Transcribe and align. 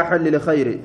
حل 0.00 0.36
لخير 0.36 0.80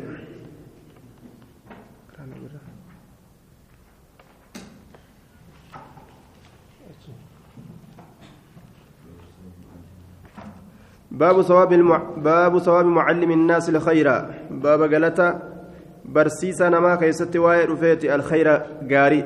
باب 11.11 11.41
ثواب 11.41 11.73
المع... 11.73 11.97
باب 12.17 12.59
ثواب 12.59 12.85
معلم 12.85 13.31
الناس 13.31 13.69
الخير 13.69 14.25
باب 14.51 14.81
قالتا 14.93 15.41
برسيسا 16.05 16.69
نما 16.69 16.95
كيست 16.95 17.35
واي 17.35 17.65
رفيتي 17.65 18.15
الخير 18.15 18.61
غاري 18.91 19.25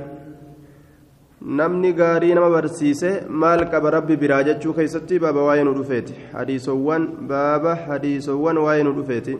gaarii 1.45 2.33
nama 2.33 2.49
barsiise 2.49 3.21
maal 3.29 3.69
qaba 3.69 3.91
rabbi 3.91 4.15
biraa 4.17 4.43
jechuu 4.43 4.73
keeysatti 4.73 5.19
baaba 5.19 5.43
waa'ee 5.43 5.63
nu 5.63 5.73
dhufeeti 5.73 6.15
hadiisowwan 6.33 7.07
baaba 7.29 7.75
hadiisowwan 7.75 8.57
waa'ee 8.57 8.83
nu 8.83 8.93
dhufeeti 8.93 9.37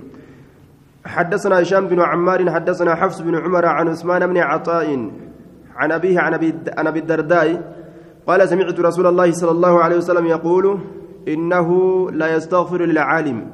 حدثنا 1.06 1.62
هشام 1.62 1.88
بن 1.88 2.00
عمار 2.02 2.52
حدثنا 2.52 2.96
حفص 2.96 3.22
بن 3.22 3.36
عمر 3.36 3.66
عن 3.66 3.88
عثمان 3.88 4.28
بن 4.28 4.38
عطاء 4.38 5.12
عن 5.76 5.92
أبيه 5.92 6.20
عن 6.20 6.88
أبي 6.88 7.00
الدرداء 7.00 7.76
قال 8.28 8.50
سمعت 8.50 8.80
رسول 8.80 9.08
الله 9.08 9.32
صلى 9.32 9.52
الله 9.52 9.84
عليه 9.84 9.98
وسلم 9.98 10.26
يقول 10.26 10.80
إنه 11.28 11.70
لا 12.12 12.36
يستغفر 12.36 12.86
للعالم 12.86 13.48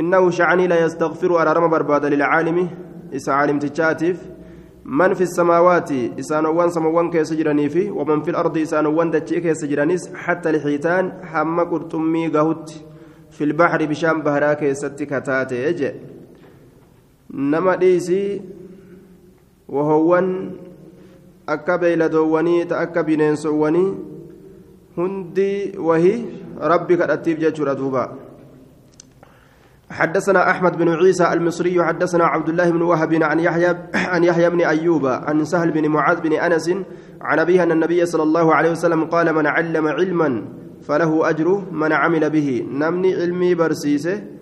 إنه 0.00 0.30
شعني 0.30 0.66
لا 0.66 0.84
يستغفر 0.84 1.40
أرى 1.42 1.68
برباد 1.68 2.04
للعالم 2.04 2.68
إسا 3.14 3.30
عالم 3.30 3.58
تشاتف 3.58 4.30
من 4.84 5.14
في 5.14 5.20
السماوات 5.20 5.92
إسانوان 5.92 6.70
سموان 6.70 7.10
كيس 7.10 7.32
جراني 7.32 7.68
في 7.68 7.90
ومن 7.90 8.22
في 8.22 8.30
الأرض 8.30 8.58
إسانوان 8.58 9.10
دتشي 9.10 9.40
كيس 9.40 9.64
جرانيس 9.64 10.14
حتى 10.14 10.50
الحيتان 10.50 11.12
حما 11.24 11.62
قرطمي 11.62 12.28
قهوت 12.28 12.84
في 13.30 13.44
البحر 13.44 13.86
بشام 13.86 14.22
بهرا 14.22 14.52
كيستي 14.52 15.06
كتاتي 15.06 16.15
nama 17.30 17.76
dhiisii 17.76 18.42
wahowwan 19.68 20.52
akka 21.46 21.78
beeyladoowwanii 21.78 22.64
ta 22.64 22.78
akka 22.78 23.02
bineensowwanii 23.02 23.94
hundi 24.96 25.74
wahi 25.78 26.14
rabbi 26.60 26.96
kadhattiif 26.96 27.38
jechuudha 27.38 27.74
duuba. 27.74 28.26
حدثنا 29.90 30.50
أحمد 30.50 30.78
بن 30.78 30.88
عيسى 30.88 31.32
المصري 31.32 31.84
حدثنا 31.84 32.24
عبد 32.26 32.48
الله 32.48 32.70
بن 32.70 32.82
وهب 32.82 33.22
عن 33.22 33.40
يحيى 33.40 33.76
عن 34.12 34.24
يحيى 34.24 34.50
بن 34.50 34.60
أيوب 34.60 35.06
عن 35.06 35.44
سهل 35.44 35.70
بن 35.70 35.88
معاذ 35.88 36.20
بن 36.20 36.32
أنس 36.32 36.70
عن 37.20 37.38
أبيه 37.38 37.62
أن 37.62 37.72
النبي 37.72 38.06
صلى 38.06 38.22
الله 38.22 38.54
عليه 38.54 38.70
وسلم 38.70 39.04
قال 39.04 39.32
من 39.34 39.46
علم 39.46 39.86
علما 39.88 40.44
فله 40.82 41.30
أجر 41.30 41.62
من 41.70 41.92
عمل 41.92 42.30
به. 42.30 42.66
نمني 42.70 43.14
علمي 43.14 43.54
برسيسة. 43.54 44.35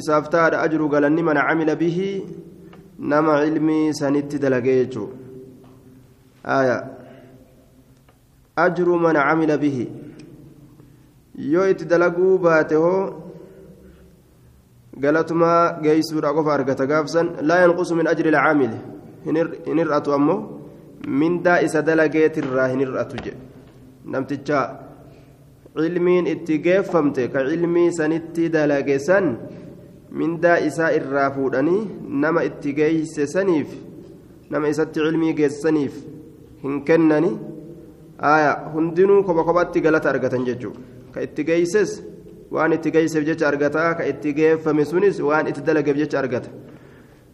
Isaaf 0.00 0.30
taadha 0.34 0.62
ajru 0.66 0.88
galanni 0.88 1.22
mana 1.22 1.46
camila 1.48 1.74
bihi 1.82 2.10
nama 2.98 3.44
ilmii 3.46 3.94
sanitti 3.94 4.38
dalagee 4.38 4.76
jechuu 4.84 5.08
aya 6.56 6.76
ajru 8.56 8.98
man 8.98 9.14
camila 9.14 9.56
bihi 9.64 9.86
yoo 11.52 11.66
itti 11.72 11.84
dalaguu 11.92 12.38
baate 12.38 12.74
hoo 12.84 13.00
galatumaa 15.02 15.78
geeysuudha 15.84 16.34
qofa 16.36 16.54
argata 16.58 16.86
gaafsan 16.92 17.26
laa 17.48 17.60
yanqusu 17.64 17.94
min 18.00 18.06
ajri 18.12 18.28
ilcaamili 18.32 18.78
hin 19.26 19.78
hir'atu 19.82 20.14
ammoo 20.18 20.40
mindaa 21.20 21.58
isa 21.66 21.82
dalageetirraa 21.88 22.68
hin 22.72 22.80
hir'atu 22.84 23.22
jedhe 23.24 23.38
namtichaa 24.14 24.66
cilmiin 25.78 26.26
itti 26.34 26.58
geeffamte 26.66 27.22
ka 27.32 27.40
cilmii 27.48 27.90
sanitti 27.98 28.48
dalage 28.54 28.98
san 29.06 29.26
mindaa 30.20 30.58
isaa 30.68 30.90
irraa 30.98 31.30
fuudhanii 31.36 31.82
nama 32.24 32.44
itti 32.48 32.72
geeyse 32.78 33.26
saniif 33.34 33.70
nama 34.50 34.68
isatti 34.74 35.00
cilmii 35.06 35.34
geessaniif 35.40 35.94
hin 36.64 36.76
kennani 36.88 37.32
aya 38.34 38.52
hundinuu 38.74 39.22
kopha 39.26 39.44
kophatti 39.48 39.84
galata 39.86 40.10
argatan 40.14 40.46
jechuudha 40.48 40.80
ka 41.14 41.20
itti 41.26 41.44
geeyses 41.50 41.90
waan 42.54 42.72
itti 42.76 42.90
geeyseef 42.96 43.24
jecha 43.28 43.48
argata 43.52 43.84
ka 43.98 44.08
itti 44.12 44.32
geeffame 44.40 44.84
sunis 44.92 45.20
waan 45.28 45.46
itti 45.52 45.66
dalageef 45.68 45.96
jecha 46.04 46.18
argata 46.24 46.50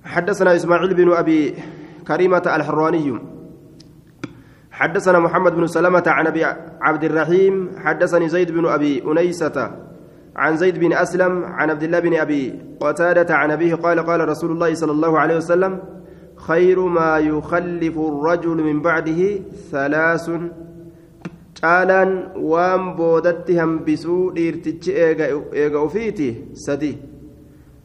حدثنا 0.05 0.57
إسماعيل 0.57 0.95
بن 0.95 1.13
أبي 1.13 1.55
كريمة 2.09 2.45
الحراني 2.57 3.34
حدثنا 4.75 5.19
محمد 5.19 5.55
بن 5.55 5.67
سلمة 5.67 6.03
عن 6.07 6.27
أبي 6.27 6.45
عبد 6.81 7.05
الرحيم 7.05 7.71
حدثني 7.79 8.29
زيد 8.29 8.51
بن 8.51 8.67
أبي 8.67 9.03
أنيسة 9.07 9.71
عن 10.37 10.57
زيد 10.57 10.79
بن 10.79 10.93
أسلم 10.93 11.45
عن 11.45 11.71
عبد 11.71 11.83
الله 11.83 11.99
بن 11.99 12.15
أبي 12.15 12.61
قتادة 12.81 13.35
عن 13.35 13.51
أبيه 13.51 13.75
قال 13.75 14.01
قال 14.01 14.29
رسول 14.29 14.51
الله 14.51 14.75
صلى 14.75 14.93
الله 14.93 15.19
عليه 15.19 15.37
وسلم 15.37 15.79
خير 16.37 16.81
ما 16.81 17.19
يخلف 17.19 17.99
الرجل 17.99 18.57
من 18.57 18.83
بعده 18.83 19.39
ثلاث 19.71 20.31
caalaan 21.65 22.11
waan 22.53 22.83
boodatti 22.97 23.57
hambisuu 23.57 24.33
dhiirtichi 24.37 24.93
eega 25.61 25.79
ofiiti 25.81 26.27
sadi 26.53 26.91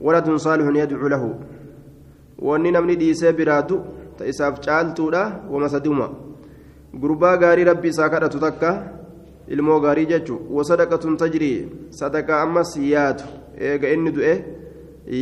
waladun 0.01 0.39
saalihun 0.45 0.75
yadcu 0.75 1.09
lahu 1.13 1.29
wanni 2.47 2.71
namni 2.75 2.95
dhiisee 3.01 3.33
biraatu 3.39 3.79
ta 4.17 4.25
isaaf 4.31 4.59
gurbaa 6.93 7.37
gaarii 7.37 7.67
rabbi 7.71 7.87
isaa 7.93 8.09
kadhatu 8.09 8.39
takka 8.39 8.71
ilmoo 9.47 9.79
gaarii 9.85 10.05
jechuun 10.11 10.47
wasadaqatun 10.57 11.17
tajrii 11.23 11.57
sadaqaa 11.99 12.41
ammas 12.45 12.71
yaadu 12.93 13.23
eega 13.69 13.93
inni 13.95 14.11
du'e 14.17 14.33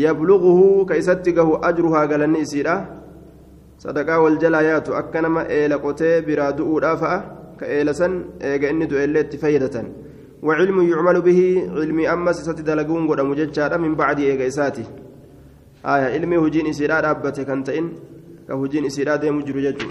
yabluquhu 0.03 0.85
ka 0.89 0.97
isatti 1.01 1.35
gahu 1.38 1.59
ajruhaa 1.69 2.07
galanni 2.07 2.44
isiidha 2.47 2.75
sadaqaa 3.85 4.19
wal 4.25 4.38
jalaa 4.44 4.66
yaatu 4.72 4.95
akka 5.01 5.22
nama 5.28 5.47
eela 5.59 5.83
qotee 5.85 6.16
biraa 6.28 6.51
du'uudhaa 6.59 6.97
fa'a 7.03 7.17
ka 7.59 7.72
eela 7.78 7.94
san 8.01 8.19
eega 8.51 8.69
inni 8.75 8.89
du'e 8.91 9.07
illee 9.09 9.25
itti 9.28 9.41
fayyadatan 9.45 9.88
وعلم 10.47 10.78
يعمل 10.91 11.17
به 11.28 11.69
علمي 11.78 12.05
أمس 12.13 12.38
ستدلقون 12.47 13.07
قد 13.09 13.19
مججارا 13.22 13.78
من 13.78 13.95
بعد 13.95 14.19
إيغا 14.19 14.69
آية 15.85 16.05
علمي 16.13 16.38
هجين 16.38 16.67
إسيرا 16.67 16.99
رابته 17.05 17.44
كنتئن 17.49 17.85
كهجين 18.47 18.85
إسيرا 18.85 19.16
ديم 19.22 19.41
جرججو 19.47 19.89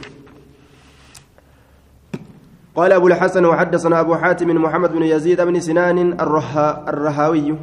قال 2.77 2.93
أبو 2.93 3.07
الحسن 3.07 3.45
وحدثنا 3.45 4.01
أبو 4.01 4.15
حاتم 4.15 4.63
محمد 4.63 4.93
بن 4.93 5.03
يزيد 5.03 5.41
بن 5.41 5.61
سنان 5.61 6.21
الرها 6.21 6.85
الرهاوي. 6.89 7.57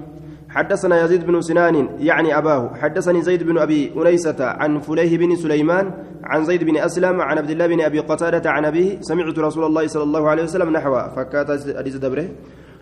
حدثنا 0.49 1.03
يزيد 1.03 1.25
بن 1.27 1.41
سنان 1.41 1.89
يعني 1.99 2.37
أباه. 2.37 2.73
حدثني 2.81 3.21
زيد 3.21 3.43
بن 3.43 3.57
أبي 3.57 3.91
أنيسة 3.97 4.45
عن 4.45 4.79
فليه 4.79 5.17
بن 5.17 5.35
سليمان 5.35 5.91
عن 6.23 6.45
زيد 6.45 6.63
بن 6.63 6.77
أسلم 6.77 7.21
عن 7.21 7.37
عبد 7.37 7.49
الله 7.49 7.67
بن 7.67 7.81
أبي 7.81 7.99
قتادة 7.99 8.51
عن 8.51 8.65
أبيه. 8.65 9.01
سمعت 9.01 9.39
رسول 9.39 9.65
الله 9.65 9.87
صلى 9.87 10.03
الله 10.03 10.29
عليه 10.29 10.43
وسلم 10.43 10.69
نحوه. 10.69 11.15
فكات 11.15 11.77
حديث 11.77 11.95
دبره. 11.95 12.27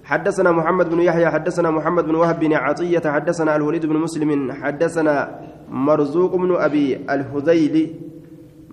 حدثنا 0.03 0.51
محمد 0.51 0.89
بن 0.89 0.99
يحيى 0.99 1.29
حدثنا 1.29 1.71
محمد 1.71 2.05
بن 2.05 2.15
وهب 2.15 2.39
بن 2.39 2.53
عطية 2.53 3.11
حدثنا 3.11 3.55
الوليد 3.55 3.85
بن 3.85 3.97
مسلم 3.97 4.51
حدثنا 4.51 5.39
مرزوق 5.69 6.35
بن 6.35 6.55
أبي 6.55 6.95
الهذيلي. 7.09 7.95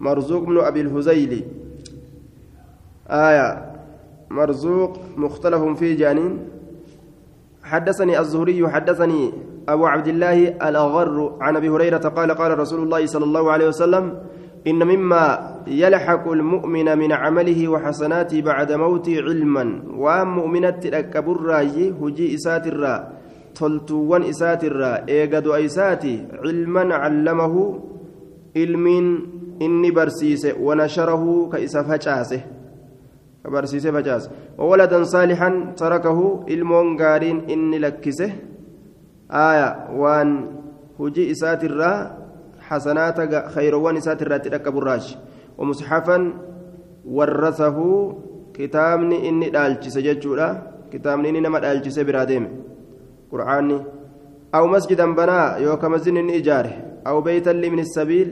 مرزوق 0.00 0.42
بن 0.42 0.58
أبي 0.58 0.80
الهذيلي. 0.80 1.44
آية 3.10 3.48
مرزوق 4.30 4.98
مختلف 5.16 5.62
في 5.78 5.94
جانين. 5.94 6.38
حدثني 7.62 8.18
الزهري 8.20 8.68
حدثني 8.68 9.32
أبو 9.68 9.86
عبد 9.86 10.08
الله 10.08 10.48
الأغر 10.48 11.36
عن 11.40 11.56
أبي 11.56 11.68
هريرة 11.68 12.08
قال 12.08 12.30
قال 12.32 12.58
رسول 12.58 12.82
الله 12.82 13.06
صلى 13.06 13.24
الله 13.24 13.52
عليه 13.52 13.68
وسلم 13.68 14.04
إن 14.66 14.86
مما 14.86 15.56
يلحق 15.66 16.28
المؤمن 16.28 16.98
من 16.98 17.12
عمله 17.12 17.68
وحسناته 17.68 18.42
بعد 18.42 18.72
موته 18.72 19.16
علما 19.22 19.82
ومؤمنة 19.96 20.80
الكبر 20.84 21.52
هجي 22.02 22.34
إسات 22.34 22.66
الرا 22.66 23.08
تلتوان 23.54 24.22
إسات 24.22 24.64
الرا 24.64 25.04
إيقد 25.08 25.46
إساتي 25.46 26.26
علما 26.44 26.94
علمه 26.94 27.54
علم 28.56 28.86
إني 29.62 29.90
برسيس 29.90 30.46
ونشره 30.60 31.48
كإساف 31.52 31.90
هجاسه 31.90 32.40
barsiisee 33.44 33.92
facaase 33.92 34.30
wawaladan 34.58 35.06
saalixan 35.06 35.74
tarakahu 35.80 36.44
ilmoon 36.54 36.96
gaariin 36.96 37.42
inni 37.54 37.78
lakkise 37.78 38.26
aaya 39.30 39.68
waan 40.00 40.30
hujii 40.98 41.30
isaatirraa 41.34 41.98
xasanaata 42.68 43.26
kayrowwan 43.54 43.96
isaatirraatti 44.00 44.52
dhaqqaburraashi 44.54 45.18
wamusxafan 45.58 46.24
warrasahu 47.16 47.86
kitaabni 48.56 49.16
inni 49.28 49.50
dhaalchise 49.54 50.02
jechuudha 50.08 50.48
kitaabni 50.90 51.28
inni 51.30 51.40
nama 51.46 51.60
dhaalchise 51.64 52.04
biraa 52.08 52.26
deeme 52.30 52.50
qur'aanni 53.30 53.78
aw 54.52 54.64
masjidan 54.74 55.14
banaa 55.14 55.58
yookaa 55.66 55.92
masjidni 55.94 56.20
inni 56.24 56.40
ijaare 56.40 56.72
aw 57.04 57.16
beeytan 57.22 57.60
libni 57.64 57.84
sabiil 57.94 58.30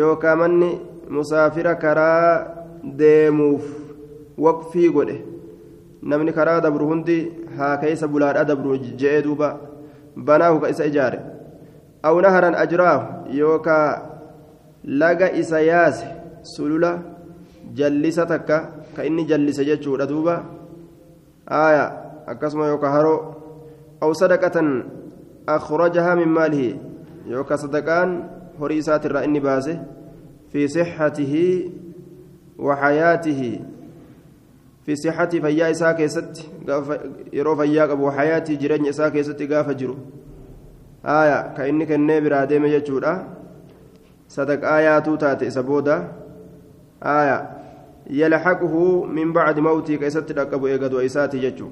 yookaa 0.00 0.36
manni 0.42 0.70
musaafira 1.18 1.74
karaa 1.84 2.56
deemuuf 3.02 3.89
waqfii 4.38 4.92
godhe. 4.92 5.16
Namni 6.02 6.32
karaa 6.32 6.60
dabru 6.60 6.86
hundi 6.92 7.18
haa 7.56 7.76
keessa 7.76 8.08
bulaadhaa 8.08 8.44
dabru 8.44 8.78
je'ee 8.78 9.22
duuba. 9.22 9.70
بناه 10.16 10.58
كإس 10.58 10.80
إجاره 10.80 11.20
أو 12.04 12.20
نهرا 12.20 12.62
أجراه 12.62 13.24
يوكا 13.30 14.10
لقى 14.84 15.40
إسياس 15.40 16.04
سلولة 16.42 17.02
جلستك 17.74 18.68
كإني 18.96 19.22
جلس 19.24 19.60
جتشو 19.60 19.96
دوبا 19.96 20.44
آية 21.48 21.84
أكسم 22.28 22.60
يوكا 22.62 22.88
هرو 22.88 23.16
أو 24.02 24.12
صدقة 24.12 24.84
أخرجها 25.48 26.14
من 26.14 26.28
ماله 26.28 26.76
يوكا 27.26 27.56
صدقان 27.56 28.28
هريسات 28.60 29.06
الرأي 29.06 29.40
باسه 29.40 29.84
في 30.52 30.68
صحته 30.68 31.34
وحياته 32.58 33.60
في 34.86 34.96
صحة 34.96 35.28
فيا 35.28 35.70
إساء 35.70 35.92
كيست 35.92 36.46
يرو 37.32 37.56
فيا 37.56 37.92
أبو 37.92 38.10
حياتي 38.10 38.56
جرين 38.56 38.86
إساء 38.86 39.08
كيست 39.08 39.42
قاف 39.42 39.70
جرو. 39.70 39.96
آية 41.04 41.54
كأني 41.56 41.86
كني 41.86 42.20
برادي 42.20 42.58
مجتشورا 42.58 43.12
صدق 44.28 44.68
آياتو 44.68 45.14
تاتي 45.16 45.50
سبودا 45.50 46.12
آية 47.02 47.50
يلحقه 48.10 49.04
من 49.04 49.32
بعد 49.32 49.58
موتي 49.58 49.96
كيست 49.96 50.32
ركبوا 50.32 50.68
إيقاد 50.68 50.94
وإساتي 50.94 51.38
جتشو 51.38 51.68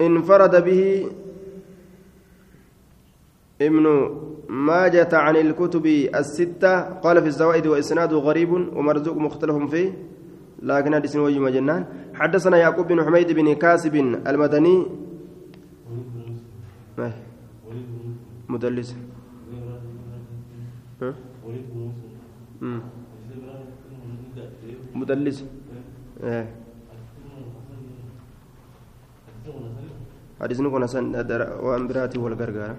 انفرد 0.00 0.64
به 0.64 1.10
ابن 3.62 3.84
ماجة 4.48 5.08
عن 5.12 5.36
الكتب 5.36 5.86
الستة 5.86 6.80
قال 6.80 7.22
في 7.22 7.26
الزوائد 7.26 7.66
وإسناده 7.66 8.16
غريب 8.16 8.52
ومرزوق 8.52 9.16
مختلف 9.16 9.70
فيه 9.70 9.92
لكن 10.62 10.94
اسمه 10.94 11.22
وجه 11.22 11.50
جنان 11.50 11.84
حدثنا 12.14 12.56
يعقوب 12.56 12.86
بن 12.88 13.04
حميد 13.04 13.32
بن 13.32 13.54
كاسب 13.54 13.96
المدني. 14.26 14.86
مدلس. 18.48 18.96
مدلس. 24.94 25.44
حديث 30.40 30.60
نكون 30.60 30.82
وأن 31.62 31.88
براتي 31.88 32.18
والغرغارة 32.18 32.76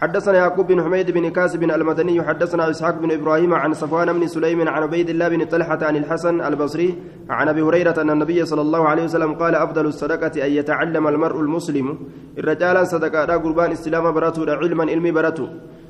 حدثنا 0.00 0.38
يعقوب 0.38 0.66
بن 0.66 0.82
حميد 0.82 1.10
بن 1.10 1.28
كاسب 1.30 1.62
المدني 1.62 2.22
حدثنا 2.22 2.70
إسحاق 2.70 2.98
بن 2.98 3.10
إبراهيم 3.12 3.54
عن 3.54 3.74
صفوان 3.74 4.12
بن 4.12 4.26
سليم 4.26 4.68
عن 4.68 4.82
عبيد 4.82 5.08
الله 5.10 5.28
بن 5.28 5.44
طلحة 5.44 5.78
عن 5.82 5.96
الحسن 5.96 6.40
البصري 6.40 6.98
عن 7.30 7.48
أبي 7.48 7.62
هريرة 7.62 8.02
أن 8.02 8.10
النبي 8.10 8.44
صلى 8.44 8.60
الله 8.60 8.88
عليه 8.88 9.04
وسلم 9.04 9.34
قال 9.34 9.54
أفضل 9.54 9.86
الصدقة 9.86 10.46
أن 10.46 10.50
يتعلم 10.52 11.08
المرء 11.08 11.40
المسلم. 11.40 11.98
الرجال 12.38 12.86
صدقة 12.86 13.36
قربان 13.36 13.72
استلام 13.72 14.12
براتو 14.12 14.42
علما 14.44 14.84
علمي 14.84 15.10
براتو. 15.10 15.46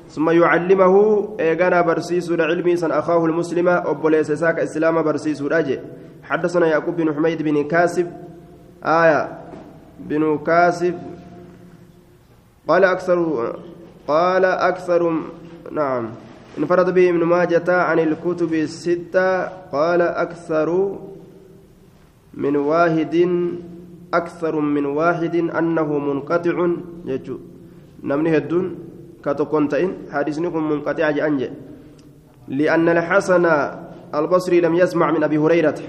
ثم 0.09 0.29
يعلمه 0.29 0.93
إيغانا 1.39 1.81
برسيس 1.81 2.31
علمي 2.31 2.75
سن 2.75 2.91
أخاه 2.91 3.25
المسلم 3.25 3.67
وبوليس 3.87 4.31
ساك 4.31 4.59
اسلام 4.59 5.01
برسيس 5.01 5.41
راجي 5.41 5.79
حدثنا 6.23 6.67
يعقوب 6.67 6.95
بن 6.95 7.13
حميد 7.13 7.41
بن 7.41 7.63
كاسب 7.67 8.07
آية 8.83 9.21
بن 9.99 10.37
كاسب 10.37 10.95
قال 12.67 12.83
أكثر 12.83 13.17
قال 14.09 14.45
أكثر 14.45 15.01
نعم. 15.71 16.03
انفرد 16.57 16.93
به 16.93 17.09
ابن 17.09 17.23
ماجة 17.23 17.69
عن 17.69 17.99
الكتب 17.99 18.53
الستة. 18.53 19.29
قال 19.69 20.01
أكثر 20.01 20.97
من 22.33 22.55
واحد 22.55 23.15
أكثر 24.13 24.53
من 24.59 24.85
واحد 24.85 25.35
أنه 25.35 25.89
منقطع. 25.97 26.57
يجو 27.05 27.37
نمني 28.03 28.37
هدون. 28.37 28.65
كتكونتين 29.25 29.91
حديثنكم 30.11 30.61
منقطع 30.71 31.11
جأنج 31.11 31.41
لأن 32.47 32.89
الحسن 32.89 33.45
البصري 34.15 34.61
لم 34.61 34.75
يسمع 34.75 35.11
من 35.11 35.23
أبي 35.23 35.37
هريرة. 35.37 35.79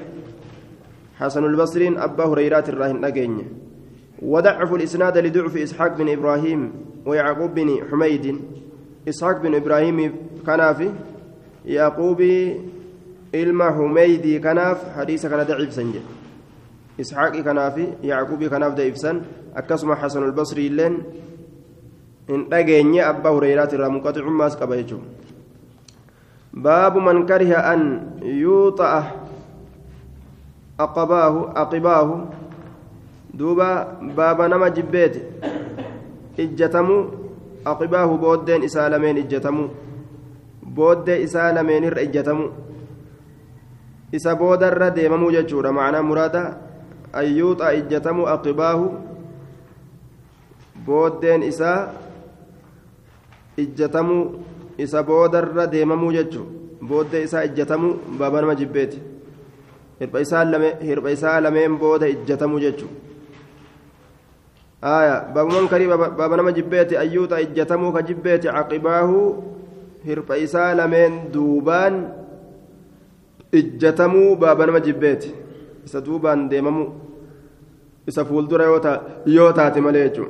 حسن 1.19 1.45
البصري 1.45 1.89
أبا 1.89 2.25
هريرة 2.25 2.65
الراهن 2.69 3.05
أجيني 3.05 3.70
وضعف 4.23 4.75
الإسناد 4.75 5.19
لضعف 5.19 5.57
إسحاق 5.57 5.97
بن 5.97 6.09
إبراهيم 6.09 6.73
ويعقوب 7.07 7.55
بن 7.55 7.69
حميد. 7.91 8.41
إسحاق 9.09 9.43
بن 9.43 9.55
إبراهيم 9.55 10.17
كناف 10.47 10.93
يعقوب 11.67 12.21
إلما 13.35 13.71
حميدي 13.71 14.39
كناف 14.39 14.99
حديث 14.99 15.27
كان 15.27 15.43
ضعيف 15.47 15.73
سنجد. 15.73 16.03
إسحاق 17.01 17.37
كناف 17.37 17.77
يعقوب 18.03 18.45
كناف 18.45 18.75
ضعيف 18.75 18.99
سن. 18.99 19.23
أكسم 19.57 19.95
حسن 19.95 20.23
البصري 20.23 20.69
لين 20.69 20.99
إن 22.31 22.47
أجيني 22.53 23.09
أبا 23.09 23.31
هريرة 23.31 23.71
الرامقطع 23.73 24.25
ماس 24.29 24.57
كبيجو. 24.57 24.99
باب 26.55 26.97
من 26.97 27.27
كره 27.27 27.55
أن 27.55 28.11
يوطأ 28.23 29.13
أقباه 30.81 31.35
أقباه 31.57 32.29
duuba 33.35 33.99
baaba 34.17 34.49
nama 34.49 34.71
jibbeeti 34.71 35.21
ijjatamuu 36.37 37.03
aqibaahu 37.65 38.19
booddeen 38.19 38.63
isaa 38.63 38.89
lameen 38.89 39.17
ijjatamuu 39.23 39.69
booddee 40.75 41.23
isaa 41.23 41.53
lameenirra 41.55 42.03
ijjatamuu 42.03 42.51
isa 44.13 44.35
boodarra 44.37 44.91
deemamuu 44.91 45.31
jechuudha. 45.31 45.73
Macnaa 45.73 46.03
muraada 46.03 46.43
ayyuuxa 47.13 47.73
ijjatamuu 47.81 48.27
aqibaahu 48.35 48.87
booddeen 50.87 51.43
isaa 51.43 51.79
ijjatamuu 53.57 54.25
isa 54.79 55.03
boodarra 55.03 55.67
deemamuu 55.67 56.13
jechuu 56.13 56.47
booddee 56.89 57.23
isaa 57.29 57.45
ijjatamuu 57.45 57.95
baaba 58.19 58.41
nama 58.41 58.55
jibbeeti. 58.55 59.03
Hirba 60.01 61.11
isaa 61.11 61.41
lameen 61.41 61.79
booda 61.79 62.09
ijjatamuu 62.09 62.61
jechuudha 62.67 63.10
آية 64.85 65.33
باب 65.35 65.47
منكري 65.47 65.87
باب 65.87 66.33
نما 66.33 66.51
جبيتي 66.51 66.99
أيوتا 67.01 67.39
إجتمو 67.39 67.93
كجبيتي 67.93 68.49
عقباه 68.49 69.11
هرب 70.07 70.33
إسا 70.33 70.75
لمن 70.75 71.31
دوبان 71.33 72.13
إجتمو 73.55 74.35
باب 74.35 74.63
نما 74.63 74.79
جبيتي 74.79 75.35
إسا 75.85 75.99
دوبان 75.99 76.49
ديممو 76.49 76.93
إسا 78.09 78.25
فولدر 78.25 78.61
يوتا 78.61 79.03
يوتا 79.27 79.69
تمليجو 79.69 80.27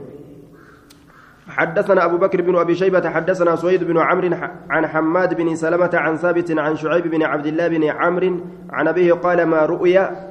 حدثنا 1.48 2.04
أبو 2.04 2.16
بكر 2.16 2.42
بن 2.42 2.56
أبي 2.56 2.74
شيبة 2.74 3.10
حدثنا 3.10 3.56
سويد 3.56 3.84
بن 3.84 3.98
عمرو 3.98 4.30
عن 4.70 4.86
حماد 4.86 5.34
بن 5.34 5.54
سلمة 5.54 5.90
عن 5.94 6.16
ثابت 6.16 6.58
عن 6.58 6.76
شعيب 6.76 7.08
بن 7.08 7.22
عبد 7.22 7.46
الله 7.46 7.68
بن 7.68 7.84
عمرو 7.84 8.36
عن 8.70 8.88
أبيه 8.88 9.12
قال 9.12 9.42
ما 9.46 9.66
رؤيا 9.66 10.29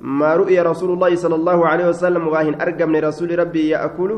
ما 0.00 0.34
رؤي 0.34 0.60
رسول 0.60 0.90
الله 0.92 1.16
صلى 1.16 1.34
الله 1.34 1.66
عليه 1.66 1.88
وسلم 1.88 2.28
واهن 2.28 2.60
أرقم 2.60 2.96
رسول 2.96 3.38
ربي 3.38 3.68
يأكل 3.68 4.10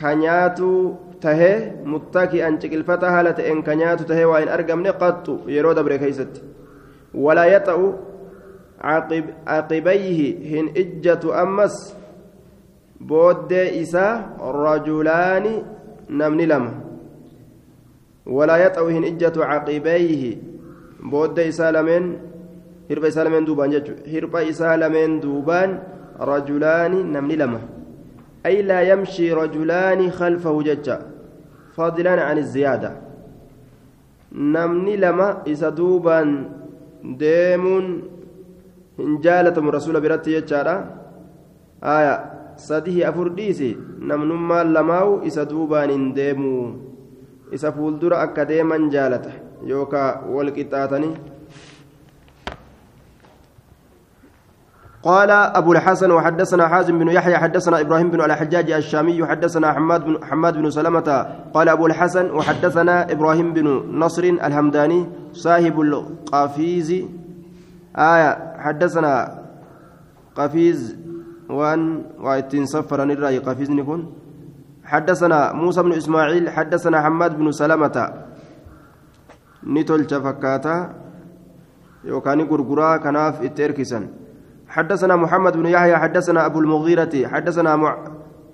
كنياتو 0.00 0.94
تهي 1.20 1.72
متكئا 1.84 2.58
شكلفتا 2.62 3.08
هالة 3.18 3.38
إن 3.52 3.62
كنياتو 3.62 4.04
تهي 4.04 4.24
واهن 4.24 4.48
أرقم 4.48 4.86
قط 4.86 5.26
يرود 5.46 5.78
بريكيست 5.78 6.42
ولا 7.14 7.44
يطأ 7.44 7.78
عقب 8.80 9.24
عقبيه 9.46 10.20
هن 10.50 10.66
إجة 10.76 11.42
أمس 11.42 11.94
بود 13.00 13.52
إسا 13.52 14.06
رجلان 14.40 15.46
نمني 16.10 16.46
لما 16.46 16.74
ولا 18.26 18.56
يطأ 18.56 18.90
هن 18.90 19.04
إجة 19.04 19.44
عقبيه 19.44 20.22
بود 21.02 21.38
إسا 21.38 21.70
لمن 21.70 22.31
hirba 22.92 23.08
isaa 23.12 23.24
lameen 23.28 23.46
duubaan 23.48 23.72
jechuudha 23.76 24.10
hirba 24.14 24.44
isaa 24.52 24.76
lameen 24.84 25.20
duubaan 25.24 25.78
rajulaani 26.32 27.04
namni 27.14 27.36
lama 27.42 27.60
ay 28.48 28.56
laa 28.70 28.82
yamshii 28.90 29.30
rajulaani 29.40 30.10
khalfahu 30.18 30.62
jecha 30.68 30.98
fadlan 31.76 32.20
an 32.30 32.42
ziyaada 32.54 32.90
namni 34.56 34.96
lama 35.04 35.28
isa 35.54 35.70
duubaan 35.80 36.30
deemuun 37.22 37.86
hin 38.98 39.18
jaalatamu 39.26 39.70
rasuula 39.76 40.00
biratti 40.04 40.36
jechaadha 40.36 40.74
aya 41.96 42.14
sadihi 42.68 43.04
afur 43.10 43.28
dhiisi 43.38 43.70
namnummaan 44.12 44.72
lamaawu 44.76 45.20
isa 45.30 45.44
duubaan 45.52 45.90
hin 45.94 46.06
deemuu 46.18 46.64
isa 47.58 47.72
fuuldura 47.76 48.20
akka 48.26 48.44
deeman 48.52 48.90
jaalata 48.94 49.32
yookaa 49.72 50.10
wal 50.34 50.50
qixxaatanii 50.58 51.31
قال 55.02 55.30
أبو 55.30 55.72
الحسن 55.72 56.10
وحدثنا 56.10 56.68
حازم 56.68 56.98
بن 56.98 57.08
يحيى 57.08 57.36
حدثنا 57.38 57.80
إبراهيم 57.80 58.10
بن 58.10 58.20
الحجاج 58.20 58.70
الشامي 58.70 59.26
حدثنا 59.26 59.72
حماد 59.72 60.04
بن 60.04 60.24
حماد 60.24 60.54
بن 60.54 60.70
سلمة 60.70 61.26
قال 61.54 61.68
أبو 61.68 61.86
الحسن 61.86 62.30
وحدثنا 62.30 63.12
إبراهيم 63.12 63.52
بن 63.52 63.66
نصر 63.98 64.22
الهمداني 64.22 65.06
صاحب 65.32 65.80
القفيز 65.80 67.04
آية 67.96 68.54
حدثنا 68.58 69.42
قفيز 70.36 70.96
وان 71.50 72.02
واتين 72.20 72.66
سفرا 72.66 73.04
الرأي 73.04 73.38
قفزني 73.38 73.82
كن 73.82 74.06
حدثنا 74.84 75.52
موسى 75.52 75.82
بن 75.82 75.92
إسماعيل 75.92 76.50
حدثنا 76.50 77.02
حماد 77.02 77.38
بن 77.38 77.52
سلمة. 77.52 78.12
نتول 79.66 80.04
فكاتا 80.04 80.94
يوكاني 82.04 82.42
غرغرا 82.42 82.96
كناف 82.96 83.42
اتركسن 83.42 84.21
حدثنا 84.72 85.16
محمد 85.16 85.56
بن 85.56 85.66
يحيى 85.66 85.96
حدثنا 85.96 86.46
أبو 86.46 86.58
المغيرة 86.64 87.28
حدثنا 87.28 87.76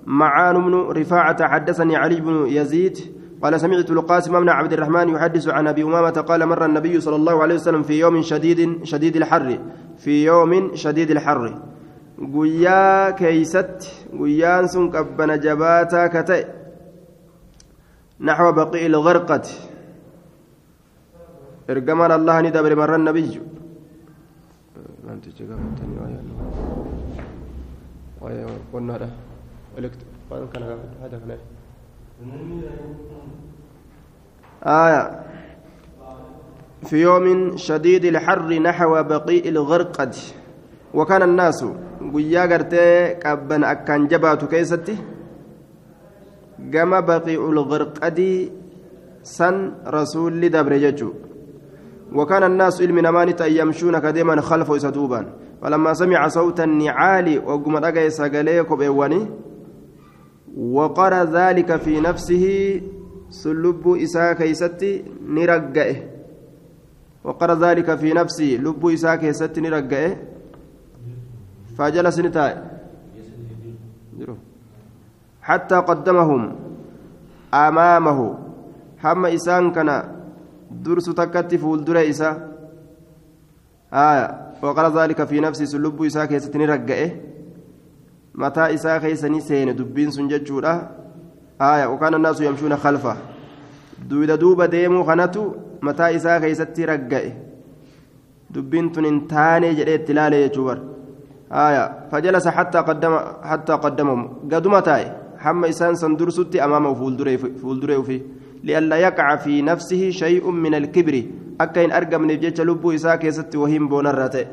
معان 0.06 0.56
بن 0.66 0.74
رفاعة 0.74 1.48
حدثني 1.48 1.96
علي 1.96 2.20
بن 2.20 2.46
يزيد 2.46 2.98
قال 3.42 3.60
سمعت 3.60 3.90
القاسم 3.90 4.40
بن 4.40 4.48
عبد 4.48 4.72
الرحمن 4.72 5.08
يحدث 5.08 5.48
عن 5.48 5.66
أبي 5.66 5.82
أمامة 5.82 6.10
قال 6.10 6.46
مر 6.46 6.64
النبي 6.64 7.00
صلى 7.00 7.16
الله 7.16 7.42
عليه 7.42 7.54
وسلم 7.54 7.82
في 7.82 8.00
يوم 8.02 8.22
شديد 8.22 8.84
شديد 8.84 9.16
الحر 9.16 9.58
في 10.02 10.24
يوم 10.24 10.74
شديد 10.74 11.10
الحر. 11.10 11.54
guyyaa 12.18 13.12
keeysatti 13.14 14.10
guyyaan 14.10 14.68
sun 14.68 14.90
qabbana 14.90 15.38
jabaataa 15.38 16.08
ka 16.10 16.22
ta'e 16.26 16.46
naxwa 18.18 18.52
baqii 18.52 18.82
ilgarqati 18.90 19.54
ergamaan 21.68 22.10
allaha 22.18 22.42
ni 22.42 22.50
dabre 22.50 22.74
namtichi 25.08 25.44
gaafatanii 25.48 25.98
waa 26.00 26.10
yaadnu 26.14 26.34
waa 28.20 28.58
qonnaadha 28.72 29.08
elekt 29.78 30.00
waan 30.30 30.48
kana 30.52 30.66
gaafatu 30.70 30.96
hada 31.02 31.16
kana 31.22 31.34
aaya 34.76 35.02
في 36.86 37.02
يوم 37.02 37.56
شديد 37.56 38.04
الحر 38.04 38.48
نحو 38.58 39.02
بقيء 39.02 39.48
الغرقد 39.48 40.14
وكان 40.94 41.22
الناس 41.22 41.60
قويا 42.12 42.42
قرتي 42.50 43.14
كبن 43.22 43.64
أكان 43.64 44.06
جباتو 44.06 44.46
كيستي 44.46 44.96
قام 46.74 46.92
بقيء 47.00 47.42
الغرقد 47.50 48.18
سن 49.22 49.56
رسول 49.86 50.32
لدبر 50.40 50.72
وكان 52.12 52.42
الناس 52.42 52.82
علم 52.82 52.98
نمانت 52.98 53.40
أن 53.40 53.52
يمشون 53.52 53.98
كديما 53.98 54.40
خلفه 54.40 54.76
يسدوبان 54.76 55.26
فلما 55.62 55.92
سمع 55.94 56.28
صوت 56.28 56.60
النعال 56.60 57.38
وقم 57.46 57.76
رقى 57.76 58.10
سقليك 58.10 58.72
بإيواني 58.72 59.26
وقر 60.56 61.14
ذلك 61.22 61.76
في 61.76 62.00
نفسه 62.00 62.44
سلب 63.30 63.88
إساء 63.88 64.32
كيستي 64.32 65.04
نرقئه. 65.28 65.96
وقر 67.24 67.50
ذلك 67.58 67.94
في 67.94 68.12
نفسه 68.12 68.44
لب 68.44 68.86
إساء 68.86 69.16
كيستي 69.16 69.60
نرقئه. 69.60 70.16
فجلس 71.78 72.18
نتاي 72.18 72.54
حتى 75.42 75.74
قدمهم 75.76 76.56
أمامه. 77.54 78.38
هم 79.04 79.26
إسان 79.26 79.70
كان 79.70 80.17
درس 80.70 81.04
تكتي 81.04 81.58
فول 81.58 81.84
دري 81.84 82.10
إسا 82.10 82.30
آية 83.92 84.26
وقال 84.62 84.98
ذلك 84.98 85.24
في 85.24 85.40
نفسي 85.40 85.66
سلب 85.66 86.02
إسا 86.02 86.24
كيستني 86.24 86.64
رقئه 86.64 87.10
متى 88.34 88.74
إسا 88.74 88.98
كيسني 88.98 89.40
سين 89.40 89.76
دبين 89.76 90.10
سنججورا 90.10 90.90
آية 91.60 91.86
وكان 91.86 92.14
الناس 92.14 92.40
يمشون 92.40 92.76
خلفه. 92.76 93.16
دويدا 94.08 94.34
دوبا 94.34 94.66
ديمو 94.66 95.04
خنتو 95.04 95.52
متى 95.82 96.16
إسا 96.16 96.38
كيستي 96.38 96.84
رقئه 96.84 97.32
دبين 98.50 98.92
تنين 98.92 99.26
جريت 99.78 100.10
لالي 100.10 100.42
يجور 100.42 100.78
آية 101.52 102.08
فجلس 102.10 102.48
حتى 102.48 102.78
قدم 102.78 103.18
حتى 103.42 103.72
قدمهم. 103.72 104.22
قدم 104.52 104.78
تاي 104.78 105.12
حم 105.38 105.64
إسان 105.64 105.94
سندرستي 105.94 106.64
أمامه 106.64 106.94
فولدري 106.94 107.38
فولدري 107.38 108.02
فيه 108.02 108.22
لئلا 108.64 108.96
يقع 108.96 109.36
في 109.36 109.62
نفسه 109.62 110.10
شيء 110.10 110.50
من 110.50 110.74
الكبر 110.74 111.14
أكين 111.60 111.92
أرقى 111.92 112.18
من 112.18 112.30
الجيش 112.30 112.60
لبو 112.60 112.90
إساء 112.92 113.16
كيست 113.16 113.56
وهم 113.56 113.88
بونرته 113.88 114.46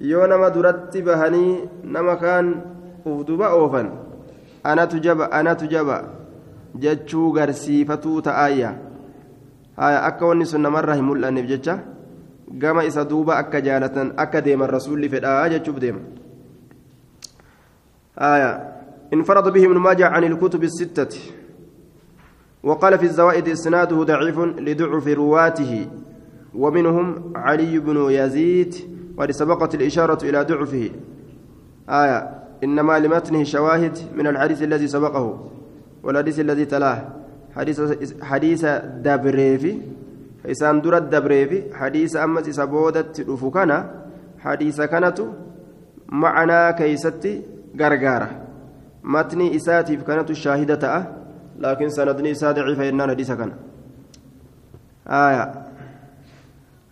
yoo 0.00 0.24
nama 0.26 0.48
duratti 0.48 1.02
bahanii 1.04 1.84
nama 1.84 2.16
kaan 2.16 2.46
ufduba 3.04 3.52
oofan 3.52 3.90
anatu 4.64 4.96
jaba 4.96 5.28
anatu 5.28 5.68
jaba 5.68 6.08
jechuu 6.72 7.32
garsiifatuu 7.36 8.22
ta'aayya 8.24 8.70
haya 9.76 9.98
akka 10.08 10.30
wanni 10.30 10.48
sun 10.48 10.64
namarraa 10.64 10.96
hin 10.96 11.04
mul'anneef 11.04 11.50
jecha 11.52 11.76
gama 12.64 12.84
isa 12.88 13.04
duuba 13.04 13.36
akka 13.36 13.60
jaalatan 13.60 14.16
akka 14.16 14.40
deeman 14.40 14.72
rasuulli 14.72 15.12
fedhaa 15.12 15.52
jechuuf 15.52 15.76
deema 15.84 16.00
آية 18.20 18.50
انفرد 19.12 19.52
به 19.52 19.64
ابن 19.64 19.76
ماجه 19.76 20.06
عن 20.06 20.24
الكتب 20.24 20.62
الستة 20.62 21.18
وقال 22.62 22.98
في 22.98 23.04
الزوائد 23.04 23.48
إسناده 23.48 23.96
ضعيف 23.96 24.38
لضعف 24.38 25.08
رواته. 25.08 25.86
ومنهم 26.54 27.32
علي 27.36 27.78
بن 27.78 28.10
يزيد 28.10 28.74
وقد 29.16 29.30
سبقت 29.30 29.74
الإشارة 29.74 30.24
إلى 30.24 30.44
ضعفه. 30.44 30.90
آية 31.88 32.18
إنما 32.64 32.98
لمتنه 32.98 33.42
شواهد 33.44 33.98
من 34.16 34.26
الحديث 34.26 34.62
الذي 34.62 34.88
سبقه 34.88 35.50
والحديث 36.02 36.40
الذي 36.40 36.64
تلاه. 36.64 37.08
حديث 37.56 37.80
حديث 38.22 38.64
دبريفي 39.06 39.78
isaan 40.48 40.80
dura 40.80 41.00
dabreefi 41.00 41.64
hadiisa 41.78 42.22
ammas 42.22 42.46
isa 42.48 42.66
boodatti 42.66 43.24
dhufu 43.24 43.50
kana 43.50 43.84
hadiisa 44.44 44.88
kanatu 44.88 45.26
macanaa 46.08 46.72
keeysatti 46.72 47.32
gargaara 47.76 48.28
matni 49.02 49.50
isaatiif 49.58 50.04
kanatu 50.04 50.34
laakiin 51.60 51.90
sanadni 51.90 52.30
isaa 52.30 52.52
daciifa 52.52 52.84
yennaan 52.84 53.10
hadiisa 53.14 53.36
kana 53.36 53.56
آية 55.10 55.52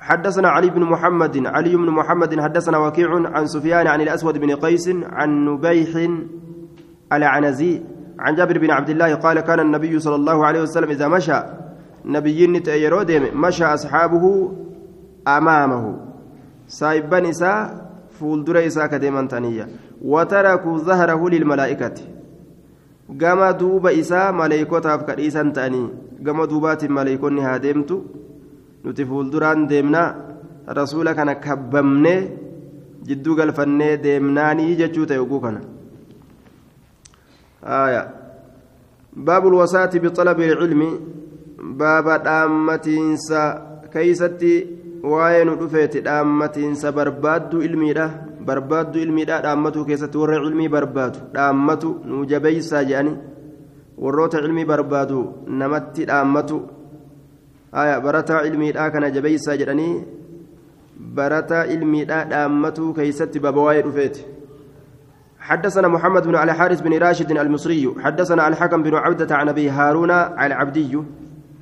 حدثنا 0.01 0.49
علي 0.49 0.71
بن 0.71 0.83
محمد 0.83 1.47
علي 1.47 1.77
بن 1.77 1.91
محمد 1.91 2.41
حدثنا 2.41 2.79
وكيع 2.79 3.11
عن 3.35 3.47
سفيان 3.47 3.87
عن 3.87 4.01
الأسود 4.01 4.39
بن 4.39 4.55
قيس 4.57 4.89
عن 4.89 5.45
نبيح 5.45 6.11
العنزي 7.13 7.83
عن 8.19 8.35
جابر 8.35 8.59
بن 8.59 8.71
عبد 8.71 8.91
الله 8.91 9.15
قال 9.15 9.41
كان 9.41 9.61
النبي 9.61 9.99
صلى 9.99 10.15
الله 10.15 10.47
عليه 10.47 10.63
وسلم 10.63 10.91
إذا 10.91 11.09
مشى 11.09 11.43
deeme 12.09 13.31
masha 13.35 13.71
asxaabuhu 13.71 14.57
amaamahu 15.25 15.99
saayibban 16.67 17.27
isaa 17.27 17.71
fuuldura 18.19 18.63
isaa 18.63 18.89
ka 18.89 18.99
deeman 18.99 19.29
taniyya 19.29 19.67
watarakuu 20.03 20.79
zahrahu 20.79 21.29
lilmalaa'ikati 21.29 22.18
gama 23.09 23.53
duuba 23.53 23.93
isaa 23.93 24.33
maleeykotaaf 24.33 25.07
ka 25.07 25.17
dhiisan 25.17 25.53
ta'anii 25.53 25.89
gama 26.23 26.47
duubaatiin 26.51 26.93
maleeykonni 26.93 27.41
haa 27.43 27.59
deemtu? 27.63 27.97
Nuti 28.85 29.05
fuulduraan 29.05 29.69
deemnaa? 29.69 30.15
Rasuula 30.79 31.15
kana 31.15 31.35
kabbamnee 31.35 32.21
jidduu 33.09 33.37
galfannee 33.37 33.97
deemnaanii 34.03 34.77
jechuu 34.77 35.07
ta'e 35.07 35.19
oguu 35.19 35.41
kana. 35.41 35.61
Baabu 39.25 39.51
lwasaati 39.51 40.01
bixalabi 40.01 40.45
ilcilmi 40.47 40.89
baaba 41.79 42.19
dhaammatiinsa 42.27 43.41
keeysatti 43.93 44.53
waa'ee 45.13 45.45
nu 45.45 45.57
dhufeeti 45.61 46.01
dhaammatiinsa 46.05 46.93
barbaaddu 46.93 47.63
ilmiidha 47.63 48.07
barbaaddu 48.51 49.03
ilmiidha 49.05 49.41
dhaammatuu 49.47 49.85
keessatti 49.91 50.21
warra 50.23 50.41
ilmii 50.49 50.69
barbaadu 50.77 51.25
dhaammatu 51.37 51.91
nuu 52.11 52.25
jabeeysaa 52.33 52.85
jedhani 52.91 53.15
warroota 54.05 54.45
ilmii 54.47 54.69
barbaadu 54.73 55.21
namatti 55.63 56.09
dhaammatu 56.11 56.59
barataa 58.07 58.43
ilmiidha 58.51 58.91
kana 58.97 59.11
jabeeysaa 59.19 59.61
jedhanii 59.63 59.93
barataa 61.21 61.65
ilmiidha 61.77 62.25
dhaammatuu 62.33 62.91
keeysatti 62.99 63.47
baaba 63.47 63.69
waa'ee 63.69 63.87
dhufeeti 63.89 64.27
حدثنا 65.49 65.89
محمد 65.89 66.27
بن 66.27 66.35
علي 66.37 66.53
حارث 66.53 66.81
بن 66.81 66.99
راشد 66.99 67.31
المصري 67.31 67.95
حدثنا 68.05 68.49
الحكم 68.49 68.83
بن 68.83 68.95
عبدة 68.95 69.37
عن 69.37 69.49
أبي 69.49 69.71
هارون 69.71 70.11
العبدي 70.11 70.99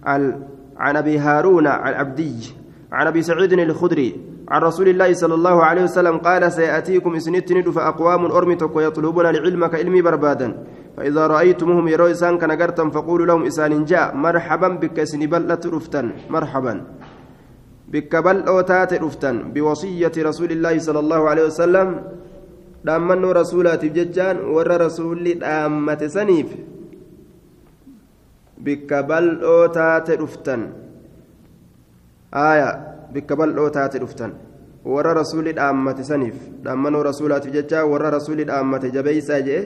عن 0.05 0.97
ابي 0.97 1.19
هارون 1.19 1.67
العبدي 1.67 2.55
عن 2.93 3.07
ابي 3.07 3.23
سعيد 3.23 3.53
الخدري 3.53 4.36
عن 4.47 4.61
رسول 4.63 4.89
الله 4.89 5.11
صلى 5.13 5.35
الله 5.35 5.57
عليه 5.65 5.83
وسلم 5.91 6.17
قال 6.19 6.43
سيأتيكم 6.53 7.13
اسنتني 7.15 7.63
فاقوام 7.63 8.23
ارمتك 8.31 8.77
ويطلبون 8.77 9.27
العلم 9.27 9.67
كعلمي 9.67 10.01
بربادا. 10.03 10.49
فإذا 10.97 11.23
رايتموهم 11.27 11.89
يروا 11.89 12.09
انسان 12.09 12.39
كنغرتم 12.39 12.91
فقولوا 12.91 13.27
لهم 13.27 13.43
انسان 13.45 13.85
جاء 13.85 14.15
مرحبا 14.15 14.69
بك 14.69 14.99
اسني 14.99 15.27
بلت 15.27 15.67
رفتن 15.67 16.31
مرحبا. 16.31 16.75
بك 17.93 18.13
بل 18.17 18.37
اوتات 18.47 18.95
رفتن. 18.95 19.37
بوصية 19.53 20.15
رسول 20.19 20.51
الله 20.57 20.75
صلى 20.79 21.01
الله 21.05 21.21
عليه 21.31 21.45
وسلم. 21.51 21.89
dhaamannoo 22.87 23.35
rasuulaatiif 23.35 23.93
jechaan 23.99 24.37
warra 24.55 24.79
rasuulli 24.79 25.35
dhaammate 25.43 26.07
saniif 26.07 26.55
bikka 28.63 29.03
bal'oo 29.03 29.67
taate 29.75 30.15
dhuftan 30.21 30.71
aya 32.31 32.96
taate 33.73 33.99
dhuftan 33.99 34.33
warra 34.85 35.15
rasuulli 35.15 35.53
dhaammate 35.53 36.05
saniif 36.05 36.37
dhaammanoo 36.65 37.03
rasuulaatiif 37.03 37.55
jecha 37.55 37.85
warra 37.93 38.11
rasuulli 38.11 38.45
dhaammate 38.45 38.91
jabeeysaa 38.97 39.41
jee 39.49 39.63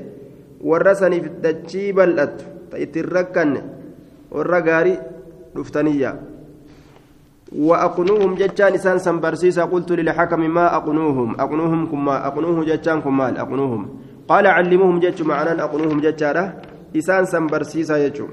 warra 0.65 0.95
saniif 0.95 1.29
dachii 1.43 1.93
bal'attu 1.93 2.45
ta 2.71 2.79
ittiin 2.79 3.09
rakkanne 3.17 3.61
warra 4.31 4.61
gaarii 4.61 4.99
dhuftaniyya 5.55 6.13
وأقنوهم 7.51 8.35
جتان 8.35 8.75
إسان 8.75 8.99
سنبرسيسا 8.99 9.65
قلت 9.65 9.93
للحكم 9.93 10.41
ما 10.55 10.77
أقنوهم 10.77 11.41
أقنوهم 11.41 11.87
كما 11.91 12.27
أقنوه 12.27 12.65
جتان 12.65 13.01
كمال 13.01 13.39
أقنوهم 13.39 13.83
قال 14.29 14.47
علموهم 14.47 15.01
جت 15.01 15.23
معنا 15.23 15.65
أقنوهم 15.65 16.01
جتارة 16.01 16.45
إسان 16.97 17.25
سنبرسيسا 17.25 17.97
يجو 18.07 18.27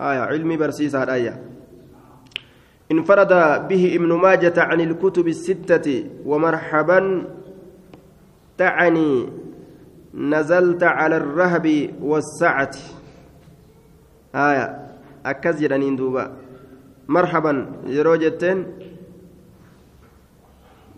آية 0.00 0.20
علمي 0.20 0.56
برسيسا 0.56 1.02
الآية 1.02 1.34
انفرد 2.92 3.32
به 3.68 3.82
ابن 3.96 4.12
ماجة 4.12 4.56
عن 4.56 4.80
الكتب 4.80 5.28
الستة 5.28 5.86
ومرحبا 6.26 7.00
تعني 8.58 9.28
نزلت 10.14 10.82
على 10.82 11.16
الرهب 11.16 11.66
والسعة. 12.02 12.76
آية 14.34 14.66
أكزر 15.26 15.94
دوبا 15.96 16.24
مرحبا 17.08 17.52
يروجتين 17.86 18.58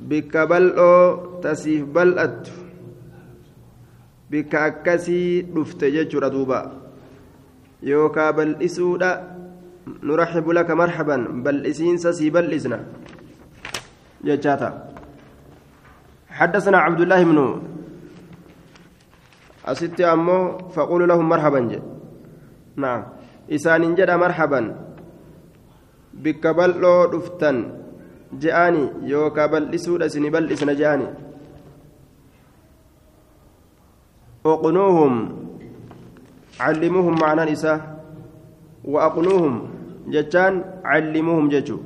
bikka 0.02 0.46
bal'oo 0.50 1.38
tasiif 1.42 1.86
bal'attu 1.86 2.50
bikka 4.30 4.64
akkasii 4.68 5.42
dhufte 5.54 5.86
jechuudha 5.94 6.30
duuba 6.30 6.58
yookaa 7.82 8.32
bal'isuudha 9.82 10.02
nuraxibu 10.02 10.52
laka 10.52 10.74
marhaban 10.74 11.42
bal'isiinsa 11.42 12.12
sii 12.12 12.30
bal'isna 12.30 12.78
jechaata 14.24 14.92
حدثنا 16.32 16.78
عبد 16.78 17.00
الله 17.00 17.20
بن 17.28 17.38
أستي 19.68 20.00
أمو 20.00 20.72
فقولوا 20.72 21.06
لهم 21.06 21.28
مرحبا. 21.28 21.60
جي. 21.68 21.78
نعم. 22.80 23.02
إسان 23.52 23.94
جد 23.94 24.10
مرحبا. 24.10 24.60
بك 26.24 26.44
بلو 26.46 27.12
دفتن. 27.12 27.56
جاءني. 28.32 29.04
يوكا 29.12 29.46
بلسوا 29.46 29.98
لسني 30.00 30.32
بلسنا 30.32 30.72
جاءني. 30.72 31.08
وقنوهم 34.44 35.14
علموهم 36.60 37.14
معنى 37.20 37.52
نساء 37.52 37.91
وأقنوهم 38.84 39.68
جتان 40.08 40.64
علموهم 40.84 41.48
جتو. 41.48 41.78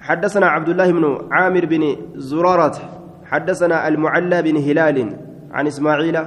حدثنا 0.00 0.46
عبد 0.46 0.68
الله 0.68 0.92
بن 0.92 1.04
عامر 1.30 1.64
بن 1.66 1.96
زرارة 2.16 2.76
حدثنا 3.24 3.88
المعلى 3.88 4.42
بن 4.42 4.56
هلال 4.56 5.16
عن 5.52 5.66
إسماعيل 5.66 6.18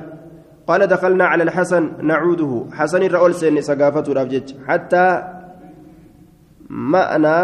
قال 0.67 0.87
دخلنا 0.87 1.25
على 1.25 1.43
الحسن 1.43 1.83
نعوده. 2.01 2.65
حسن 2.71 3.03
الرؤول 3.03 3.33
سن 3.35 3.61
سقافته 3.61 4.13
رابجج 4.13 4.53
حتى 4.67 5.23
مأنا 6.69 7.35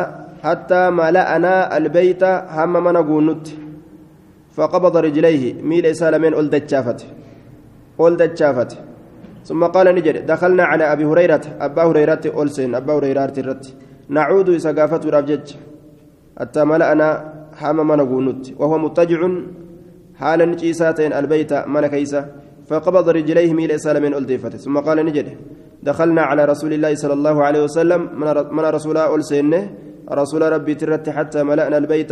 حتى 0.43 0.89
ملأنا 0.89 1.77
البيت 1.77 2.23
هم 2.23 2.73
من 2.83 2.97
قونت. 2.97 3.47
فقبض 4.55 4.97
رجليه 4.97 5.63
ميل 5.63 5.95
سالمين 5.95 6.33
أولد 6.33 6.55
الشافت 6.55 7.05
أولد 7.99 8.21
الشافت 8.21 8.77
ثم 9.45 9.63
قال 9.63 9.95
نجد 9.95 10.25
دخلنا 10.25 10.63
على 10.63 10.83
أبي 10.93 11.05
هريرة 11.05 11.41
أبا 11.61 11.83
هريرة 11.83 12.21
أولسين 12.35 12.75
أبا 12.75 12.93
هريرة 12.93 13.33
الرت 13.37 13.73
نعود 14.09 14.57
سقافته 14.57 15.09
رابجج 15.09 15.47
حتى 16.39 16.61
ملأنا 16.71 17.07
هم 17.61 17.87
من 17.87 18.01
قونت 18.01 18.43
وهو 18.59 18.77
مضطجع 18.77 19.21
حالا 20.19 20.45
نجيساتين 20.45 21.13
البيت 21.13 21.53
من 21.53 21.87
كيسه 21.87 22.25
فقبض 22.67 23.09
رجليه 23.09 23.53
ميل 23.53 23.79
سالمين 23.79 24.13
ألديفته 24.13 24.57
ثم 24.57 24.77
قال 24.87 24.97
نجد 25.05 25.27
دخلنا 25.83 26.21
على 26.21 26.45
رسول 26.45 26.73
الله 26.73 26.95
صلى 26.95 27.13
الله 27.13 27.43
عليه 27.43 27.63
وسلم 27.63 28.01
من 28.57 28.59
رسول 28.75 28.97
ألسينه 28.97 29.61
رسول 30.11 30.41
ربي 30.55 30.75
ترت 30.75 31.09
حتى 31.09 31.43
ملأنا 31.43 31.77
البيت 31.77 32.11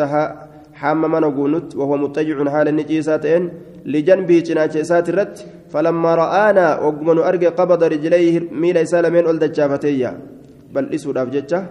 حام 0.80 1.02
من 1.12 1.24
قونت 1.38 1.76
وهو 1.80 1.94
متجع 2.04 2.38
حال 2.54 2.68
النجيساتين 2.68 3.44
لجنبه 3.86 4.38
جناجسات 4.48 5.10
الرت 5.10 5.36
فلما 5.72 6.12
رآنا 6.15 6.65
وقمن 6.86 7.18
أرجى 7.30 7.48
قبض 7.60 7.82
رجليه 7.94 8.36
ميل 8.62 8.78
سالمين 8.88 9.26
ألدجافتيا 9.32 10.12
بل 10.74 10.86
إسود 10.96 11.18
أفجتشه 11.18 11.62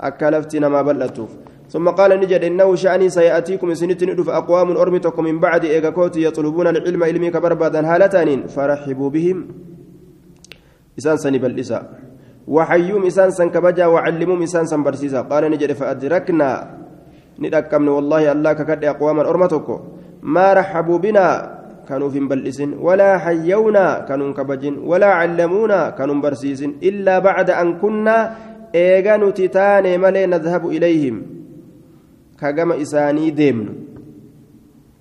أكلفتنا 0.00 0.68
ما 0.68 0.82
بلتوف. 0.82 1.32
ثم 1.72 1.88
قال 1.88 2.10
نجد 2.20 2.42
إنه 2.44 2.68
شأني 2.74 3.08
سيأتيكم 3.08 3.74
سنتين 3.74 4.10
أدف 4.10 4.28
أقوام 4.28 4.68
أرمتكم 4.76 5.24
من 5.24 5.38
بعد 5.40 5.64
إيغاكوت 5.64 6.16
يطلبون 6.16 6.66
العلم 6.66 7.00
علمي 7.04 7.30
كبربادا 7.30 7.80
هالتان 7.90 8.46
فرحبوا 8.54 9.10
بهم. 9.10 9.38
إسان 10.98 11.16
سني 11.16 11.38
بالإساء 11.38 11.82
وحيوم 12.48 13.02
إسان 13.06 13.30
سن 13.30 13.48
كبجا 13.50 13.86
وعلموم 13.86 14.42
إسان 14.42 14.66
سن 14.66 14.82
برسيسا. 14.82 15.20
قال 15.30 15.50
نجد 15.50 15.72
فأدركنا 15.72 16.48
ندكمن 17.38 17.88
والله 17.88 18.32
الله 18.32 18.52
ككد 18.52 18.84
أقواما 18.84 19.22
أرمتكم 19.30 19.78
ما 20.22 20.52
رحبوا 20.52 20.98
بنا 20.98 21.28
كانوا 21.88 22.08
في 22.08 22.20
بلئس 22.20 22.60
ولا 22.80 23.18
حيونا 23.18 23.86
كانوا 24.08 24.32
كبجن 24.32 24.74
ولا 24.86 25.10
علمونا 25.20 25.90
كانوا 25.98 26.14
برسيس 26.22 26.62
إلا 26.82 27.18
بعد 27.18 27.50
أن 27.50 27.78
كنا 27.82 28.16
إيغا 28.74 29.16
نتتاني 29.16 29.98
ملي 29.98 30.26
نذهب 30.26 30.66
إليهم 30.66 31.16
isaanii 32.84 33.30
deemnu 33.30 33.72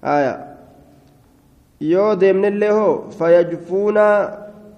aya 0.01 0.33
yoo 1.79 2.15
deemnellee 2.15 2.69
hoo 2.69 3.09
fayajfuuna 3.17 4.03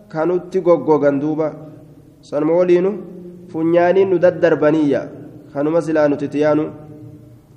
kanutti 0.09 0.61
goggogan 0.61 1.19
duuba 1.19 1.53
sanuma 2.21 2.53
waliinu 2.59 2.91
funyaaniin 3.51 4.09
nu 4.09 4.17
daddarbaniyya 4.17 5.01
kanuma 5.53 5.81
silaa 5.81 6.07
nuti 6.07 6.27
tiyaanu 6.27 6.65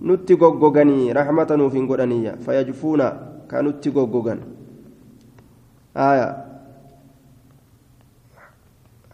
goggoganii 0.00 1.12
raxmata 1.12 1.56
nuuf 1.56 1.72
hin 1.72 1.86
godhaniyya 1.86 2.36
fayajfuuna 2.36 3.12
kanutti 3.48 3.90
goggogan. 3.90 4.40
Aya. 5.94 6.48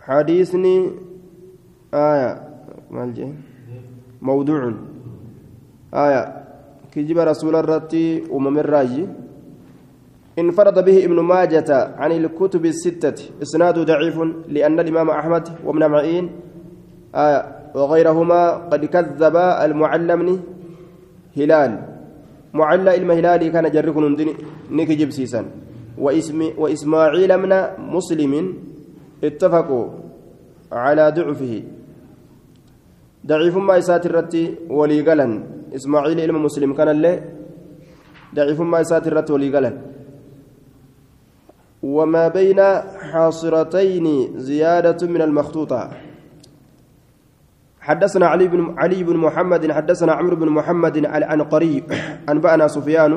حديثني 0.04 0.90
آية 1.94 2.30
مالجي 2.90 3.28
موضوع 4.22 4.72
آية 5.94 6.22
كجب 6.92 7.18
رسول 7.18 7.56
الرتي 7.56 8.28
أمم 8.32 8.58
الراجي 8.58 9.06
انفرد 10.38 10.84
به 10.84 11.04
ابن 11.04 11.20
ماجة 11.20 11.94
عن 11.96 12.12
الكتب 12.12 12.66
الستة 12.66 13.18
إسناده 13.42 13.82
ضعيف 13.82 14.16
لأن 14.48 14.80
الإمام 14.80 15.10
أحمد 15.10 15.48
وابن 15.64 15.86
معين 15.86 16.30
آية 17.14 17.40
وغيرهما 17.74 18.54
قد 18.68 18.84
كذب 18.84 19.36
المعلم 19.36 20.40
هلال. 21.36 21.72
معلى 22.54 22.96
المهلالي 22.96 23.50
كان 23.50 23.70
جرك 23.70 23.96
نكجب 24.70 25.10
سيسا 25.10 25.42
وإسم 25.98 26.40
وإسماعيل 26.58 27.30
من 27.38 27.52
مسلم 27.78 28.32
اتفقوا 29.24 29.86
على 30.72 31.04
ضعفه. 31.16 31.62
ضعيف 33.26 33.56
ما 33.56 33.76
يسات 33.76 34.06
الرتي 34.06 34.54
ولي 34.70 35.00
قلن 35.00 35.44
إسماعيل 35.74 36.20
إلما 36.20 36.38
مسلم 36.38 36.74
كان 36.74 36.88
اللي 36.88 37.12
ضعيف 38.34 38.60
ما 38.60 38.80
يسات 38.80 39.06
الرت 39.06 39.30
ولي 39.30 39.56
قلن 39.56 39.74
وما 41.82 42.28
بين 42.28 42.60
حاصرتين 43.12 44.06
زيادة 44.38 45.06
من 45.06 45.22
المخطوطة. 45.22 45.90
حدثنا 47.84 48.26
علي 48.26 48.46
بن 48.48 48.74
علي 48.80 49.04
بن 49.04 49.16
محمد 49.16 49.72
حدثنا 49.72 50.12
عمرو 50.12 50.36
بن 50.36 50.48
محمد 50.48 50.96
العنقري 50.96 51.82
أنبأنا 52.32 52.68
سفيان 52.68 53.12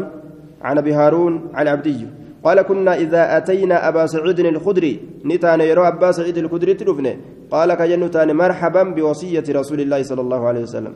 عن 0.62 0.78
أبي 0.78 0.94
هارون 0.94 1.34
عن 1.54 1.68
عبدي 1.68 2.08
قال 2.44 2.62
كنا 2.62 2.94
إذا 2.96 3.38
أتينا 3.38 3.88
أبا 3.88 4.06
سعيد 4.06 4.40
الخدري 4.40 4.94
نتان 5.26 5.62
يرى 5.62 5.88
أبا 5.88 6.12
سعيد 6.12 6.38
الخدري 6.38 6.74
تلفني 6.74 7.14
قال 7.52 7.70
كجنتان 7.80 8.30
مرحبا 8.36 8.84
بوصية 8.84 9.48
رسول 9.60 9.80
الله 9.82 10.00
صلى 10.04 10.22
الله 10.22 10.42
عليه 10.48 10.64
وسلم. 10.68 10.94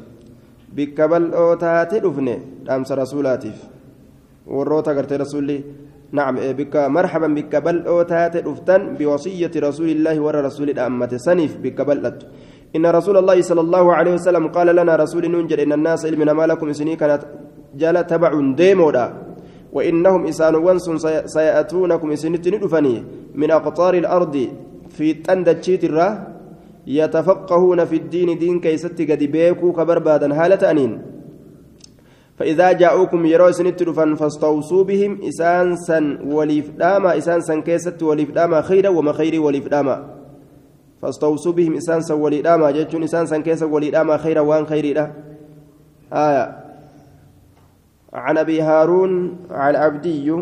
بكبل 0.76 1.24
أوتات 1.34 1.92
تلفني 1.92 2.36
أمس 2.76 2.92
رسولاتف 2.92 3.58
وروتا 4.48 4.92
قرت 4.98 5.14
رسولي 5.14 5.58
نعم 6.12 6.36
بك 6.60 6.76
مرحبا 6.76 7.28
بكبل 7.28 7.78
أوتات 7.88 8.38
تلفتن 8.38 8.82
بوصية 9.00 9.52
رسول 9.68 9.90
الله 9.96 10.16
ور 10.20 10.36
رسول 10.48 10.70
الأمة 10.76 11.12
سنف 11.28 11.52
بكبل 11.64 11.98
إن 12.76 12.86
رسول 12.86 13.18
الله 13.18 13.42
صلى 13.42 13.62
الله 13.62 13.94
عليه 13.94 14.14
وسلم 14.14 14.48
قال 14.48 14.76
لنا 14.76 14.96
رسول 14.96 15.24
ننجل 15.32 15.60
إن 15.60 15.74
الناس 15.74 16.06
علمنا 16.06 16.34
ما 16.34 16.48
لكم 16.48 16.74
سنين 16.74 16.98
كانت 16.98 17.22
جال 17.76 18.08
تبع 18.08 18.32
ديمودا 18.56 19.06
وإنهم 19.74 20.22
إسان 20.28 20.56
وانسون 20.56 20.98
سيأتونكم 21.26 22.16
سنتين 22.16 22.60
دفني 22.60 22.96
من 23.36 23.52
أقطار 23.52 23.94
الأرض 23.94 24.36
في 24.90 25.14
تندتشيت 25.14 25.84
الرا 25.84 26.10
يتفقهون 26.88 27.86
في 27.86 27.96
الدين 27.96 28.38
دين 28.38 28.60
كيست 28.60 29.02
قد 29.02 29.24
بيكو 29.24 29.72
كبربادا 29.74 30.28
هالة 30.40 30.72
أنين. 30.72 31.02
فإذا 32.38 32.72
جاءوكم 32.72 33.26
يروا 33.26 33.52
سنت 33.52 33.84
رفن 33.84 34.16
فاستوصوا 34.16 34.84
بهم 34.84 35.20
إسان 35.24 35.76
سن 35.76 36.06
وليف 36.34 36.70
داما 36.70 37.18
إسان 37.18 37.42
سن 37.42 37.62
كيست 37.62 38.04
وليف 38.04 38.32
داما 38.32 38.62
خيرا 38.62 38.90
وما 38.90 39.12
خيري 39.14 39.40
وليف 39.40 39.68
داما. 39.68 40.21
فاستوصوا 41.02 41.52
بهم 41.52 41.76
إسان 41.76 42.02
سن 42.02 42.14
ولي 42.14 42.42
داما 42.42 42.72
جتشون 42.72 43.04
إسان 43.04 43.26
سن 43.26 43.42
كيست 43.42 43.64
ولي 43.64 43.90
داما 43.90 44.18
خيرا 44.18 44.42
وان 44.42 44.66
خيري 44.66 44.94
دا 44.94 45.12
آية. 46.14 46.58
عن 48.14 48.38
أبي 48.38 48.62
هارون 48.62 49.38
عن 49.52 49.76
عبدي 49.76 50.36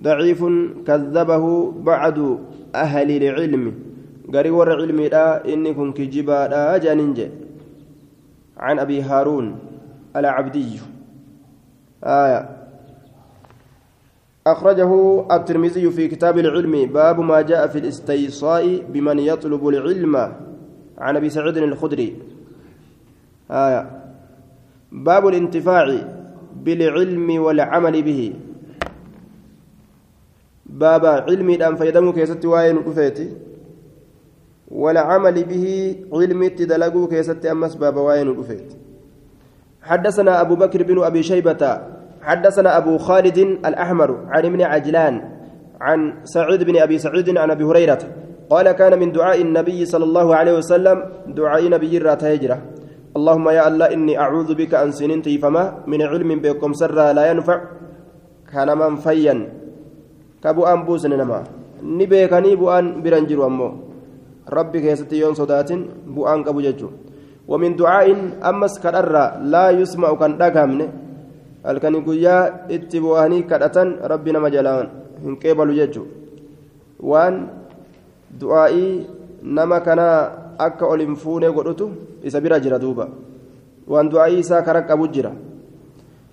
ضعيف 0.00 0.44
كذبه 0.86 1.72
بعد 1.72 2.38
أهل 2.74 3.10
العلم. 3.10 3.74
قري 4.34 4.50
ور 4.50 4.72
علمي 4.80 5.08
دا 5.08 5.44
إني 5.44 5.74
كجبا 5.92 6.46
دا 6.46 6.78
جاننجي 6.78 7.28
عن 8.56 8.78
أبي 8.78 9.02
هارون 9.02 9.58
العبدي. 10.16 10.80
آية. 12.04 12.59
أخرجه 14.46 14.92
الترمذي 15.36 15.90
في 15.90 16.08
كتاب 16.08 16.38
العلم 16.38 16.86
باب 16.86 17.20
ما 17.20 17.40
جاء 17.40 17.66
في 17.66 17.78
الاستيصاء 17.78 18.84
بمن 18.88 19.18
يطلب 19.18 19.68
العلم. 19.68 20.16
عن 20.98 21.16
أبي 21.16 21.30
سعيد 21.30 21.56
الخدري. 21.56 22.16
آية. 23.50 23.90
باب 24.92 25.28
الانتفاع 25.28 25.98
بالعلم 26.64 27.40
والعمل 27.42 28.02
به. 28.02 28.34
باب 30.66 31.06
علمي 31.06 31.54
الآن 31.54 31.76
فيدمك 31.76 32.16
يا 32.16 32.24
ستي 32.24 32.46
وين 32.46 32.76
رفيتي 32.76 33.28
والعمل 34.70 35.44
به 35.44 35.96
علمي 36.12 36.48
تدلقوا 36.48 37.08
كيستي 37.08 37.50
أمس 37.50 37.74
باب 37.74 37.96
وين 37.96 38.28
رفيتي 38.28 38.76
حدثنا 39.82 40.40
أبو 40.40 40.54
بكر 40.54 40.82
بن 40.82 41.02
أبي 41.02 41.22
شيبة 41.22 41.82
حدثنا 42.22 42.76
أبو 42.76 42.98
خالد 42.98 43.38
الأحمر 43.38 44.10
عن 44.28 44.44
ابن 44.44 44.60
عجلان 44.62 45.14
عن 45.80 46.14
سعيد 46.24 46.62
بن 46.62 46.76
أبي 46.76 46.98
سعيد 46.98 47.38
عن 47.38 47.50
أبي 47.50 47.64
هريرة 47.64 47.98
قال 48.50 48.72
كان 48.72 48.98
من 48.98 49.12
دعاء 49.12 49.40
النبي 49.40 49.84
صلى 49.84 50.04
الله 50.04 50.36
عليه 50.36 50.54
وسلم 50.58 50.96
دعاء 51.32 51.62
نبي 51.68 51.98
رات 51.98 52.24
هجرة. 52.24 52.58
اللهم 53.16 53.46
يا 53.48 53.62
الله 53.68 53.86
إني 53.94 54.14
أعوذ 54.18 54.54
بك 54.54 54.74
أن 54.74 54.92
سننتي 54.92 55.38
فما 55.38 55.86
من 55.86 56.02
علم 56.02 56.30
بكم 56.44 56.72
سر 56.72 56.98
لا 57.12 57.30
ينفع. 57.30 57.58
كان 58.52 58.68
من 58.78 58.96
فيا. 59.00 59.34
كبو 60.44 60.62
أن 60.66 60.84
بوسن 60.84 61.10
نما 61.10 61.40
نبيكني 61.82 62.52
بو 62.60 62.70
أن 62.70 63.02
برنجر 63.02 63.46
أمو. 63.46 63.68
ربي 64.50 64.78
كيستي 64.80 65.16
يون 65.22 65.34
صدات 65.34 65.70
بو 66.06 66.26
أن 66.26 66.44
كبو 66.44 66.60
ججو. 66.60 66.88
ومن 67.48 67.76
دعاء 67.76 68.06
أمس 68.44 68.74
كرر 68.82 69.14
لا 69.42 69.70
يسمع 69.70 70.14
كان 70.14 70.78
دغامنه 71.64 71.70
الكن 71.70 71.94
غيا 72.08 72.36
اتبواني 72.74 73.42
كدتن 73.50 73.88
ربنا 74.12 74.38
مجلان 74.38 74.88
ان 75.26 75.34
قبلوا 75.42 75.74
ججو 75.78 76.04
وان 77.00 77.34
دعائي 78.40 79.06
نما 79.42 79.78
كان 79.78 80.00
akka 80.60 80.84
ol 80.84 81.00
hin 81.00 81.16
fuune 81.16 81.48
godhutu 81.56 81.86
isa 82.22 82.40
bira 82.40 82.60
jira 82.60 82.76
duuba. 82.78 83.08
Waan 83.88 84.12
du'aa'ii 84.12 84.44
isaa 84.44 84.60
kara 84.62 84.84
qabu 84.84 85.08
jira. 85.08 85.32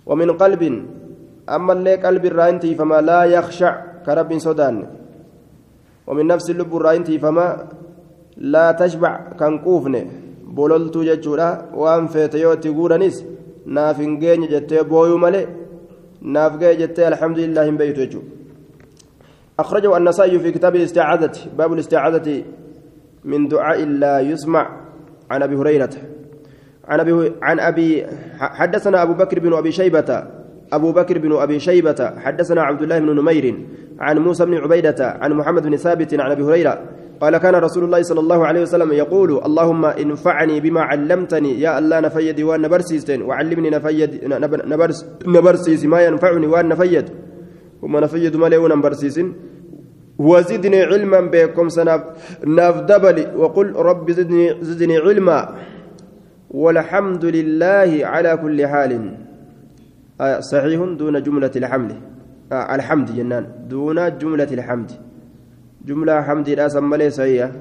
ومن 0.07 0.39
قلب 0.39 0.63
أما 1.49 1.73
اللي 1.73 1.95
قلب 1.95 2.25
الراينتي 2.25 2.75
فما 2.79 3.01
لا 3.01 3.23
يخشع 3.23 3.71
كرب 4.05 4.37
سودان 4.39 4.87
ومن 6.07 6.27
نفس 6.27 6.49
اللب 6.49 6.71
الراينتي 6.75 7.19
فما 7.19 7.67
لا 8.37 8.71
تشبع 8.71 9.35
jechuudha 11.03 11.69
waan 11.75 12.07
feete 12.07 12.39
yoo 12.39 12.53
itti 12.55 12.71
guuranis 12.71 13.21
naaf 13.75 13.99
hin 13.99 14.17
geenye 14.23 14.47
jettee 14.55 14.83
booyuu 14.83 15.19
malee 15.25 15.45
naaf 16.21 16.57
ga'e 16.61 16.75
jettee 16.81 17.07
alhamdulillah 17.11 17.65
hin 17.69 17.77
beeytu 17.83 18.01
jechuudha 18.05 18.35
أخرجه 19.57 19.97
النسائي 19.97 20.39
في 20.39 20.51
كتاب 20.51 20.75
الاستعاذة 20.75 21.31
باب 21.57 21.73
الاستعاذة 21.73 22.43
من 23.25 23.47
دعاء 23.47 23.85
لا 23.85 24.19
يسمع 24.19 24.69
عن 25.31 25.43
أبي 25.43 25.55
هريرة. 25.55 25.89
عن 26.87 26.99
أبي 26.99 27.33
عن 27.41 27.59
أبي 27.59 28.05
حدثنا 28.39 29.03
أبو 29.03 29.13
بكر 29.13 29.39
بن 29.39 29.53
أبي 29.53 29.71
شيبة 29.71 30.23
أبو 30.73 30.91
بكر 30.91 31.17
بن 31.17 31.31
أبي 31.35 31.59
شيبة 31.59 32.13
حدثنا 32.17 32.61
عبد 32.61 32.81
الله 32.81 32.99
بن 32.99 33.15
نمير 33.15 33.65
عن 33.99 34.17
موسى 34.17 34.45
بن 34.45 34.57
عبيدة 34.57 35.17
عن 35.21 35.33
محمد 35.33 35.63
بن 35.63 35.77
ثابت 35.77 36.13
عن 36.13 36.31
أبي 36.31 36.43
هريرة 36.43 36.81
قال 37.21 37.37
كان 37.37 37.55
رسول 37.55 37.83
الله 37.83 38.01
صلى 38.01 38.19
الله 38.19 38.45
عليه 38.45 38.61
وسلم 38.61 38.91
يقول 38.93 39.41
اللهم 39.45 39.85
انفعني 39.85 40.59
بما 40.59 40.81
علمتني 40.81 41.61
يا 41.61 41.79
الله 41.79 41.99
نفيد 41.99 42.41
وأن 42.41 42.61
نبرسيستين 42.61 43.21
وعلمني 43.21 43.69
نفيد 43.69 44.11
نبرس 44.71 45.05
نبرسيس 45.25 45.85
ما 45.85 46.05
ينفعني 46.05 46.47
وأن 46.47 46.67
نفيد. 46.67 47.09
وما 47.81 47.99
نفيد 47.99 48.35
ما 48.35 48.47
لي 48.47 48.57
ونبرسيسين 48.57 49.33
وزدني 50.19 50.81
علما 50.83 51.21
بكم 51.33 51.69
سناف 51.69 52.01
ناف 52.45 52.75
دبلي 52.89 53.33
وقل 53.35 53.67
رب 53.73 54.11
زدني 54.11 54.61
زدني 54.61 54.97
علما. 54.97 55.55
والحمد 56.51 57.25
لله 57.25 57.89
على 58.05 58.37
كل 58.37 58.67
حال. 58.67 59.17
آه 60.21 60.39
صحيح 60.39 60.81
دون 60.97 61.23
جملة 61.23 61.51
الحمد. 61.55 61.91
آه 62.51 62.75
الحمد 62.75 63.15
جنان. 63.15 63.45
دون 63.69 64.17
جملة 64.17 64.49
الحمد. 64.51 65.06
جملة 65.87 66.21
حمد 66.21 66.49
لا 66.49 66.67
سمى 66.67 67.09
سيئة. 67.09 67.51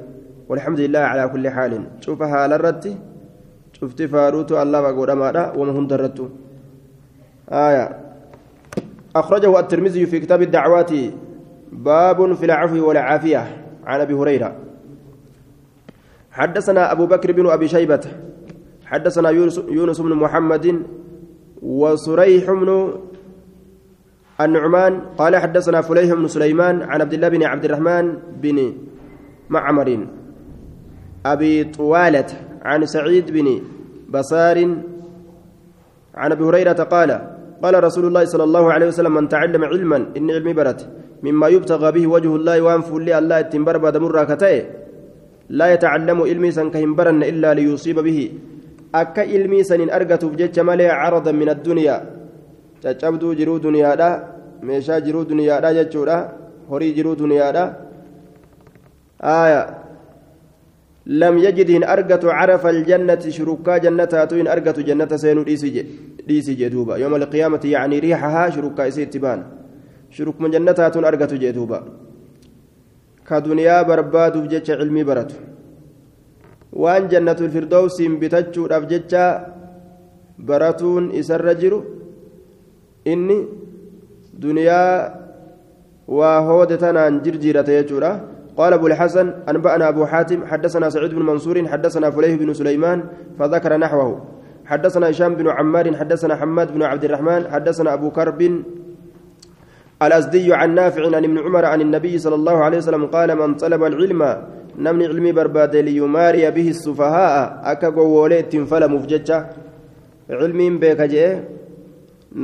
والحمد 0.48 0.80
لله 0.80 0.98
على 0.98 1.28
كل 1.28 1.48
حال. 1.48 1.72
شوفها 2.00 2.46
للرد 2.50 2.84
شفت 3.72 4.02
فاروت 4.02 4.52
الله 4.52 4.80
بقول 4.80 5.10
أمارة 5.10 5.58
وما 5.58 5.72
هم 5.72 5.86
درت 5.86 6.18
آية. 7.48 7.86
أخرجه 9.16 9.60
الترمذي 9.60 10.06
في 10.06 10.20
كتاب 10.20 10.42
الدعوات. 10.42 10.92
باب 11.72 12.18
في 12.34 12.44
العفو 12.44 12.88
والعافية. 12.88 13.42
عن 13.86 14.00
أبي 14.00 14.14
هريرة. 14.14 14.56
حدثنا 16.30 16.92
أبو 16.92 17.06
بكر 17.06 17.32
بن 17.32 17.46
أبي 17.46 17.68
شيبة. 17.68 18.04
حدثنا 18.86 19.30
يونس 19.70 20.00
بن 20.00 20.12
محمد 20.14 20.82
وسريح 21.62 22.44
بن 22.50 22.92
النعمان 24.40 25.00
قال 25.18 25.36
حدثنا 25.36 25.80
فليح 25.80 26.14
بن 26.14 26.28
سليمان 26.28 26.82
عن 26.82 27.00
عبد 27.00 27.14
الله 27.14 27.28
بن 27.28 27.42
عبد 27.42 27.64
الرحمن 27.64 28.04
بن 28.42 28.58
معمر. 29.50 30.06
أبي 31.26 31.64
طوالة 31.64 32.30
عن 32.62 32.86
سعيد 32.86 33.30
بن 33.30 33.60
بصار 34.12 34.58
عن 36.14 36.32
أبي 36.32 36.44
هريرة 36.44 36.80
قال 36.86 37.10
قال 37.62 37.84
رسول 37.84 38.04
الله 38.06 38.24
صلى 38.24 38.44
الله 38.44 38.72
عليه 38.72 38.86
وسلم 38.86 39.14
من 39.14 39.28
تعلم 39.28 39.64
علما 39.64 39.96
إن 40.16 40.30
علمي 40.30 40.52
برت 40.52 40.88
مما 41.22 41.48
يبتغى 41.48 41.92
به 41.92 42.06
وجه 42.06 42.36
الله 42.36 42.60
وانف 42.60 42.88
الله 42.94 43.38
التنبر 43.40 43.78
بعد 43.78 43.96
مرة 43.96 44.24
كتئ 44.24 44.64
لا 45.48 45.66
يتعلم 45.72 46.18
علمي 46.22 46.50
سن 46.50 46.70
كهنبرن 46.70 47.22
إلا 47.22 47.54
ليصيب 47.54 47.98
به. 47.98 48.32
أكا 48.94 49.22
علمي 49.22 49.62
سن 49.62 49.90
أرقت 49.90 50.24
بجج 50.24 50.60
مالي 50.60 50.86
عرضا 50.88 51.32
من 51.32 51.48
الدنيا. 51.48 51.96
Caccabduu 52.86 53.34
jiruu 53.40 53.58
duniyaadha 53.66 54.10
meeshaa 54.68 55.00
jiruu 55.06 55.24
duniyaadha 55.32 55.74
jechuudha 55.78 56.16
horii 56.70 56.92
jiruu 56.98 57.16
duniyaadha 57.22 57.64
aya 59.38 59.60
lam 61.06 61.38
yajid 61.38 61.68
hin 61.68 61.84
argatu 61.94 62.26
carafa 62.38 62.68
aljannati 62.74 63.32
shurukaa 63.38 63.78
jannataatu 63.84 64.34
hin 64.40 64.48
argatu 64.54 64.82
jannata 64.88 65.18
seenuu 65.24 65.44
dhiisi 65.44 66.56
jee 66.60 66.70
duuba 66.70 66.98
yooma 67.02 67.16
alqiyaamati 67.22 67.72
yacni 67.72 68.00
riixahaa 68.06 68.50
shurukaa 68.56 68.86
isii 68.92 69.06
itti 69.08 69.18
baan 69.26 69.44
shurukuma 70.10 70.48
jannataatu 70.54 70.98
hin 70.98 71.08
argatu 71.12 71.38
jee 71.42 71.52
duuba 71.58 71.82
ka 73.28 73.40
duniyaa 73.40 73.84
barbaaduuf 73.90 74.48
jecha 74.54 74.78
cilmii 74.80 75.04
baratu 75.10 75.36
waan 76.82 77.08
jannatul 77.12 77.50
firdowsiin 77.54 78.18
bitachuudhaaf 78.22 78.88
jecha 78.92 79.24
baratuun 80.50 81.10
isarra 81.20 81.54
jiru 81.62 81.78
inni 83.12 83.38
duniyaa 84.42 85.10
waa 86.08 86.38
hoode 86.48 86.76
tanaan 86.76 87.20
jirjiirate 87.24 87.72
jechuudha. 87.78 88.36
قال 88.56 88.72
أبو 88.72 88.86
الحسن 88.86 89.32
أنبأنا 89.48 89.88
أبو 89.88 90.06
حاتم 90.06 90.46
حدثنا 90.46 90.90
سعيد 90.90 91.14
بن 91.14 91.22
منصور 91.22 91.68
حدثنا 91.68 92.10
فليه 92.10 92.36
بن 92.36 92.54
سليمان 92.54 93.04
فذكر 93.38 93.76
نحوه 93.76 94.24
حدثنا 94.66 95.10
هشام 95.10 95.34
بن 95.34 95.48
عمار 95.48 95.96
حدثنا 95.96 96.36
حماد 96.36 96.74
بن 96.74 96.82
عبد 96.82 97.04
الرحمن 97.04 97.52
حدثنا 97.52 97.94
أبو 97.94 98.10
كرب 98.10 98.62
الأزدي 100.02 100.54
عن 100.54 100.74
نافع 100.74 101.16
عن 101.16 101.24
ابن 101.24 101.38
عمر 101.38 101.64
عن 101.64 101.80
النبي 101.80 102.18
صلى 102.18 102.34
الله 102.34 102.56
عليه 102.56 102.78
وسلم 102.78 103.06
قال 103.06 103.36
من 103.36 103.54
طلب 103.54 103.84
العلم 103.84 104.42
نمني 104.78 105.06
علمي 105.06 105.32
برباد 105.32 105.76
ليماري 105.76 106.50
به 106.50 106.68
السفهاء 106.68 107.60
أكا 107.64 107.88
قوليت 107.88 108.56
فلم 108.56 108.94
مفججة 108.94 109.46
علمي 110.30 110.70
بك 110.70 111.00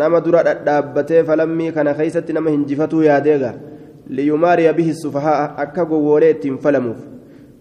nama 0.01 0.21
dura 0.25 0.43
dhadhaabbatee 0.49 1.23
falammii 1.31 1.71
kana 1.77 1.95
keeysatti 2.01 2.33
nama 2.39 2.51
hinjifatuu 2.57 3.03
yaadeega 3.11 3.55
liyumaariya 4.19 4.73
bihi 4.81 4.99
sufahaa 5.05 5.55
akka 5.67 5.85
gowwoolee 5.93 6.35
ittiin 6.37 6.59
falamuuf 6.67 7.01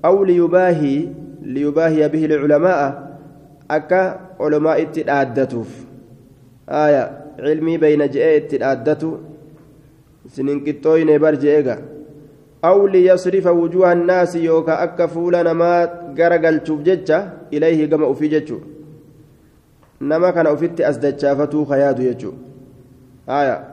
aw 0.10 0.16
liyubaahii 0.32 1.00
liyubaahiya 1.56 2.10
bihi 2.10 2.34
lculamaa'a 2.34 2.90
akka 3.78 4.02
olomaa 4.40 4.82
itti 4.84 5.08
dhaaddatuuf 5.12 5.72
آية 6.72 7.04
علمي 7.40 7.78
بين 7.78 8.08
جئت 8.10 8.54
الآدة 8.54 9.02
سنين 10.28 10.60
قطوين 10.66 11.18
برجئة 11.18 11.78
أو 12.66 12.88
ليصرف 12.88 13.48
وجوه 13.48 13.94
الناس 13.94 14.36
يوكا 14.36 14.84
أكا 14.84 15.06
فولا 15.06 15.44
نما 15.44 15.74
غرقل 16.18 16.60
ججة 16.88 17.20
إليه 17.54 17.90
كما 17.90 18.06
أفي 20.02 20.08
ججو 20.08 20.08
نما 20.08 20.32
كان 20.32 20.48
أفت 20.48 20.82
أسدجافتو 20.82 21.66
خيادو 21.66 22.04
يجو 22.04 22.34
آية 23.30 23.64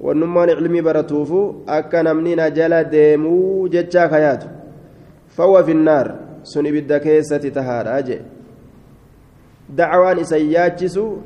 ونمان 0.00 0.50
علمي 0.50 0.80
برتوفو 0.80 1.54
أكا 1.68 2.02
نمنين 2.02 2.52
جلا 2.52 2.82
ديمو 2.82 3.66
ججا 3.68 4.08
خيادو 4.08 4.46
فهو 5.28 5.62
في 5.62 5.72
النار 5.72 6.14
سن 6.42 6.66
إبدا 6.66 6.98
كيسة 6.98 7.36
تهار 7.36 7.98
أجي 7.98 8.20
دعوان 9.70 10.18
إسياتشسو 10.18 11.16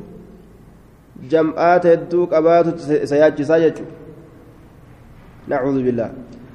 جمعات 1.31 1.87
الدوك 1.87 2.33
أباتو 2.33 2.77
سياتشسا 3.05 3.57
يجو 3.57 3.85
نعوذ 5.49 5.83
بالله 5.83 6.11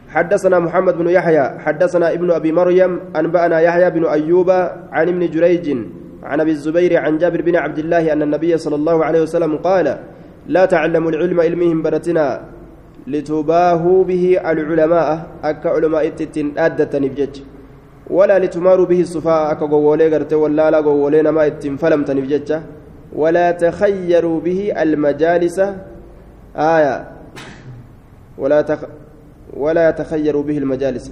حدثنا 0.10 0.60
محمد 0.60 0.98
بن 0.98 1.10
يحيى 1.10 1.60
حدثنا 1.60 2.14
ابن 2.14 2.32
ابي 2.32 2.52
مريم 2.52 3.00
انبانا 3.16 3.60
يحيى 3.60 3.90
بن 3.90 4.06
ايوب 4.06 4.50
عن 4.92 5.08
ابن 5.10 5.30
جريج 5.30 5.78
عن 6.26 6.40
أبي 6.42 6.52
الزبير 6.52 6.98
عن 6.98 7.18
جابر 7.18 7.42
بن 7.42 7.56
عبد 7.56 7.80
الله 7.80 8.14
أن 8.14 8.22
النبي 8.22 8.58
صلى 8.58 8.76
الله 8.76 9.06
عليه 9.06 9.22
وسلم 9.22 9.58
قال 9.58 9.98
لا 10.48 10.66
تعلموا 10.66 11.10
العلم 11.12 11.40
علمهم 11.42 11.82
برتنا 11.82 12.42
لتباهوا 13.08 14.04
به 14.04 14.40
العلماء 14.52 15.28
أك 15.44 15.66
علماء 15.66 16.10
تتن 16.10 16.48
ادة 16.58 17.00
نفجج 17.00 17.34
ولا 18.10 18.40
لتماروا 18.40 18.86
به 18.86 19.02
الصفاء 19.02 19.52
أك 19.52 19.62
غولي 19.62 20.08
غرت 20.08 20.34
ولا 20.34 20.72
لا 20.72 20.80
غولي 20.80 21.22
ما 21.32 21.48
اتن 21.48 21.76
فلم 21.76 22.04
تنفجج 22.04 22.50
ولا 23.16 23.52
تخيروا 23.52 24.40
به 24.40 24.74
المجالس. 24.84 25.58
آية. 26.56 26.96
ولا 28.38 28.62
تخ 28.62 28.80
ولا 29.54 29.90
يتخيروا 29.90 30.44
به 30.44 30.58
المجالس. 30.58 31.12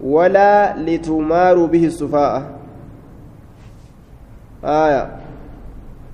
ولا 0.00 0.76
لتماروا 0.76 1.66
به 1.66 1.84
السفاء 1.86 2.59
آية. 4.64 5.16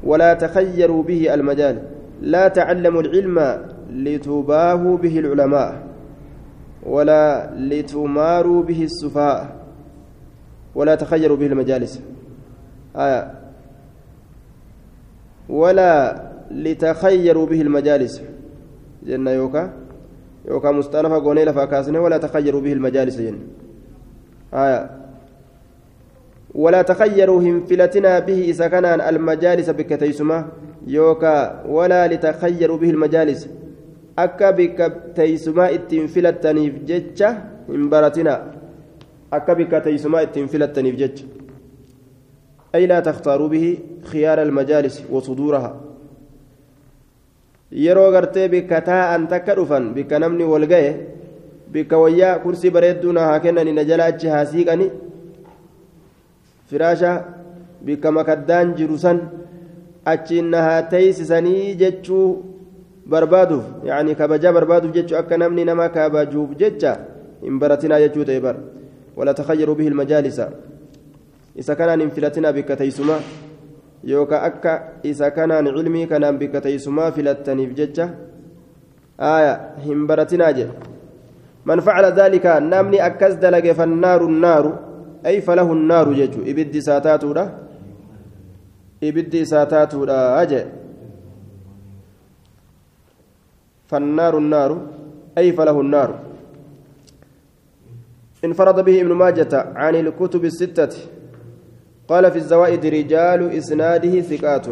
ولا 0.05 0.35
تخيروا 0.35 1.03
به 1.03 1.35
المجال. 1.35 1.83
لا 2.23 2.49
تعلموا 2.49 3.03
العلم 3.03 3.63
لتباهوا 3.93 4.97
به 4.99 5.19
العلماء 5.19 5.83
ولا 6.87 7.51
لتماروا 7.57 8.63
به 8.63 8.83
السفاء 8.83 9.57
ولا 10.75 10.95
تخيروا 10.95 11.37
به 11.37 11.47
المجالس. 11.47 12.01
آية. 12.97 13.35
ولا 15.49 16.23
لتخيروا 16.51 17.47
به 17.47 17.61
المجالس. 17.61 18.23
جنة 19.07 19.31
يوكا. 19.31 19.73
يوكا 20.49 20.71
مستأنفة 20.71 21.19
قوني 21.19 21.45
لفا 21.45 21.65
كاسنه 21.65 22.01
ولا 22.01 22.19
تخيروا 22.19 22.61
به 22.61 22.73
المجالس 22.73 23.21
جن 23.21 23.39
آية. 24.55 25.06
ولا 26.57 26.83
تخيروا 26.83 27.41
هم 27.41 27.65
فلتنا 27.69 28.19
به 28.19 28.41
إذا 28.53 28.67
كان 28.69 28.85
المجالس 28.85 29.71
بكتيسما 29.71 30.39
يوكا 30.87 31.65
ولا 31.69 32.07
لتخيروا 32.07 32.79
به 32.79 32.91
المجالس 32.91 33.49
jecha 36.89 37.29
hin 37.69 37.89
baratina 37.93 38.35
akka 39.31 39.55
bikka 39.55 39.81
teeysumaa 39.81 40.23
ittiin 40.27 40.49
filattaniif 40.49 40.95
jecha 41.01 41.25
ay 42.73 42.87
laa 42.91 43.03
takhtaaruu 43.09 43.49
bihi 43.55 43.71
khiyaara 44.11 44.43
almajaalis 44.49 44.97
wasuduuraha 45.15 45.71
yeroo 47.85 48.11
gartee 48.17 48.49
bikka 48.55 48.81
taa'an 48.91 49.29
takka 49.33 49.57
dhufan 49.59 49.93
bikka 49.97 50.19
namni 50.25 50.45
wal 50.53 50.67
ga'e 50.73 50.91
bikka 51.75 51.99
wayyaa 51.99 52.39
kursii 52.45 52.71
bareedduu 52.77 53.13
na 53.13 53.29
haa 53.29 53.41
kennani 53.41 53.73
na 53.73 53.85
jala 53.85 54.05
achi 54.13 54.33
haa 54.35 54.47
siiqani 54.53 54.91
firaasha 56.71 57.25
bikka 57.83 58.13
makaddaan 58.13 58.75
jiru 58.75 58.99
san 58.99 59.21
achiin 60.05 60.51
na 60.51 60.63
haa 60.63 60.83
teeysisanii 60.93 61.75
jechuu 61.83 62.29
barbaaduuf 63.09 63.65
yaani 63.85 64.15
kabajaa 64.15 64.53
barbaaduuf 64.53 64.95
jechuu 64.95 65.19
akka 65.19 65.39
namni 65.39 65.65
nama 65.65 65.89
kabajuuf 65.89 66.57
jecha 66.59 66.97
hin 67.43 67.59
baratinaa 67.59 68.01
jechuu 68.05 68.25
ta'e 68.25 68.41
bar 68.41 68.57
wala 69.17 69.35
takhayyaruu 69.35 69.75
bihi 69.83 69.89
ilmajaalisa 69.95 70.51
isa 71.57 71.77
kanaan 71.77 72.01
hin 72.01 72.11
filatinaa 72.11 72.53
bikka 72.53 72.77
teeysumaa 72.77 73.21
yookaan 74.05 74.45
akka 74.45 74.73
isa 75.03 75.31
kanaan 75.31 75.67
cilmii 75.77 76.07
kanaan 76.07 76.39
bikka 76.39 76.61
teessumaa 76.61 77.11
filattaniif 77.13 77.75
jecha 77.75 78.11
aaya 79.19 79.55
hin 79.85 80.07
baratinaa 80.07 80.53
jedhe 80.53 80.75
man 81.65 81.81
facala 81.81 82.11
daalika 82.11 82.61
namni 82.61 83.01
akkas 83.01 83.39
dalage 83.43 83.75
fannaaru 83.75 84.29
naaru 84.31 84.73
ay 85.27 85.41
falahu 85.43 85.75
naaru 85.75 86.15
jechu 86.15 86.41
ibiddi 86.47 86.79
isaa 86.79 87.01
taatuudha 87.01 87.45
ibiddi 89.01 89.39
isaa 89.47 89.67
taatuudha 89.67 90.47
jedhe 90.47 90.87
فالنار 93.91 94.39
النار. 94.39 94.71
أي 95.39 95.53
فله 95.53 95.81
النار. 95.81 96.11
انفرد 98.45 98.85
به 98.85 99.01
ابن 99.01 99.13
ماجة 99.13 99.53
عن 99.55 99.95
الكتب 99.95 100.45
الستة. 100.45 100.95
قال 102.09 102.31
في 102.31 102.39
الزوائد 102.39 102.87
رجال 102.87 103.41
إسناده 103.59 104.21
ثقات. 104.21 104.67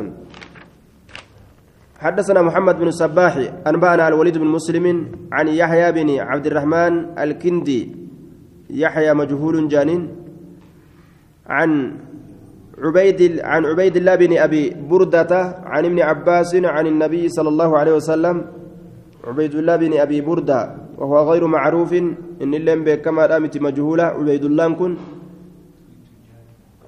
حدثنا 1.99 2.43
محمد 2.43 2.77
بن 2.79 2.88
الصباح 2.88 3.35
أنبأنا 3.67 4.09
الوليد 4.09 4.38
بن 4.38 4.47
مسلم 4.47 4.87
عن 5.33 5.47
يحيى 5.49 5.93
بن 5.93 6.19
عبد 6.19 6.47
الرحمن 6.47 7.19
الكندي. 7.19 7.83
يحيى 8.71 9.14
مجهول 9.14 9.69
جانين. 9.69 10.24
عن 11.46 11.70
عبيد 12.78 13.40
عن 13.40 13.62
عبيد 13.66 13.96
الله 13.96 14.14
بن 14.14 14.33
أبي 14.38 14.64
بردة 14.90 15.33
عن 15.64 15.85
ابن 15.85 15.98
عباس 16.00 16.54
عن 16.54 16.87
النبي 16.87 17.28
صلى 17.28 17.48
الله 17.48 17.78
عليه 17.78 17.94
وسلم 17.94 18.37
عبيد 19.24 19.54
الله 19.54 19.76
بن 19.76 19.92
أبي 19.98 20.20
بردة 20.20 20.61
وهو 20.98 21.30
غير 21.33 21.46
معروف 21.46 21.92
إن 22.42 22.52
اللهم 22.54 22.85
بكما 22.85 23.26
رامت 23.26 23.59
مجهولة 23.59 24.04
عبيد 24.04 24.44
الله 24.44 24.74
كن. 24.74 24.96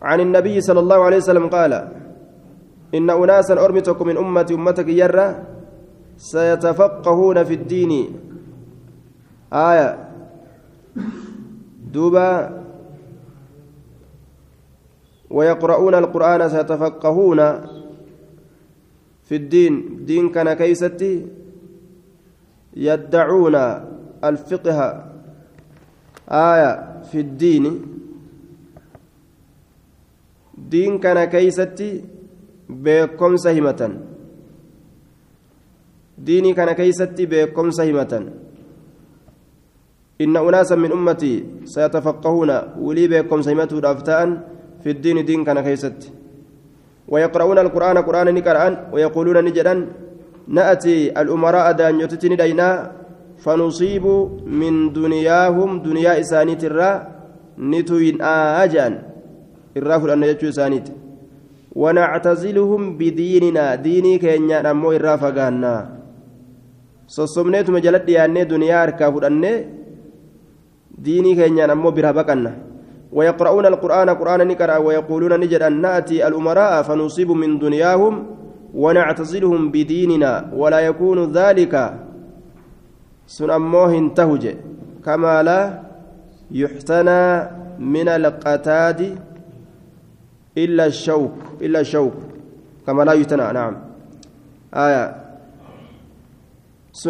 عن 0.03 0.21
النبي 0.21 0.61
صلى 0.61 0.81
الله 0.81 1.01
عليه 1.05 1.17
وسلم 1.17 1.47
قال 1.47 1.73
إن 2.95 3.11
أناسا 3.11 3.55
أرمتكم 3.65 4.07
من 4.07 4.17
أمتي 4.17 4.55
أمتك 4.55 4.89
يرى 4.89 5.29
سيتفقهون 6.17 7.45
في 7.45 7.55
الدين. 7.55 7.93
آية. 9.53 9.89
دوبا. 11.93 12.66
ويقرؤون 15.31 15.95
القرآن 15.95 16.49
سيتفقهون 16.49 17.41
في 19.25 19.35
الدين 19.37 20.05
دين 20.07 20.29
كان 20.29 20.53
كيستي 20.53 21.27
يدعون 22.77 23.57
الفقه 24.25 24.79
آية 26.29 26.71
في 27.11 27.21
الدين 27.21 27.65
diin 30.57 30.99
kana 30.99 31.27
keeysatti 31.27 32.03
beekomsa 32.85 33.53
himatan 33.53 33.93
diinii 36.27 36.55
kana 36.55 36.75
keeysatti 36.75 37.27
beekomsa 37.27 37.85
himatan 37.85 38.31
inna 40.19 40.43
unaasan 40.43 40.81
min 40.81 40.93
ummatii 40.93 41.45
sayatafaqahuuna 41.75 42.57
wilii 42.87 43.09
beekomsa 43.09 43.51
himatuudhaaf 43.51 44.03
ta'an 44.09 44.33
fi 44.87 44.95
ddiini 44.95 45.27
diin 45.27 45.43
kana 45.51 45.67
keeysatti 45.67 46.15
ويقرؤون 47.13 47.59
القرآن 47.59 47.99
قرآن 47.99 48.35
نقرأن 48.35 48.73
ويقولون 48.93 49.39
نجدا 49.47 49.75
نأتي 50.49 51.15
الأمراء 51.21 51.67
دانيوتت 51.79 52.23
ندينا 52.27 52.69
فنصيب 53.45 54.05
من 54.61 54.75
دنياهم 54.93 55.71
دنيا 55.87 56.13
إساني 56.21 56.55
ترى 56.63 56.91
نتوين 57.59 58.17
آجان 58.63 58.95
irraa 59.77 60.01
fudhanna 60.01 60.27
jechuu 60.31 60.49
isaaniiti 60.49 60.93
wanactaziluhum 61.83 62.97
bidiininaa 62.99 63.77
diinii 63.85 64.19
keenyaan 64.23 64.69
ammoo 64.71 64.93
irraa 64.99 65.19
fagaannaa 65.25 65.81
sossobneetuma 67.17 67.83
jala 67.87 68.01
dhiyaannee 68.07 68.45
duniyaa 68.53 68.81
harkaa 68.85 69.11
fudhannee 69.17 69.57
diinii 71.05 71.35
keenyaan 71.41 71.75
ammoo 71.75 71.93
bira 71.99 72.15
baqanna 72.19 72.53
ويقرؤون 73.13 73.67
القرآن 73.67 74.09
قرآن 74.11 74.49
نقرأ 74.49 74.77
ويقولون 74.77 75.41
نجد 75.41 75.63
أن 75.63 75.81
نأتي 75.81 76.27
الأمراء 76.27 76.83
فنصيب 76.83 77.31
من 77.31 77.59
دنياهم 77.59 78.27
ونعتزلهم 78.75 79.71
بديننا 79.71 80.51
ولا 80.53 80.81
يكون 80.81 81.33
ذلك 81.33 81.95
سن 83.27 83.51
أموه 83.51 83.99
انتهج 83.99 84.55
كما 85.05 85.43
لا 85.43 85.83
يحتنى 86.51 87.23
من 87.79 88.09
القتاد 88.09 89.19
إلا 90.59 90.87
الشوك 90.87 91.35
إلا 91.63 91.81
الشوك 91.81 92.15
كما 92.87 93.03
لا 93.03 93.13
يتنى 93.13 93.53
نعم. 93.53 93.75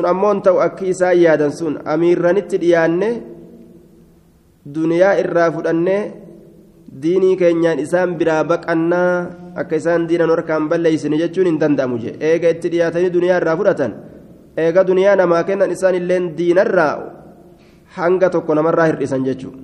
ammoon 0.07 0.43
ta'u 0.43 0.59
akki 0.59 0.89
isaan 0.91 1.19
yaadan 1.19 1.53
sun 1.53 1.79
amiirranitti 1.87 2.59
dhiyaanne 2.59 3.09
duniyaa 4.75 5.15
irraa 5.23 5.51
fudhannee 5.55 6.03
diinii 7.03 7.37
keenyaan 7.41 7.79
isaan 7.85 8.15
biraa 8.19 8.45
baqannaa 8.51 9.11
akka 9.61 9.77
isaan 9.81 10.07
diinan 10.09 10.31
harkaan 10.35 10.69
balleeysine 10.71 11.19
jechuun 11.23 11.47
hin 11.51 11.61
danda'amu 11.63 11.99
jee 12.05 12.15
eega 12.31 12.49
itti 12.55 12.69
dhiyaatanii 12.73 13.13
duniyaa 13.17 13.39
irraa 13.43 13.57
fudhatan 13.61 13.93
eega 14.65 14.87
duniyaa 14.91 15.17
namaa 15.21 15.43
kennan 15.49 15.71
isaan 15.77 15.95
illeen 16.01 16.33
diinarraa 16.39 16.95
hanga 17.99 18.31
tokko 18.35 18.55
namarraa 18.59 18.89
hir'isan 18.91 19.25
jechuudha 19.29 19.61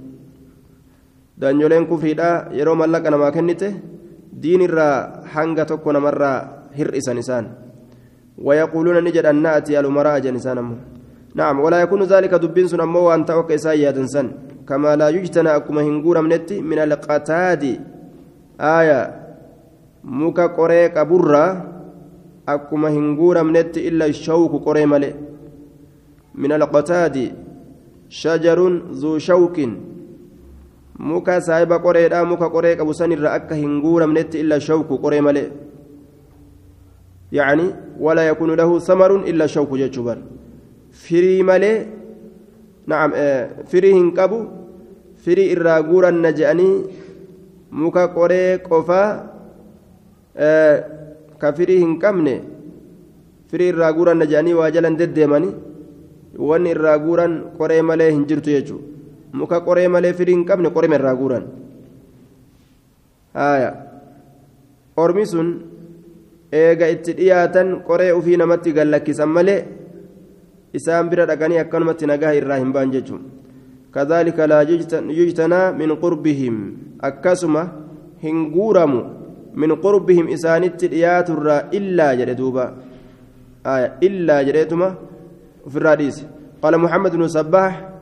daanyoleen 1.40 1.86
kufriidhaa 1.90 2.36
yeroo 2.58 2.76
mallaqa 2.82 3.10
namaa 3.16 3.32
kennite 3.36 3.68
diinirraa 4.42 4.96
hanga 5.34 5.64
tokko 5.70 5.92
namarraa 5.92 6.38
hir'isan 6.78 7.18
isaan. 7.24 7.46
ويقولون 8.38 9.04
نجد 9.04 9.26
أن 9.26 9.42
نأتي 9.42 9.80
الأمراء 9.80 10.18
جنسان 10.18 10.58
نعم 11.34 11.60
ولا 11.60 11.80
يكون 11.80 12.02
ذلك 12.02 12.34
دبين 12.34 12.66
سن 12.68 12.80
أمو 12.80 13.08
وأن 13.08 13.24
توقع 13.24 13.56
سايا 13.56 14.06
سن 14.06 14.30
كما 14.68 14.96
لا 14.96 15.08
يجتنى 15.08 15.56
أكما 15.56 15.80
هنقور 15.82 16.20
منتي 16.20 16.60
من 16.60 16.78
القتاد 16.78 17.80
آية 18.60 19.22
qoree 20.56 20.90
qaburraa 20.90 21.62
akkuma 22.46 22.90
hin 22.90 23.16
guuramnetti 23.16 23.86
illa 23.86 24.12
shawku 24.12 24.60
qoree 24.60 24.86
male 24.86 25.14
min 26.34 26.52
alqataadi 26.52 27.32
shajarun 28.08 28.94
zuu 29.00 29.18
shawkin 29.20 29.76
muka 30.98 31.40
saahiba 31.40 31.78
qoreedha 31.78 32.24
muka 32.24 32.50
qoree 32.50 32.76
qabu 32.76 32.94
sanirra 32.94 33.32
akka 33.38 33.54
hin 33.54 33.80
guuramnetti 33.80 34.40
illa 34.40 34.60
shawku 34.60 34.98
qoree 34.98 35.20
male 35.20 35.44
يعني 37.32 37.96
ولا 38.00 38.28
يكون 38.28 38.54
له 38.54 38.78
ثمر 38.78 39.24
إلا 39.24 39.46
شوك 40.92 41.08
جتشبر 41.08 41.08
فري 41.08 41.42
مالي 41.42 41.86
نعم 42.86 43.10
فري 43.66 43.92
هنكبو 43.92 44.46
فري 45.24 45.52
الراغورا 45.52 46.10
نجاني 46.10 46.84
muka 47.72 48.08
qoree 48.12 48.58
qofaa 48.68 49.24
ka 51.40 51.48
firii 51.56 51.80
hin 51.80 51.96
qabne 52.02 52.34
firii 53.48 53.68
irraa 53.72 53.92
guuran 53.96 54.18
na 54.20 54.26
jedhanii 54.28 54.52
waa 54.60 54.70
jalan 54.70 54.96
deddeemani 55.00 55.48
wanni 56.36 56.70
irraa 56.74 56.98
guuran 56.98 57.32
qoree 57.58 57.80
malee 57.82 58.10
hin 58.12 58.26
jirtu 58.28 58.50
jechuudha 58.52 58.84
muka 59.32 59.60
qoree 59.64 59.88
malee 59.88 60.12
firii 60.18 60.34
hin 60.36 60.44
qabne 60.44 60.68
qorema 60.76 60.94
irraa 61.00 61.14
guuran 61.16 61.44
ormi 64.96 65.24
sun 65.26 65.48
eega 66.52 66.86
itti 66.94 67.12
dhiyaatan 67.18 67.80
qoree 67.88 68.12
ufii 68.12 68.36
namatti 68.36 68.72
gallakkisan 68.76 69.28
malee 69.28 69.64
isaan 70.72 71.08
bira 71.10 71.26
dhaqanii 71.26 71.60
akkanumatti 71.64 72.06
nagaa 72.06 72.34
irraa 72.40 72.58
hin 72.62 72.72
baan 72.72 72.92
jechuudha 72.94 73.24
kadhaalika 73.92 74.46
laa 74.46 74.62
yujtanaa 75.20 75.72
min 75.72 75.96
qurbihim 76.04 76.56
akkasuma 77.10 77.62
hin 78.24 78.50
guuramu 78.56 79.04
min 79.54 79.76
qurbihim 79.86 80.28
isaanitti 80.28 80.88
dhiyaaturraa 80.88 81.62
illaa 81.78 82.12
jedhe 82.20 82.34
duuba 82.34 82.66
illaa 84.08 84.42
jedheetuma 84.48 84.94
ofirraa 85.66 85.96
dhiise 86.02 86.28
qaala 86.62 86.84
muhammad 86.84 87.12
bnu 87.16 87.28
sabbaax 87.38 87.92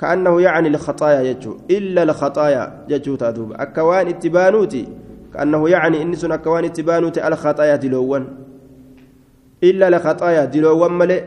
كأنه 0.00 0.40
يعني 0.40 0.68
الخطايا 0.68 1.20
يجو 1.20 1.56
إلا 1.70 2.02
الخطايا 2.02 2.84
يجو 2.88 3.14
تادوب 3.20 3.52
أكوان 3.52 4.08
اتبانوتي 4.08 4.88
كأنه 5.34 5.68
يعني 5.68 6.02
إن 6.02 6.14
سن 6.16 6.32
أكوان 6.32 6.64
اتبانوتي 6.64 7.28
الخطايا 7.28 7.76
دلوان 7.76 8.24
إلا 9.64 9.88
الخطايا 9.88 10.44
دلوان 10.44 10.92
ملئ 10.92 11.22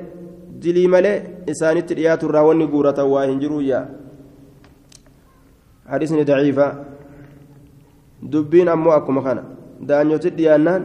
دلي 0.64 0.84
ملئ 0.94 1.16
إسانت 1.52 1.88
ريات 2.00 2.22
الراون 2.24 2.62
قورة 2.74 3.00
واهنجروا 3.12 3.62
يا 3.72 3.82
حديثني 5.92 6.24
ضعيفة 6.30 6.68
دبين 8.32 8.68
أمو 8.76 8.92
أكو 8.98 9.12
مخانا 9.18 9.44
دانيوتي 9.88 10.30
ديانان 10.40 10.84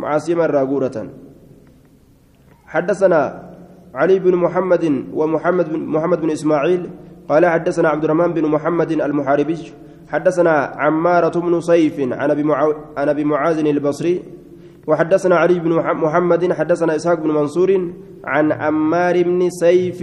معاصيما 0.00 0.46
راقورة 0.46 0.96
حدثنا 2.72 3.20
علي 3.94 4.18
بن 4.18 4.34
محمد 4.44 4.84
ومحمد 5.18 5.66
بن 5.72 5.80
محمد 5.94 6.18
بن 6.20 6.30
اسماعيل 6.30 6.82
قال 7.28 7.46
حدثنا 7.46 7.88
عبد 7.88 8.04
الرحمن 8.04 8.30
بن 8.36 8.44
محمد 8.54 8.90
المحاربي 8.92 9.58
حدثنا 10.12 10.54
عمارة 10.84 11.40
بن 11.40 11.60
ابي 12.30 12.44
عن 12.96 13.08
ابي 13.08 13.24
معاذ 13.24 13.58
البصري 13.58 14.22
وحدثنا 14.86 15.36
علي 15.36 15.58
بن 15.58 15.72
محمد 16.04 16.52
حدثنا 16.52 16.96
إسحاق 16.96 17.18
بن 17.20 17.30
منصور 17.30 17.70
عن 18.24 18.52
عمار 18.52 19.22
بن 19.22 19.50
سيف. 19.50 20.00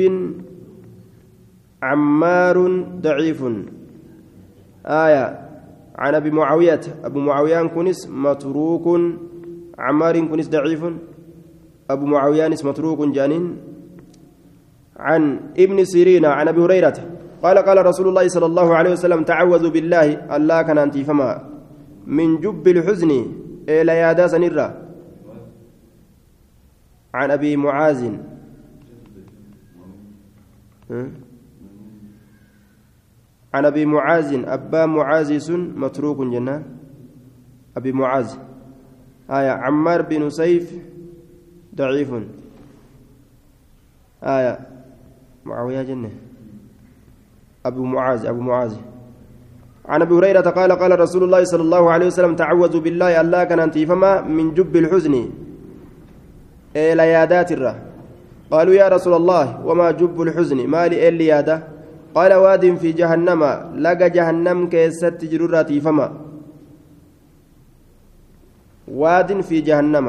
عمار 1.84 2.58
ضعيف. 3.02 3.44
آية. 4.86 5.26
عن 5.96 6.15
أبي 6.15 6.32
معاوية. 6.32 6.82
أبو 7.04 7.20
معاوية 7.20 7.67
كنس 7.67 8.10
متروك. 8.10 8.86
عمار 9.80 10.20
كنس 10.20 10.50
ضعيف. 10.50 10.82
أبو 11.89 12.06
معاوية 12.06 12.48
متروك 12.63 13.00
جانين. 13.13 13.58
عن 14.98 15.39
ابن 15.58 15.86
سيرين 15.86 16.26
عن 16.26 16.48
أبي 16.48 16.62
هريرة. 16.62 16.98
قال 17.44 17.58
قال 17.58 17.86
رسول 17.86 18.08
الله 18.08 18.28
صلى 18.28 18.46
الله 18.46 18.76
عليه 18.76 18.91
وسلم 18.91 19.24
تعوذوا 19.24 19.70
بالله 19.70 20.36
الله 20.36 20.62
كان 20.62 20.78
أنت 20.78 20.98
فما. 20.98 21.50
من 22.08 22.38
جب 22.41 22.67
الحزن. 22.67 23.40
إلى 23.69 23.91
يادا 23.91 24.28
سنرة 24.28 24.88
عن 27.13 27.32
أبي 27.32 27.58
معاذ. 27.58 28.15
عن 33.54 33.65
أبي 33.65 33.86
معاذ. 33.86 34.43
أبا 34.47 34.86
معاذ 34.86 35.52
متروك 35.52 36.17
جنان 36.17 36.63
أبي 37.78 37.91
معاذ. 37.91 38.36
آية. 39.30 39.50
عمار 39.50 40.02
بن 40.02 40.30
سيف 40.30 40.74
ضعيف. 41.76 42.13
آية. 44.24 44.60
معاوية 45.45 45.82
جنة. 45.84 46.12
أبو 47.65 47.86
معاذ. 47.86 48.26
أبو 48.26 48.41
معاذ. 48.41 48.90
عن 49.86 50.02
أبي 50.02 50.13
هريرة 50.13 50.41
قال 50.41 50.72
قال 50.72 51.00
رسول 51.00 51.24
الله 51.24 51.44
صلى 51.44 51.62
الله 51.62 51.91
عليه 51.91 52.08
وسلم 52.08 52.36
تعوذوا 52.36 52.82
بالله 52.82 53.22
ألا 53.22 53.44
كان 53.44 53.60
أنت 53.60 53.78
فما 53.78 54.22
من 54.22 54.54
جب 54.54 54.76
الحزن. 54.76 55.15
إلى 56.76 57.04
يادات 57.15 57.52
الره 57.52 57.76
قالوا 58.52 58.74
يا 58.74 58.88
رسول 58.88 59.13
الله 59.13 59.65
وما 59.65 59.91
جب 59.91 60.22
الحزن؟ 60.22 60.60
ما 60.67 60.88
لي 60.88 61.10
إلا 61.10 61.24
ياده 61.24 61.58
قال 62.15 62.34
واد 62.34 62.76
في 62.76 62.91
جهنم 62.91 63.41
لقى 63.76 64.10
جهنم 64.10 64.67
كيست 64.70 65.20
جروراتي 65.32 65.80
فما 65.80 66.08
واد 68.88 69.41
في 69.41 69.62
جهنم 69.62 70.08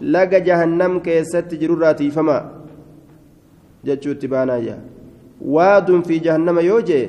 jahannam 0.00 1.00
keessatti 1.00 1.58
jirurraa 1.58 1.94
tiifamaa 1.94 2.42
jechuutti 3.84 4.28
baanaayya 4.28 4.76
waadun 5.56 6.02
fi 6.02 6.20
jahannama 6.20 6.60
yoo 6.60 6.80
jee 6.80 7.08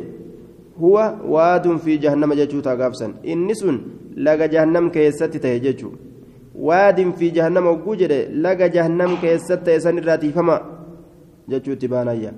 taa 2.67 2.75
gaafsan 2.75 3.13
inni 3.23 3.55
sun 3.55 3.77
laga 4.15 4.47
jahannam 4.47 4.89
keessatti 4.91 5.39
ta'e 5.39 5.59
jechuu 5.59 5.93
waadin 6.55 7.13
fi 7.13 7.31
jahannama 7.31 7.69
hogguu 7.69 7.95
jedhe 8.01 8.19
laga 8.45 8.69
jahannam 8.69 9.17
keessatti 9.21 9.65
ta'e 9.65 9.79
san 9.79 9.97
irraa 9.97 10.17
tiifamaa 10.17 10.61
jechuutti 11.47 11.87
baanaayya 11.87 12.33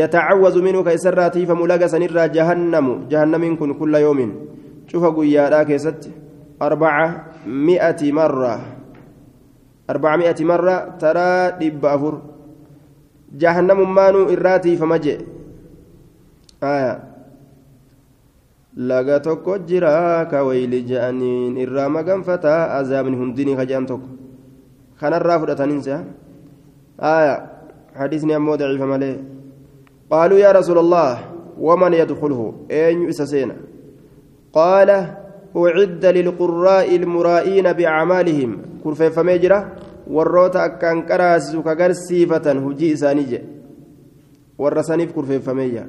yatacawwazu 0.00 0.62
minhu 0.62 0.84
ka 0.84 0.92
isarraa 0.98 1.30
tiifamu 1.36 1.66
laga 1.66 1.88
sanirraa 1.88 2.28
jahannamu 2.28 2.98
jahannamiin 3.12 3.56
kun 3.56 3.74
kulla 3.74 4.02
yoomin 4.06 4.34
cufa 4.90 5.10
guyyaadhaa 5.16 5.64
keessatti 5.64 6.12
arbaca 6.60 7.06
mi'ati 7.46 8.12
marra 8.12 8.54
أربعمائة 9.90 10.38
مرة 10.40 10.76
ترى 11.02 11.50
دب 11.60 11.82
أفر 11.86 12.14
جهنم 13.32 13.94
مانو 13.94 14.30
إراتي 14.30 14.76
فمجئ 14.76 15.18
آية 16.62 17.09
laga 18.88 19.20
tokko 19.20 19.58
jira 19.68 20.24
ka 20.30 20.44
wayli 20.48 20.82
je'aniin 20.90 21.56
irraa 21.64 21.88
maganfataa 21.96 22.72
azaabni 22.78 23.16
hundinii 23.20 23.56
ka 23.60 23.64
je'an 23.70 23.86
tokko 23.86 24.08
kanarraa 25.00 25.38
fudhataninsa 25.42 26.04
aya 27.14 27.34
hadisni 28.00 28.34
ammoo 28.38 28.56
daciifa 28.60 28.86
malee 28.92 29.16
qaaluu 30.12 30.40
yaa 30.44 30.52
rasuula 30.58 30.80
allah 30.86 31.10
waman 31.68 31.92
yadkulhu 32.02 32.46
eenyu 32.82 33.08
isa 33.14 33.26
seena 33.32 33.54
qaala 34.58 34.98
أعد 35.56 36.04
للقراء 36.06 36.96
المرائين 36.96 37.66
بأعمالهم 37.72 38.50
كرفي 38.84 39.10
فميجرة 39.10 39.60
warroota 40.10 40.62
akkaan 40.66 41.06
qaraasisu 41.06 41.62
ka 41.62 41.74
garsiifatan 41.78 42.58
hujii 42.58 42.90
isaanii 42.98 43.26
jedhe 43.30 43.46
warra 44.58 44.82
saniif 44.82 45.12
kurfeeffameeyya 45.14 45.84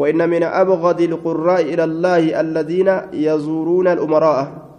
وإن 0.00 0.20
من 0.32 0.42
أبغض 0.42 1.00
القراء 1.00 1.62
إلى 1.62 1.84
الله 1.84 2.40
الذين 2.40 2.88
يزورون 3.12 3.86
الأمراء 3.88 4.70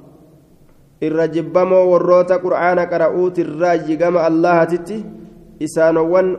irra 1.01 1.25
jibbamoo 1.33 1.89
warroota 1.89 2.37
qur'aana 2.37 2.85
qara'uutirraa 2.85 3.81
gama 3.97 4.21
allahatitti 4.21 5.01
isaanowwan 5.57 6.37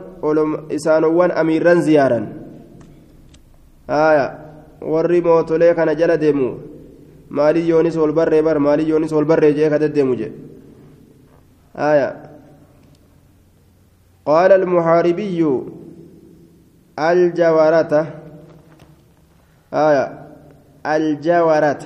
amiirran 1.35 1.83
ziyaaran 1.83 2.25
warri 4.93 5.19
mootolee 5.19 5.73
kana 5.75 5.95
jala 5.99 6.15
deemu 6.15 6.47
maalii 7.27 7.67
yoonis 7.67 7.99
wal 7.99 8.15
barree 8.15 8.39
bar 8.39 8.55
maalii 8.59 8.87
yoonis 8.87 9.11
wal 9.11 9.27
barree 9.27 9.51
jee 9.51 9.67
ka 9.69 9.79
deddeemu 9.83 10.15
je 10.15 10.31
قال 14.23 14.51
المحاربي 14.51 15.39
الجوارة 16.99 18.22
آية 19.74 20.04
الجوارة 20.86 21.82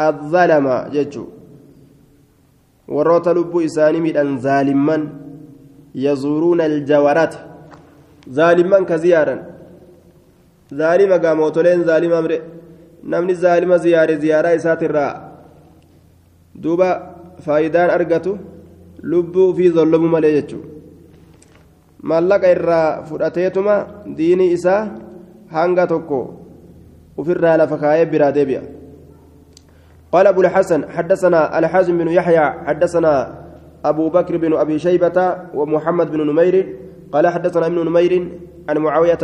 الظلم 0.00 0.66
ججو 0.94 1.26
warroota 2.88 3.32
lubbuu 3.34 3.60
isaanii 3.68 4.00
midhan 4.06 4.30
zaalimman 4.46 5.02
yazuuruuna 6.04 6.64
aljawaraat 6.70 7.34
zaalimman 8.38 8.84
ka 8.90 8.96
ziyaaran 9.04 9.40
zaalima 10.80 11.18
gaa 11.24 11.34
mootoleen 11.40 11.84
zaalima 11.88 12.22
mire 12.24 12.38
namni 13.14 13.34
zaalima 13.44 13.78
ziyaare 13.84 14.16
ziyaaraa 14.24 14.58
isaatirraa 14.60 15.12
duuba 16.64 16.88
faayidaan 17.46 17.90
argatu 17.98 18.32
lubbuu 19.12 19.48
fi 19.56 19.70
zollomu 19.76 20.08
malee 20.14 20.32
jechuudha 20.38 20.68
maallaqa 22.10 22.52
irraa 22.56 22.88
fudhateetuma 23.08 23.74
diini 24.18 24.46
isaa 24.56 24.82
hanga 25.51 25.87
tokko 25.87 26.33
ofirraa 27.17 27.57
lafa 27.57 27.77
kaayee 27.77 28.05
biraa. 28.05 28.31
قال 30.11 30.27
أبو 30.27 30.41
الحسن 30.41 30.89
حدثنا 30.89 31.59
الحازم 31.59 31.97
بن 31.97 32.07
يحيى 32.07 32.39
حدثنا 32.39 33.13
أبو 33.85 34.09
بكر 34.09 34.37
بن 34.37 34.53
أبي 34.53 34.79
شيبة 34.79 35.35
ومحمد 35.53 36.11
بن 36.11 36.27
نمير 36.27 36.75
قال 37.11 37.27
حدثنا 37.27 37.65
ابن 37.65 37.85
نمير 37.85 38.31
عن 38.69 38.77
معاوية 38.77 39.17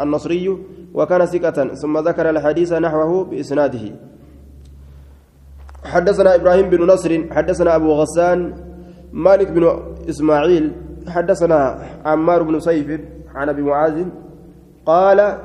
النصري 0.00 0.58
وكان 0.94 1.26
ثقة 1.26 1.74
ثم 1.74 1.98
ذكر 1.98 2.30
الحديث 2.30 2.72
نحوه 2.72 3.24
بإسناده 3.24 3.84
حدثنا 5.84 6.34
إبراهيم 6.34 6.70
بن 6.70 6.86
نصر 6.86 7.24
حدثنا 7.30 7.76
أبو 7.76 7.92
غسان 7.92 8.54
مالك 9.12 9.48
بن 9.50 9.80
إسماعيل 10.08 10.72
حدثنا 11.08 11.78
عمار 12.04 12.42
بن 12.42 12.60
سيف 12.60 13.00
عن 13.34 13.48
أبي 13.48 13.62
معاذ 13.62 14.04
قال 14.86 15.38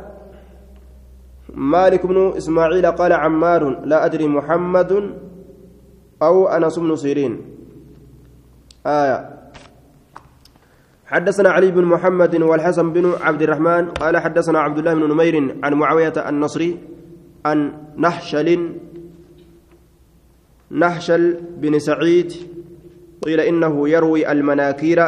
مالك 1.55 2.05
بن 2.05 2.33
إسماعيل 2.37 2.85
قال 2.85 3.13
عمار 3.13 3.85
لا 3.85 4.05
أدري 4.05 4.27
محمد 4.27 4.91
أو 6.21 6.47
أنس 6.47 6.79
بن 6.79 6.95
سيرين. 6.95 7.41
آية. 8.85 9.35
حدثنا 11.05 11.49
علي 11.49 11.71
بن 11.71 11.85
محمد 11.85 12.41
والحسن 12.41 12.93
بن 12.93 13.13
عبد 13.21 13.41
الرحمن 13.41 13.89
قال 13.89 14.17
حدثنا 14.17 14.59
عبد 14.59 14.77
الله 14.77 14.93
بن 14.93 15.09
نمير 15.09 15.55
عن 15.63 15.73
معاوية 15.73 16.13
النصري 16.29 16.77
عن 17.45 17.73
نحشل 17.97 18.69
نحشل 20.71 21.37
بن 21.57 21.79
سعيد 21.79 22.33
قيل 23.23 23.39
إنه 23.39 23.89
يروي 23.89 24.31
المناكير 24.31 24.99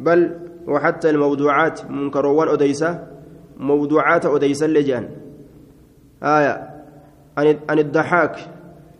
بل 0.00 0.38
وحتى 0.66 1.10
الموضوعات 1.10 1.90
منكروان 1.90 2.48
أديسة 2.48 3.06
موضوعات 3.56 4.26
أديسة 4.26 4.66
لجان 4.66 5.08
آية. 6.22 6.70
عن 7.68 7.78
الضحاك 7.78 8.36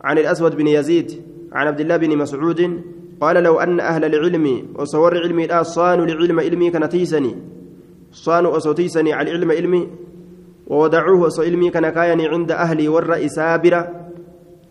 عن 0.05 0.19
الأسود 0.19 0.57
بن 0.57 0.67
يزيد 0.67 1.23
عن 1.53 1.67
عبد 1.67 1.81
الله 1.81 1.97
بن 1.97 2.19
مسعود 2.19 2.83
قال 3.21 3.43
لو 3.43 3.61
أن 3.61 3.81
أهل 3.81 4.05
العلم 4.05 4.69
وصور 4.75 5.19
علمي 5.19 5.47
لا 5.47 5.63
صانوا 5.63 6.07
لعلم 6.07 6.41
علمي 6.41 6.71
كنتيسني. 6.71 7.37
صانوا 8.13 8.57
أصوتيسني 8.57 9.13
على 9.13 9.31
علم 9.31 9.51
علمي 9.51 9.89
ووضعوه 10.67 11.27
أصو 11.27 11.43
علمي 11.43 11.71
كنكايني 11.71 12.29
عند 12.29 12.53
أهلي 12.53 12.89
والرئيس 12.89 13.33
سابرة. 13.33 14.11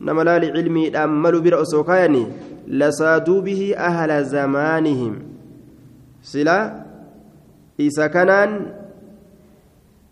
نملا 0.01 0.39
لعلمي 0.39 0.97
أملوا 0.97 1.41
برأسو 1.41 1.83
كايني 1.83 2.27
لصادوا 2.67 3.41
به 3.41 3.75
أهل 3.77 4.25
زمانهم. 4.25 5.13
سلا 6.21 6.85
إذا 7.79 8.07
كانان 8.07 8.73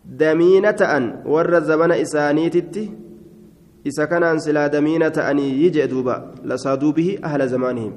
damiina 0.06 0.74
ta'an 0.74 1.24
warra 1.26 1.62
zabana 1.62 1.98
isaaniititti 1.98 2.92
isa 3.84 4.08
kanaan 4.08 4.40
silaa 4.40 4.70
damiina 4.70 5.12
ta'anii 5.12 5.70
jee 5.70 5.88
duuba 5.88 6.34
lasaaduu 6.44 6.94
bihi 6.94 7.20
ahla 7.22 7.48
zamaanihim 7.48 7.94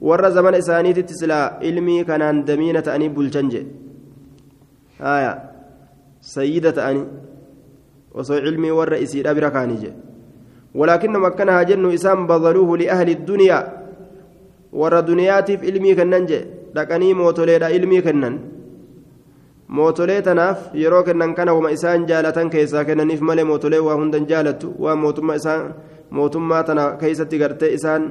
warra 0.00 0.30
zabana 0.30 0.58
isaaniititti 0.58 1.14
silaa 1.14 1.58
ilmii 1.60 2.04
kanaan 2.04 2.44
damiina 2.44 2.82
ta'anii 2.82 3.08
bulchan 3.08 3.50
jee 3.50 3.66
haya 4.98 5.32
sayyida 6.20 6.72
ta'anii 6.72 7.06
osoo 8.14 8.38
ilmii 8.38 8.76
warra 8.80 8.98
isiidha 8.98 9.34
bira 9.34 9.50
kaanii 9.50 9.80
jee 9.86 9.96
ولكنهم 10.74 11.24
أكنها 11.24 11.62
جن 11.62 11.84
إسام 11.92 12.26
بذلوه 12.26 12.78
لأهل 12.78 13.08
الدنيا 13.08 13.58
ورا 14.72 15.00
دنياتي 15.00 15.56
في 15.58 15.66
علمي 15.66 15.94
كنن 15.94 16.24
جي 16.26 16.40
لكني 16.76 17.14
موتوليدا 17.14 17.66
علمي 17.66 18.00
كنن 18.00 18.34
mootolee 19.76 20.22
tanaaf 20.22 20.70
yeroo 20.82 21.02
kennan 21.08 21.34
kana 21.34 21.54
wama 21.54 21.70
isaan 21.76 22.06
jaalatan 22.10 22.50
keessaa 22.50 22.84
kennaniif 22.88 23.20
malee 23.20 23.44
mootolee 23.44 23.80
waa 23.86 23.96
hundan 24.00 24.26
jaalattu 24.30 24.74
waa 24.84 24.96
mootummaa 24.96 25.36
isaan 25.40 25.74
mootummaa 26.18 26.62
tana 26.68 26.84
keessatti 27.00 27.38
gartee 27.42 27.72
isaan 27.78 28.06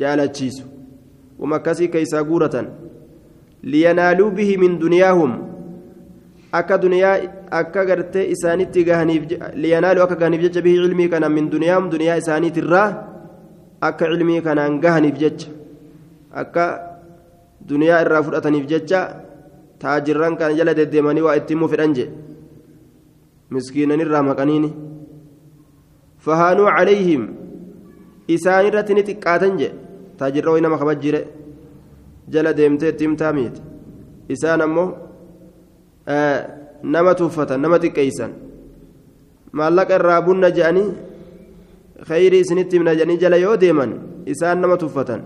jaalachiisu 0.00 0.64
wama 1.38 1.56
akkasii 1.60 1.88
keessaa 1.94 2.24
guuratan 2.24 2.68
liyanaaluu 3.62 4.30
bihi 4.40 4.56
min 4.64 4.80
duniyaahum 4.82 5.32
akka 6.60 6.78
duniyaa 6.82 7.14
akka 7.60 7.84
gartee 7.92 8.26
isaanitti 8.34 8.84
gahaniif 8.84 9.24
liyanaaluu 9.64 10.04
akka 10.04 10.20
gahaniif 10.24 10.42
jecha 10.48 10.62
bihi 10.68 10.82
cilmii 10.84 11.08
kana 11.16 11.28
min 11.38 11.50
duniyaahum 11.56 11.90
duniyaa 11.96 12.20
isaaniitirraa 12.24 12.88
akka 13.88 14.12
cilmii 14.12 14.40
kanaan 14.50 14.78
gahaniif 14.84 15.18
jecha 15.24 15.48
akka 16.44 16.64
duniyaa 17.72 18.04
irraa 18.04 18.22
fudhataniif 18.28 18.66
jecha 18.74 19.02
taajirran 19.82 20.36
kana 20.38 20.54
jala 20.58 20.74
deddeemanii 20.78 21.24
waa 21.26 21.36
itti 21.40 21.54
himuu 21.54 21.68
fedhan 21.72 21.94
jee 21.98 22.08
miskiinanirraa 23.56 24.22
maqaniini 24.30 24.70
fahaanuu 26.26 26.68
calayhim 26.76 27.22
isaan 28.36 28.66
irratti 28.70 28.94
ni 28.94 29.02
xiqqaatan 29.08 29.58
jee 29.60 29.72
taajirra 30.18 30.52
way 30.54 30.60
nama 30.64 30.78
kabajjire 30.82 31.20
jala 32.32 32.52
deemtee 32.58 32.92
itti 32.92 33.04
himtaa 33.08 33.32
miiti 33.38 33.60
isaan 34.36 34.60
ammoo 34.66 34.88
nama 36.94 37.14
tuuffatan 37.20 37.60
nama 37.64 37.78
xiqqeeysan 37.84 38.32
maallaqa 39.52 39.94
irraa 40.00 40.20
bunna 40.28 40.50
je'anii 40.58 40.88
khayrii 42.08 42.42
isinitti 42.46 42.76
himna 42.76 42.94
jedhanii 42.98 43.20
jala 43.24 43.36
yoo 43.44 43.56
deeman 43.64 43.92
isaan 44.34 44.60
nama 44.62 44.76
tuuffatan 44.82 45.22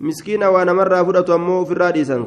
miskiina 0.00 0.50
waa 0.54 0.64
namarraa 0.68 1.04
fudhatu 1.08 1.32
ammoo 1.38 1.60
ofirraa 1.62 1.92
dhiisan 1.96 2.26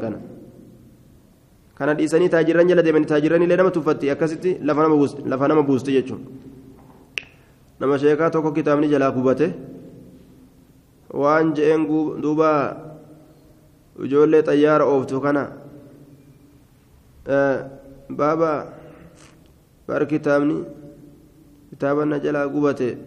kana 1.79 1.93
dhiisanii 1.97 2.29
taajirran 2.35 2.67
jala 2.71 2.83
deemanii 2.85 3.09
taajirran 3.11 3.43
illee 3.45 3.57
nama 3.61 3.71
tuffatti 3.77 4.11
akkasitti 4.13 4.57
lafa 4.63 5.47
nama 5.47 5.63
buusti 5.63 5.95
jechuun 5.97 6.21
nama 7.79 7.99
sheekaa 8.03 8.29
tokko 8.35 8.51
kitaabni 8.57 8.89
jalaa 8.93 9.11
gubate 9.17 9.47
waan 11.13 11.53
je'een 11.57 11.87
duuba 12.23 12.49
ijoollee 14.05 14.43
xayyaara 14.49 14.85
ooftu 14.95 15.21
kana 15.21 15.43
baaba 18.19 18.51
bar 19.87 20.01
kitaabni 20.11 20.57
kitaaba 21.69 22.05
na 22.05 22.19
jalaa 22.19 22.47
gubate 22.47 22.97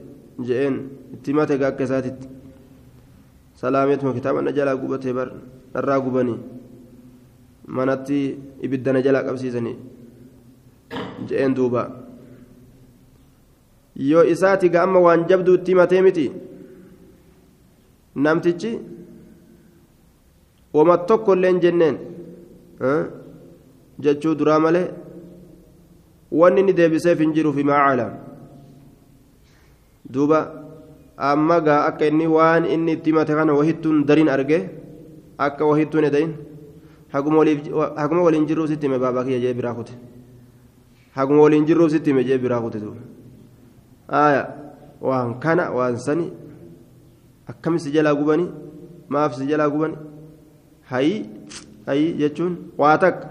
je'een 0.49 0.77
itti 1.15 1.33
mate 1.33 1.59
gaakka 1.59 1.85
isaatitti. 1.85 2.27
Salaameetuma 3.61 4.13
kitaaba 4.15 4.43
na 4.43 4.53
jalaa 4.53 4.77
gubate 4.77 5.13
bar 5.13 5.29
narraa 5.75 6.01
gubanii 6.01 6.39
manatti 7.67 8.21
ibiddana 8.63 9.03
jalaa 9.03 9.23
qabsiisanii 9.27 9.77
je'een 11.29 11.55
duuba. 11.55 11.83
Yoo 14.11 14.25
isaati 14.35 14.69
ga 14.71 14.83
amma 14.83 15.01
waan 15.07 15.27
jabduu 15.29 15.55
itti 15.59 15.71
himatee 15.73 16.03
miti 16.03 16.27
namtichi 18.25 18.71
wama 20.73 20.97
tokko 21.09 21.35
illee 21.37 21.53
jenneen 21.65 21.97
jechuu 24.05 24.35
duraa 24.41 24.59
malee 24.65 24.87
wanni 26.41 26.61
inni 26.63 26.73
deebiseef 26.79 27.19
hin 27.25 27.33
jiru 27.37 27.53
fi 27.57 27.65
macaala 27.71 28.07
duuba 30.15 30.39
amma 31.31 31.61
gaa 31.67 31.81
akka 31.89 32.07
inni 32.13 32.27
waan 32.37 32.65
inni 32.77 32.93
itti 32.97 33.11
himate 33.13 33.35
kana 33.41 33.53
wahittuun 33.59 34.05
darin 34.09 34.29
arge 34.37 34.59
akka 35.47 35.65
wahittuun 35.71 36.05
edayin 36.11 36.33
jirruu 38.49 38.67
sitti 38.71 38.87
hime 38.87 38.99
baabaa 38.99 39.25
kiyya 39.25 39.41
jee 39.45 39.55
biraa 39.55 39.75
kute 39.79 39.93
haguma 41.17 41.43
waliin 41.43 41.67
jirruu 41.69 41.89
sitti 41.95 42.11
hime 42.11 42.25
jee 42.25 42.39
biraa 42.39 42.61
kute 42.65 42.79
duuba 42.81 43.01
aya 44.09 44.43
waan 45.01 45.35
kana 45.45 45.71
waan 45.77 45.97
sani 46.07 46.27
akkami 47.53 47.79
si 47.85 47.91
jalaa 47.97 48.15
gubani 48.15 48.47
maaf 49.09 49.37
si 49.39 49.47
jalaa 49.51 49.69
gubani 49.69 49.97
hayi 50.91 51.15
hayi 51.87 52.07
jechuun 52.21 52.57
waa 52.79 52.97
takka 52.99 53.29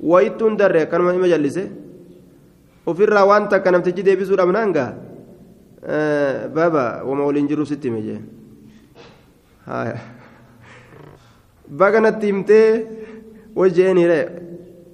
wayittuun 0.00 0.56
darre 0.60 0.82
akkanuma 0.86 1.14
ima 1.18 1.28
jallise 1.28 1.64
ofirraa 2.86 3.24
waan 3.30 3.48
takka 3.48 3.70
namtichi 3.74 4.02
deebisuu 4.06 4.36
dhabnaan 4.36 4.72
gaa 4.76 4.90
baba 6.54 7.02
wama 7.08 7.24
waliin 7.26 7.48
jiru 7.48 7.66
sitti 7.66 7.88
hime 7.88 8.02
jee 8.06 8.20
baga 9.66 10.13
natti 11.68 12.26
himtee 12.26 12.86
wajjeen 13.56 13.96
hire 13.96 14.20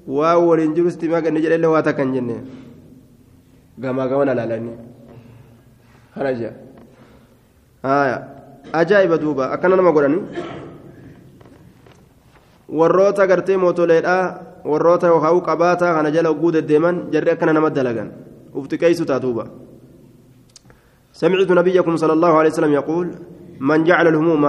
waa 0.07 0.39
waliin 0.39 0.75
jiru 0.75 0.91
sitti 0.91 1.07
hime 1.07 1.23
ganni 1.23 1.43
jedhelle 1.43 1.67
waa 1.67 1.83
takka 1.83 2.03
hin 2.03 2.15
jenne 2.15 2.37
gamaa 3.79 4.09
gaman 4.09 4.29
alaalanii 4.29 4.77
kana 6.15 6.33
jee 6.33 6.53
ajaa'iba 8.73 9.19
duuba 9.19 9.51
akkana 9.55 9.77
nama 9.77 9.93
godhani 9.93 10.21
warroota 12.69 13.27
gartee 13.27 13.57
mootoleedhaa 13.57 14.25
warroota 14.65 15.07
yookaan 15.07 15.41
qabaataa 15.49 15.95
kana 15.95 16.11
jala 16.11 16.31
oguu 16.31 16.53
deddeeman 16.53 17.11
jarri 17.11 17.31
akkana 17.35 17.53
nama 17.53 17.71
dalagan 17.71 18.13
ufti 18.55 18.79
keeysu 18.79 19.05
taatuuba 19.05 19.47
سمعت 21.21 21.51
نبيكم 21.51 21.97
صلى 21.97 22.13
الله 22.17 22.33
عليه 22.39 22.51
وسلم 22.51 22.73
يقول 22.81 23.07
من 23.61 23.85
جعل 23.85 24.07
الهموم 24.09 24.45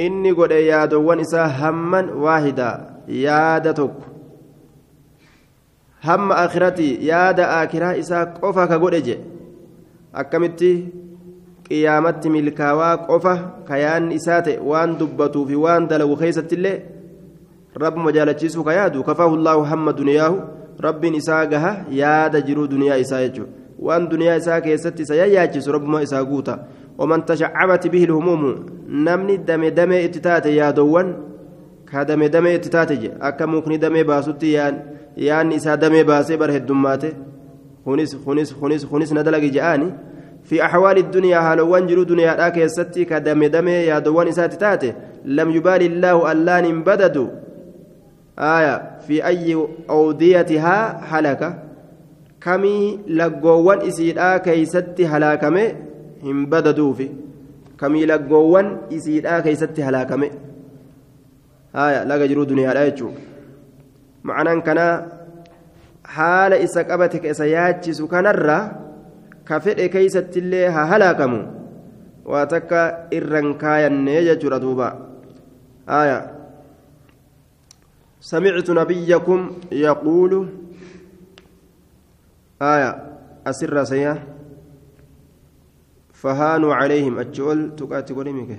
إني 0.00 0.30
قد 0.30 0.50
يادوان 0.50 1.20
إسا 1.20 1.44
هما 1.46 2.12
واحدا 2.12 2.70
يادتك 3.08 3.94
هم 6.04 6.32
آخرتي 6.32 6.94
ياد 6.94 7.40
آخرة 7.40 7.98
إسا 7.98 8.24
قفا 8.24 8.64
كقول 8.66 8.94
إجي 8.94 9.18
أكمتي 10.14 10.88
قيامتي 11.70 12.28
ملكاوا 12.28 12.94
قفا 12.94 13.34
كيان 13.68 14.12
إساتي 14.12 14.58
وان 14.58 14.96
دبتو 14.98 15.44
في 15.44 15.56
وان 15.56 15.86
دلو 15.86 16.16
خيسة 16.16 16.48
اللي 16.52 16.82
رب 17.76 17.96
مجالتشيسو 17.96 18.64
كيادو 18.64 19.02
كفاه 19.02 19.34
الله 19.34 19.54
هم 19.74 19.90
دنياه 19.90 20.34
رب 20.80 21.04
إساقها 21.04 21.84
ياد 21.90 22.46
جرو 22.46 22.64
دنيا 22.66 23.00
إسايجو 23.00 23.46
waan 23.82 24.08
duniyaa 24.10 24.36
isaa 24.36 24.60
keessatti 24.60 25.02
isa 25.02 25.14
yayyaachisu 25.14 25.72
rabbuma 25.72 26.02
isaa 26.02 26.24
guuta. 26.24 26.58
Lhumuumu 26.98 28.54
namni 28.88 29.38
dame 29.38 29.70
damee 29.70 30.04
itti 30.04 30.20
taate 30.20 30.54
yaadowwan 30.54 31.14
ka 31.84 32.04
dame 32.04 32.28
damee 32.28 32.54
itti 32.54 32.70
taate 32.70 32.96
je 33.00 33.10
akka 33.20 33.46
mukni 33.46 33.78
damee 33.78 34.04
baasutti 34.04 34.54
yaanni 35.16 35.54
isaa 35.54 35.76
damee 35.76 36.04
baasee 36.04 36.36
bara 36.36 36.52
heddummaate 36.52 37.14
kunis 37.84 38.16
kunis 38.24 38.54
kunis 38.54 38.86
kunis 38.86 39.12
na 39.12 39.22
dalagi 39.22 39.50
je'aani 39.50 39.92
في 40.42 40.64
أحوال 40.64 40.98
الدنيا 40.98 41.38
هالوان 41.38 41.86
جرو 41.86 42.02
دنيا 42.02 42.34
لا 42.34 42.48
كيستي 42.48 43.04
كدم 43.04 43.44
دم 43.44 43.68
يا 43.68 43.98
دوان 43.98 44.28
إسات 44.28 44.54
تاتي 44.54 44.92
لم 45.24 45.50
يبالي 45.50 45.86
الله 45.86 46.32
ألان 46.32 46.82
بددوا 46.82 47.28
آية 48.38 48.98
في 49.06 49.26
أي 49.26 49.66
أوديتها 49.90 51.00
حلقة 51.10 51.62
kamii 52.42 52.98
laggoowwan 53.06 53.86
isiidhaa 53.86 54.38
keeysatti 54.44 55.04
halaakame 55.04 55.62
hin 56.22 56.46
badaduufi 56.54 57.06
kamii 57.82 58.06
laggoowwan 58.12 58.68
isiidhaa 58.96 59.40
keeysatti 59.46 59.86
halaakame 59.86 60.28
haya 61.78 62.04
laga 62.10 62.28
jiruu 62.32 62.46
duniyaadha 62.52 62.84
jechuu 62.90 63.12
ma'anaan 64.30 64.62
kanaa 64.68 64.94
haala 66.16 66.60
isa 66.66 66.84
qabate 66.90 67.18
ka 67.24 67.32
isa 67.34 67.46
yaachisu 67.54 68.08
kanarra 68.12 68.58
ka 69.48 69.60
fedhe 69.64 69.88
keeysattillee 69.94 70.66
haa 70.76 70.86
halaakamu 70.92 71.40
waa 72.34 72.44
takka 72.52 72.84
irran 73.18 73.54
kaayannee 73.64 74.20
jechuudha 74.28 74.62
duuba 74.66 74.92
haya 75.94 76.20
سمعت 78.22 78.70
نبيكم 78.70 79.50
يقول 79.72 80.48
آية 82.62 82.90
أسر 83.46 83.84
سيا 83.84 84.14
فهانوا 86.22 86.74
عليهم. 86.74 87.18
أجول 87.18 87.76
تقاتي 87.76 88.14
قولي 88.14 88.58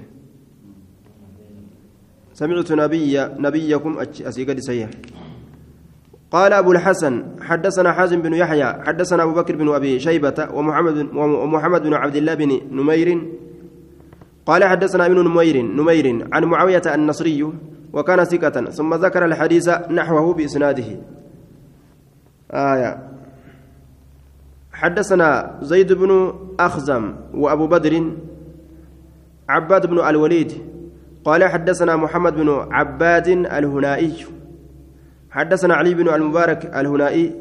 سمعت 2.33 2.71
نبي 2.71 3.13
نبيكم 3.39 3.91
أسيقد 3.99 4.59
سيا 4.59 4.89
قال 6.31 6.53
أبو 6.53 6.71
الحسن 6.71 7.25
حدثنا 7.41 7.91
حازم 7.93 8.21
بن 8.21 8.33
يحيى 8.33 8.65
حدثنا 8.65 9.23
أبو 9.23 9.33
بكر 9.33 9.55
بن 9.55 9.69
أبي 9.69 9.99
شيبة 9.99 10.49
ومحمد 10.53 10.97
ومحمد 11.15 11.81
بن 11.81 11.93
عبد 11.93 12.15
الله 12.15 12.33
بن 12.33 12.61
نمير. 12.71 13.07
قال 14.45 14.63
حدثنا 14.63 15.05
ابن 15.05 15.19
نمير 15.23 15.61
نمير 15.61 16.27
عن 16.33 16.43
معاوية 16.43 16.81
النصري 16.95 17.53
وكان 17.93 18.23
ثقة 18.23 18.65
ثم 18.65 18.93
ذكر 18.93 19.25
الحديث 19.25 19.69
نحوه 19.69 20.33
بإسناده. 20.33 20.89
آية. 22.51 23.12
حدثنا 24.73 25.59
زيد 25.61 25.93
بن 25.93 26.33
أخزم 26.59 27.13
وأبو 27.33 27.67
بدر 27.67 28.11
عباد 29.49 29.87
بن 29.87 29.99
الوليد 29.99 30.51
قال 31.25 31.43
حدثنا 31.43 31.95
محمد 31.95 32.35
بن 32.35 32.49
عباد 32.71 33.27
الهنائي 33.27 34.25
حدثنا 35.31 35.73
علي 35.75 35.93
بن 35.93 36.09
المبارك 36.09 36.65
الهنائي 36.65 37.35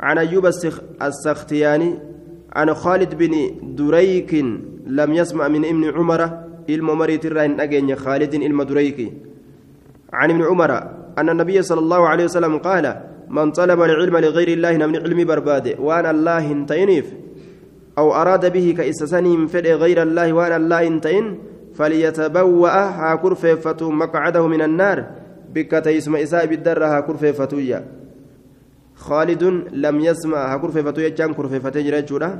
عن 0.00 0.18
أيوب 0.18 0.46
السختياني 1.02 1.98
عن 2.52 2.74
خالد 2.74 3.14
بن 3.14 3.50
دريك 3.76 4.34
لم 4.86 5.12
يسمع 5.12 5.48
من 5.48 5.64
ابن 5.64 5.98
عمر 5.98 6.44
الممريت 6.70 7.26
الرين 7.26 7.60
أجن 7.60 7.94
خالد 7.94 8.34
المدريك 8.34 9.12
عن 10.12 10.30
ابن 10.30 10.42
عمر 10.42 10.70
أن 11.18 11.28
النبي 11.28 11.62
صلى 11.62 11.80
الله 11.80 12.08
عليه 12.08 12.24
وسلم 12.24 12.58
قال 12.58 13.00
من 13.28 13.52
طلب 13.52 13.82
العلم 13.82 14.16
لغير 14.16 14.48
الله 14.48 14.76
نمن 14.76 14.96
علم 14.96 15.24
برباده 15.24 15.74
وأنا 15.78 16.10
الله 16.10 16.52
انتينيف. 16.52 17.06
أو 17.98 18.14
أراد 18.14 18.52
به 18.52 18.74
كإسسانهم 18.78 19.46
فد 19.46 19.66
غير 19.66 20.02
الله 20.02 20.32
وأنا 20.32 20.56
الله 20.56 20.86
انتين 20.86 21.38
فليتبوأ 21.74 22.70
هاكر 22.70 23.34
فيفتو 23.34 23.90
مقعده 23.90 24.46
من 24.46 24.62
النار. 24.62 24.98
بك 25.54 25.70
تيسم 25.70 26.16
إساء 26.16 26.46
بالدر 26.46 26.84
هاكر 26.84 27.16
فيفتويا 27.16 27.84
خالد 28.94 29.42
لم 29.72 30.00
يسمع 30.00 30.54
هاكر 30.54 30.70
فيفتويا 30.70 31.08
جان 31.08 31.34
كر 31.34 31.48
فيفتي 31.48 31.82
جرى 31.82 32.30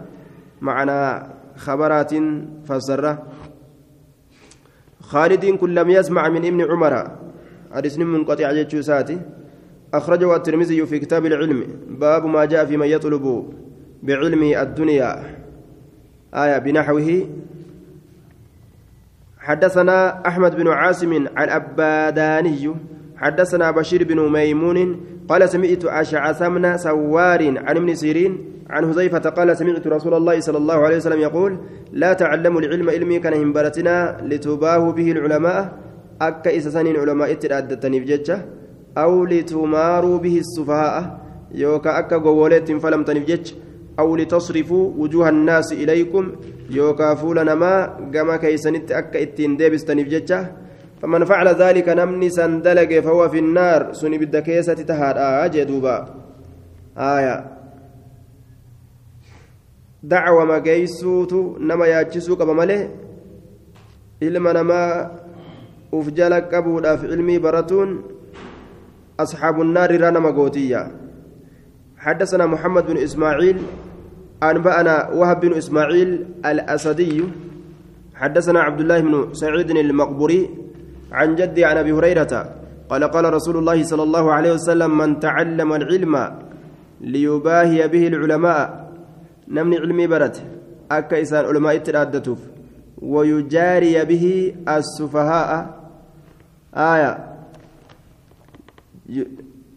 معنا 0.60 0.98
خبرات 1.56 2.12
فسرة. 2.66 3.22
خالد 5.00 5.44
kun 5.46 5.70
لم 5.74 5.90
يسمع 5.90 6.28
من 6.28 6.42
ابن 6.44 6.60
عمر. 6.70 6.94
حديث 7.74 7.98
منقطع 7.98 8.52
jechuu 8.52 8.80
isaati. 8.82 9.18
أخرجه 9.94 10.36
الترمذي 10.36 10.86
في 10.86 10.98
كتاب 10.98 11.26
العلم 11.26 11.64
باب 11.88 12.26
ما 12.26 12.44
جاء 12.44 12.66
في 12.66 12.76
من 12.76 12.86
يطلب 12.86 13.54
بعلمه 14.02 14.42
الدنيا. 14.42 15.10
آية 16.34 16.58
بنحوه 16.58 17.26
حدثنا 19.38 20.26
أحمد 20.28 20.56
بن 20.56 20.68
عاصم 20.68 21.12
العباداني 21.12 22.74
حدثنا 23.16 23.70
بشير 23.70 24.04
بن 24.04 24.32
ميمون 24.32 25.00
قال 25.28 25.48
سمعت 25.48 25.84
أشعث 25.84 26.42
بن 26.42 26.76
سوار 26.76 27.58
عن 27.58 27.76
ابن 27.76 27.94
سيرين 27.94 28.32
عن 28.70 28.84
حذيفة 28.84 29.30
قال 29.30 29.56
سمعت 29.56 29.86
رسول 29.86 30.14
الله 30.14 30.40
صلى 30.40 30.58
الله 30.58 30.74
عليه 30.74 30.96
وسلم 30.96 31.20
يقول 31.20 31.58
لا 31.92 32.12
تعلموا 32.12 32.60
العلم 32.60 32.90
علمي 32.90 33.18
كان 33.18 33.34
همبرتنا 33.34 34.20
لتباه 34.22 34.92
به 34.92 35.12
العلماء 35.12 35.78
أكا 36.20 36.56
إسسانين 36.56 36.96
علماء 36.96 37.32
اترادتني 37.32 38.00
بججة. 38.00 38.38
أو 38.98 39.24
لتماروا 39.24 40.18
به 40.18 40.36
السفهاء 40.38 41.20
يوكا 41.54 41.98
أكا 41.98 42.16
قولت 42.16 42.72
فلمتنف 42.72 43.24
جج 43.26 43.52
أو 43.98 44.16
لتصرفوا 44.16 44.92
وجوه 44.98 45.28
الناس 45.28 45.72
إليكم 45.72 46.32
يوكا 46.70 47.14
فولنا 47.14 47.54
ما 47.54 47.74
قما 48.14 48.36
كيسنت 48.36 48.92
أكا 48.92 49.22
إتين 49.22 49.56
ديبستنف 49.56 50.08
جج 50.08 50.30
فمن 51.02 51.24
فعل 51.24 51.48
ذلك 51.48 51.88
نمني 51.88 52.30
سندلق 52.30 53.00
فهو 53.00 53.28
في 53.28 53.38
النار 53.38 53.92
سني 53.92 54.18
بالدكيسة 54.18 54.74
تهاد 54.74 55.16
آجي 55.18 55.64
دوبا. 55.64 55.96
آية. 56.98 57.36
دعوة 60.02 60.44
ما 60.44 60.58
قيسوت 60.58 61.32
نما 61.60 61.86
ياجسوك 61.86 62.42
بماله 62.42 62.90
ilma 64.20 64.52
namaa 64.52 65.10
uf 65.92 66.10
jala 66.14 66.40
qabuudhaaf 66.40 67.04
ilmii 67.04 67.38
baratuun 67.38 67.90
أصحاب 69.20 69.60
النار 69.60 70.00
رانا 70.00 70.18
مقوتية 70.18 70.90
حدثنا 71.98 72.46
محمد 72.46 72.86
بن 72.86 72.96
إسماعيل 72.96 73.58
أنبأنا 74.42 75.08
وهب 75.10 75.40
بن 75.40 75.52
إسماعيل 75.54 76.26
الأسدي. 76.46 77.24
حدثنا 78.14 78.60
عبد 78.60 78.80
الله 78.80 79.00
بن 79.00 79.34
سعيد 79.34 79.70
المقبري 79.70 80.50
عن 81.12 81.34
جدي 81.34 81.64
عن 81.64 81.76
أبي 81.76 81.92
هريرة 81.92 82.54
قال 82.88 83.04
قال 83.04 83.34
رسول 83.34 83.56
الله 83.56 83.82
صلى 83.82 84.02
الله 84.02 84.32
عليه 84.32 84.52
وسلم 84.52 84.98
من 84.98 85.20
تعلم 85.20 85.72
العلم 85.72 86.14
ليباهي 87.00 87.88
به 87.88 88.06
العلماء. 88.06 88.92
نمني 89.48 89.76
علمي 89.78 90.06
برت 90.06 90.42
أكا 90.90 91.22
إسان 91.22 91.44
علماء 91.44 91.76
الترادتوف 91.76 92.38
ويجاري 93.02 94.04
به 94.04 94.54
السفهاء. 94.68 95.80
آية. 96.74 97.33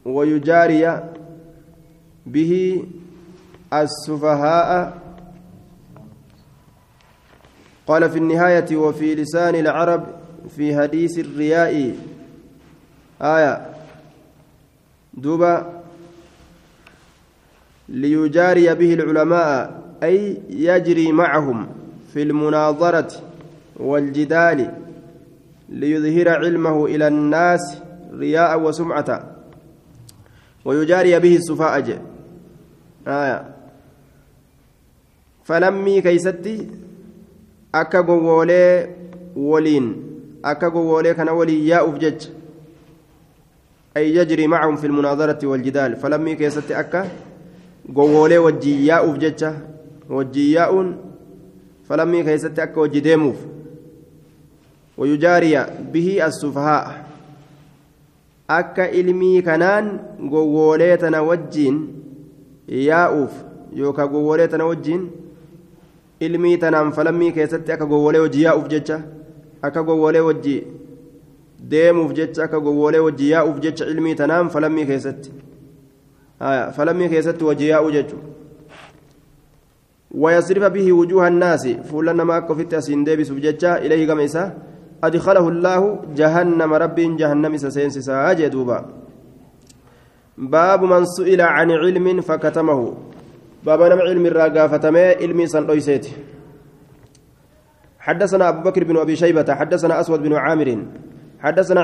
ويجاري 0.05 1.11
به 2.25 2.83
السفهاء. 3.73 4.97
قال 7.87 8.09
في 8.09 8.17
النهاية 8.17 8.77
وفي 8.77 9.15
لسان 9.15 9.55
العرب 9.55 10.03
في 10.55 10.81
حديث 10.81 11.19
الرياء. 11.19 11.95
آية. 13.21 13.65
duuba 15.13 15.81
ليجاري 17.89 18.75
به 18.75 18.93
العلماء 18.93 19.83
أي 20.03 20.37
يجري 20.49 21.11
معهم 21.11 21.67
في 22.13 22.21
المناظرة 22.21 23.11
والجدال 23.75 24.73
ليظهر 25.69 26.29
علمه 26.29 26.85
إلى 26.85 27.07
الناس 27.07 27.77
رياء 28.13 28.61
وسمعة. 28.61 29.35
ويجاري 30.65 31.19
به 31.19 31.35
السفهاء 31.35 32.01
آية. 33.07 33.55
falmii 35.43 36.01
keessatti 36.01 36.67
akka 37.75 37.99
gowwoolii 37.99 38.89
waliin. 39.35 40.03
akka 40.45 40.67
gowwoolii 40.67 41.13
kana 41.13 41.29
waliin 41.29 41.67
yaa'uuf 41.67 41.97
jecha. 41.97 42.27
أي 43.97 44.15
يجري 44.15 44.47
معهم 44.47 44.75
في 44.75 44.87
المناظرة 44.87 45.47
والجدال. 45.47 45.95
falmii 45.95 46.35
keessatti 46.35 46.79
akka 46.79 47.07
gowwoolii 47.95 48.37
wajjiin 48.37 48.85
yaa'uuf 48.85 49.15
jecha. 49.15 49.53
wajjiin 50.09 50.51
yaa'uuf. 50.51 50.93
falmii 51.89 52.23
keessatti 52.23 52.63
akka 52.63 52.81
wajjiin 52.81 52.99
deemuuf. 52.99 53.35
ويجاري 54.97 55.65
به 55.93 56.25
السفهاء. 56.25 57.06
Akka 58.47 58.89
ilmii 58.89 59.41
kanaan 59.41 59.99
gowwoolee 60.31 60.97
tana 60.97 61.21
wajjiin 61.23 61.77
yaa'uuf 62.67 63.33
yookaan 63.75 64.09
gowwoolee 64.09 64.47
tana 64.47 64.65
wajjiin 64.65 65.03
ilmii 66.19 66.57
tanaan 66.57 66.91
falammii 66.91 67.31
keessatti 67.31 67.71
akka 67.71 67.85
gowwoolee 67.85 68.21
wajji 68.25 68.43
yaa'uuf 68.43 68.67
jecha 68.75 69.01
akka 69.61 69.83
gowwoolee 69.83 70.23
wajji 70.29 70.55
deemuuf 71.69 72.13
jecha 72.13 72.43
akka 72.43 72.59
gowwoolee 72.59 72.99
wajji 73.09 73.29
yaa'uuf 73.31 73.59
jecha 73.59 73.85
ilmii 73.85 74.15
tanaan 74.15 74.49
falammii 74.49 74.85
keessatti 74.85 75.31
falammii 76.79 77.09
keessatti 77.09 77.43
wajji 77.43 77.69
yaa'uu 77.69 77.91
jechuudha. 77.91 78.37
ويصرف 80.11 80.63
به 80.63 80.93
وجوه 80.93 81.27
الناس 81.27 81.67
فلان 81.67 82.21
ما 82.21 82.39
كفت 82.39 82.73
أسين 82.73 83.03
ديبس 83.03 83.29
بججة 83.29 83.77
إليه 83.77 84.07
كما 84.07 84.25
إسا 84.25 84.43
أدخله 85.03 85.47
الله 85.47 85.81
جهنم 86.15 86.73
رب 86.73 86.95
جهنم 86.95 87.57
سسينس 87.57 87.97
ساجدوبا 87.97 88.85
باب 90.37 90.83
من 90.83 91.05
سئل 91.05 91.41
عن 91.41 91.71
علم 91.71 92.21
فكتمه. 92.21 92.93
باب 93.65 93.81
نم 93.81 93.99
علم 94.01 94.25
الراقا 94.25 94.67
فتمه 94.67 94.99
علمي 95.21 95.47
سنويسيت 95.47 96.05
حدثنا 97.99 98.49
أبو 98.49 98.69
بكر 98.69 98.83
بن 98.83 98.97
أبي 98.97 99.15
شيبة 99.15 99.55
حدثنا 99.59 99.99
أسود 99.99 100.23
بن 100.23 100.33
عامر 100.33 100.69
حدثنا 101.39 101.81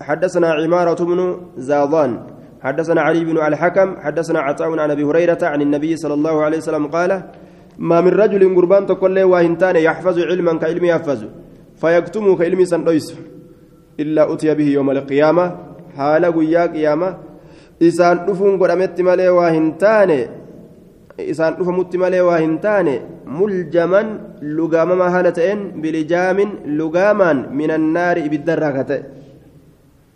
حدثنا 0.00 0.48
عمارة 0.52 1.04
بن 1.04 1.18
زاضان 1.56 2.10
حدثنا 2.62 3.00
علي 3.00 3.24
بن 3.24 3.36
الحكم 3.38 3.96
حدثنا 3.96 4.40
عطاء 4.40 4.78
عن 4.78 4.90
أبي 4.90 5.04
هريرة 5.04 5.38
عن 5.42 5.62
النبي 5.62 5.96
صلى 5.96 6.14
الله 6.14 6.42
عليه 6.44 6.58
وسلم 6.58 6.86
قال 6.86 7.22
ما 7.78 8.00
من 8.00 8.12
رجل 8.22 8.56
قربان 8.56 8.86
تقول 8.86 9.22
واهنتان 9.22 9.76
يحفظ 9.76 10.18
علما 10.18 10.58
كعلم 10.58 10.84
يحفظ 10.84 11.20
فيكتمه 11.76 12.36
كعلم 12.36 12.64
سنويس 12.64 13.14
إلا 14.00 14.32
أتي 14.32 14.54
به 14.54 14.68
يوم 14.68 14.90
القيامة. 14.90 15.46
حال 15.96 16.24
قيا 16.24 16.66
قيامة. 16.66 17.16
إسان 17.82 18.26
دفون 18.26 18.56
قدمت 18.60 19.00
مالي 19.00 19.28
واهنتان 19.28 20.10
إسان 21.20 21.52
دفمت 21.60 21.96
مالي 21.96 22.20
واهنتان 22.20 22.88
ملجما 23.26 24.02
لقاما 24.42 25.06
هالتين 25.14 25.80
بلجام 25.80 26.38
لقاما 26.78 27.32
من 27.32 27.70
النار 27.70 28.28
بالدراكة 28.28 29.02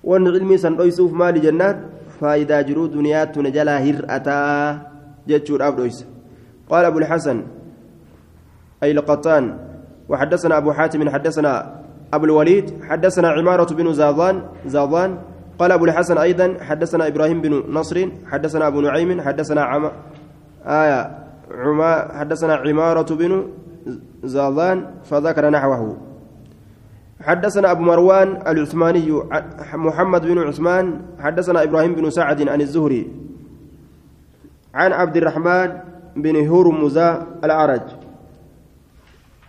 وأن 0.04 0.24
علمي 0.28 0.56
سنويسوف 0.56 1.12
مالي 1.12 1.40
جنات. 1.40 1.78
فايدا 2.20 2.60
جرو 2.60 2.86
دنيات 2.86 3.38
نجلا 3.38 3.76
هرأتا 3.84 4.38
جتشور 5.28 5.68
أبدويس 5.68 6.04
قال 6.70 6.84
أبو 6.84 6.98
الحسن 6.98 7.38
أي 8.82 8.92
لقطان. 8.92 9.69
وحدثنا 10.10 10.58
أبو 10.58 10.72
حاتم 10.72 11.08
حدثنا 11.08 11.80
أبو 12.14 12.24
الوليد 12.24 12.84
حدثنا 12.84 13.28
عمارة 13.28 13.74
بن 13.74 13.92
زاضان 13.92 14.42
زاضان 14.66 15.18
قال 15.58 15.72
أبو 15.72 15.84
الحسن 15.84 16.18
أيضا 16.18 16.56
حدثنا 16.60 17.06
إبراهيم 17.06 17.40
بن 17.40 17.64
نصر 17.70 18.08
حدثنا 18.26 18.66
أبو 18.66 18.80
نعيم 18.80 19.20
حدثنا 19.20 19.62
عم 19.62 19.90
آية 20.66 21.00
عما 21.50 22.18
حدثنا 22.18 22.54
عمارة 22.54 23.14
بن 23.14 23.46
زاضان 24.24 24.86
فذكر 25.04 25.50
نحوه. 25.50 25.96
حدثنا 27.20 27.70
أبو 27.70 27.82
مروان 27.82 28.42
العثماني 28.46 29.22
محمد 29.74 30.22
بن 30.26 30.38
عثمان 30.38 31.00
حدثنا 31.18 31.62
إبراهيم 31.62 31.94
بن 31.94 32.10
سعد 32.10 32.48
عن 32.48 32.60
الزهري 32.60 33.10
عن 34.74 34.92
عبد 34.92 35.16
الرحمن 35.16 35.68
بن 36.16 36.36
هرمز 36.48 36.98
الأعرج. 37.44 37.99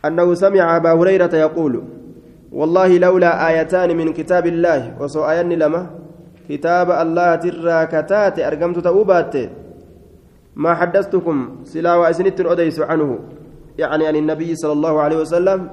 أنه 0.06 0.34
سمع 0.34 0.76
أبا 0.78 0.91
هريرة 0.93 1.36
يقول 1.36 1.84
والله 2.52 2.97
لولا 2.97 3.32
آيتان 3.47 3.97
من 3.97 4.14
كتاب 4.14 4.45
الله 4.47 4.97
آيان 5.32 5.54
لما 5.54 5.89
كتاب 6.49 6.91
الله 6.91 7.36
ترى 7.36 7.86
كتات 7.86 8.39
أرقمت 8.39 8.80
تأوبات 8.80 9.36
ما 10.56 10.74
حدثتكم 10.74 11.38
سلا 11.64 11.95
وأسنت 11.95 12.39
أديس 12.41 12.80
عنه. 12.80 13.20
يعني 13.78 14.08
عن 14.08 14.16
النبي 14.16 14.56
صلى 14.56 14.72
الله 14.72 15.02
عليه 15.02 15.18
وسلم 15.18 15.70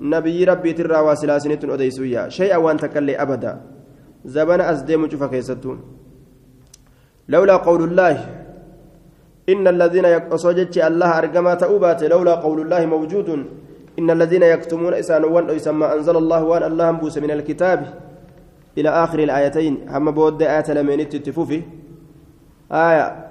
نبي 0.00 0.44
ربي 0.44 0.72
ترى 0.72 0.98
وسلا 1.00 1.38
سنت 1.38 1.64
أديس 1.64 2.02
شيئا 2.28 2.56
وأن 2.56 2.76
تكلي 2.76 3.14
أبدا. 3.22 3.52
زبن 4.24 4.60
أزديم 4.60 5.08
شوفك 5.10 5.32
يستون 5.32 5.78
لولا 7.28 7.56
قول 7.56 7.82
الله 7.84 8.37
إن 9.48 9.64
الذين 9.68 10.04
يقصدت 10.04 10.78
الله 10.78 11.18
أرجما 11.18 11.54
تأوبات 11.54 12.04
لولا 12.04 12.34
قول 12.44 12.58
الله 12.60 12.86
موجود. 12.86 13.28
إن 13.98 14.08
الذين 14.10 14.42
يكتمون 14.42 14.94
إسان 14.94 15.24
وان 15.24 15.48
يسمى 15.50 15.86
أنزل 15.86 16.16
الله 16.16 16.44
وان 16.44 16.62
الله 16.62 16.90
بوس 16.90 17.18
من 17.18 17.30
الكتاب 17.30 17.80
إلى 18.78 18.88
آخر 18.88 19.18
الآيتين. 19.18 19.88
هم 19.88 20.06
بود 20.10 20.42
آية 20.42 20.68
لمن 20.72 21.08
تتفوفي. 21.08 21.62
آية. 22.72 23.28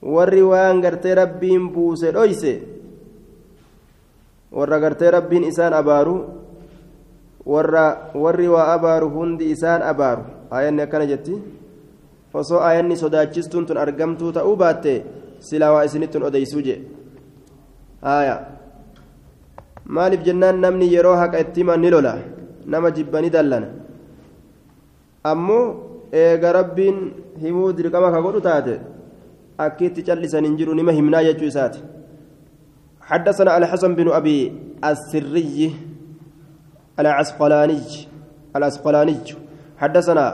warri 0.00 0.40
waan 0.40 0.80
gartee 0.80 1.14
rabbiin 1.14 1.68
buuse 1.72 2.12
dhoyse 2.12 2.52
warra 4.52 4.80
gartee 4.80 5.10
rabbiin 5.12 5.44
isaan 5.44 5.76
abaaru 5.76 6.24
warra 7.44 8.10
warri 8.16 8.48
waa 8.48 8.72
abaaru 8.72 9.10
hundi 9.12 9.52
isaan 9.52 9.84
abaaru 9.84 10.24
aayanni 10.50 10.82
akkana 10.82 11.06
baatte 14.62 14.92
silaa 15.48 15.72
waa 15.74 15.84
isinittun 15.88 16.26
odeysuu 16.28 16.62
jee 16.68 16.78
haaya 18.06 18.36
maaliif 19.98 20.22
jennaan 20.28 20.60
namni 20.64 20.92
yeroo 20.94 21.16
haqa 21.22 21.42
itti 21.44 21.60
himan 21.62 21.80
ni 21.84 21.90
lola 21.94 22.14
nama 22.74 22.90
jibbani 22.96 23.30
dallana 23.36 23.68
ammoo 25.32 25.64
eega 26.24 26.52
rabbiin 26.58 26.98
himuu 27.44 27.70
dirqama 27.78 28.12
ka 28.14 28.20
godhu 28.26 28.40
taate 28.48 28.74
akkiitti 29.66 30.06
callisan 30.08 30.44
hin 30.48 30.58
jiru 30.60 30.74
nima 30.80 30.92
himnaa 30.98 31.24
jechuu 31.30 31.50
isaati 31.54 31.80
حدثنا 33.10 33.56
الحسن 33.58 33.94
بن 33.98 34.08
أبي 34.08 34.38
السري 34.84 35.74
العسقلاني 37.00 37.82
العسقلاني 38.56 39.16
حدثنا 39.78 40.26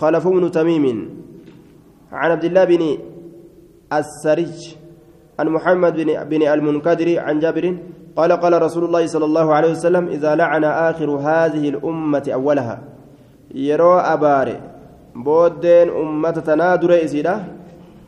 خلف 0.00 0.24
بن 0.28 0.50
تميم 0.50 0.84
عن 2.12 2.30
عبد 2.30 2.44
الله 2.44 2.64
بن 2.64 2.82
السرج 3.92 4.76
عن 5.38 5.48
محمد 5.48 5.92
بن 5.96 6.24
بن 6.24 6.42
المنكدر 6.42 7.18
عن 7.20 7.38
جابر 7.38 7.76
قال 8.16 8.32
قال 8.32 8.62
رسول 8.62 8.84
الله 8.84 9.06
صلى 9.06 9.24
الله 9.24 9.54
عليه 9.54 9.70
وسلم 9.70 10.08
إذا 10.08 10.34
لعن 10.34 10.64
آخر 10.64 11.10
هذه 11.10 11.68
الأمة 11.68 12.30
أولها. 12.34 12.78
يرى 13.54 13.94
أبار. 14.00 14.48
بودين 15.14 15.88
أمة 15.88 16.30
تنادر 16.30 17.04
إسيرة 17.04 17.44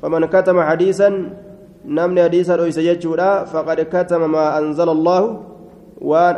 فمن 0.03 0.25
كتم 0.27 0.63
حديثا 0.63 1.09
نمني 1.85 2.23
حديثا 2.25 2.65
أيس 2.65 2.79
يجورا 2.79 3.45
فقد 3.45 3.81
كتم 3.81 4.31
ما 4.31 4.59
أنزل 4.59 4.89
الله 4.89 5.23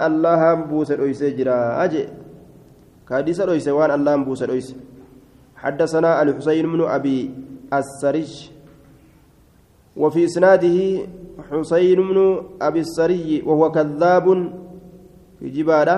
الله 0.07 0.55
بوس 0.55 0.91
أيس 0.91 1.23
جرا 1.23 1.85
أجي. 1.85 2.05
كحديثا 3.11 3.51
أيس 3.51 3.69
وان 3.69 3.91
الله 3.91 4.17
بوس 4.17 4.43
أيس 4.43 4.75
حدثنا 5.57 6.23
الحسين 6.23 6.67
بن 6.73 6.81
أبي 6.87 7.31
السرج 7.73 8.51
وفي 9.97 10.25
إسناده 10.25 10.79
حسين 11.51 11.99
بن 12.09 12.19
أبي 12.63 12.81
السري 12.81 13.43
وهو 13.47 13.73
كذاب 13.73 14.27
كجبادة 15.41 15.97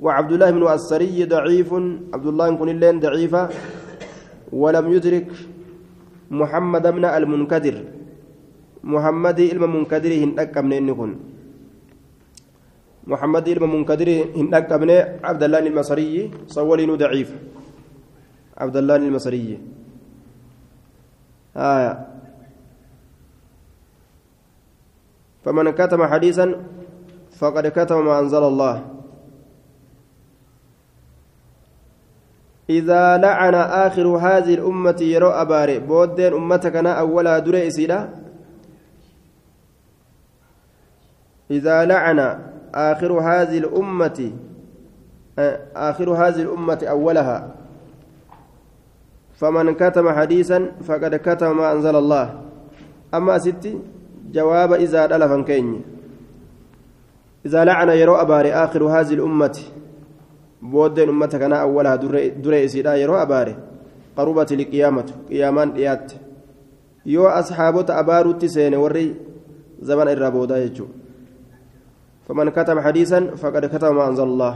وعبد 0.00 0.32
الله 0.32 0.50
بن 0.50 0.62
السري 0.66 1.24
ضعيف 1.24 1.70
عبد 2.14 2.26
الله 2.26 2.46
كن 2.58 2.68
اللين 2.68 3.00
ضعيفة 3.00 3.42
ولم 4.52 4.86
يدرك 4.92 5.28
محمد 6.30 6.84
بن 6.86 7.04
المنكدر 7.04 7.76
محمد 8.82 9.38
إلما 9.40 9.66
منكدر 9.66 10.12
هندك 10.24 10.58
من 10.58 10.72
إنكن. 10.72 11.10
محمد 13.06 13.48
إلما 13.48 13.66
منكدر 13.66 14.08
هندك 14.36 14.70
من 14.82 14.90
عبد 15.22 15.42
الله 15.42 15.58
المصري 15.70 16.30
صولين 16.50 16.90
ضعيف 16.98 17.30
عبد 18.58 18.76
الله 18.76 18.96
المصري. 18.96 19.58
آية. 21.56 22.06
فمن 25.44 25.70
كتم 25.70 26.06
حديثا 26.06 26.64
فقد 27.38 27.66
كتم 27.66 28.04
ما 28.04 28.18
أنزل 28.18 28.44
الله. 28.44 28.84
إذا 32.70 33.16
لعن 33.16 33.54
آخر 33.54 34.06
هذه 34.06 34.54
الأمة 34.54 34.96
يرو 35.00 35.30
أباري 35.30 35.78
بودين 35.78 36.32
أمتك 36.32 36.76
أنا 36.76 36.92
أولها 36.92 37.38
دري 37.38 37.66
إسيلا 37.66 38.08
إذا 41.50 41.84
لعن 41.84 42.18
آخر 42.74 43.12
هذه 43.12 43.58
الأمة 43.58 44.32
آخر 45.76 46.10
هذه 46.10 46.42
الأمة 46.42 46.78
أولها. 46.88 47.61
فمن 49.42 49.74
كتم 49.74 50.06
حديثا 50.10 50.86
فقد 50.86 51.14
كتم 51.14 51.56
ما 51.56 51.72
أنزل 51.72 51.96
الله 51.96 52.26
أما 53.14 53.38
ستي 53.38 53.74
جواب 54.30 54.72
إذا 54.72 55.06
دلفن 55.10 55.42
كيني 55.44 55.80
إذا 57.46 57.64
لعن 57.64 57.88
يرو 57.88 58.14
أباري 58.14 58.54
آخر 58.54 58.82
هذه 58.86 59.14
الأمة 59.18 59.58
booddeen 60.62 61.10
ummata 61.10 61.38
kanaa 61.42 61.66
awwalaha 61.66 61.98
dure 62.38 62.64
isiidha 62.64 62.94
yeroo 62.94 63.18
abaare 63.18 63.56
qarubati 64.14 64.56
liqiyaamatu 64.56 65.12
qiyaamaan 65.28 65.72
dhiyaatte 65.74 66.20
yoo 67.04 67.26
asxaabota 67.26 67.98
abaarutti 67.98 68.48
seene 68.48 68.78
warri 68.78 69.06
زمن 69.82 70.08
الرابودا 70.08 70.56
يجو 70.58 70.86
فمن 72.28 72.50
كتب 72.50 72.78
حديثا 72.78 73.20
فقد 73.36 73.66
كتب 73.66 73.92
ما 73.92 74.08
أنزل 74.08 74.22
الله 74.22 74.54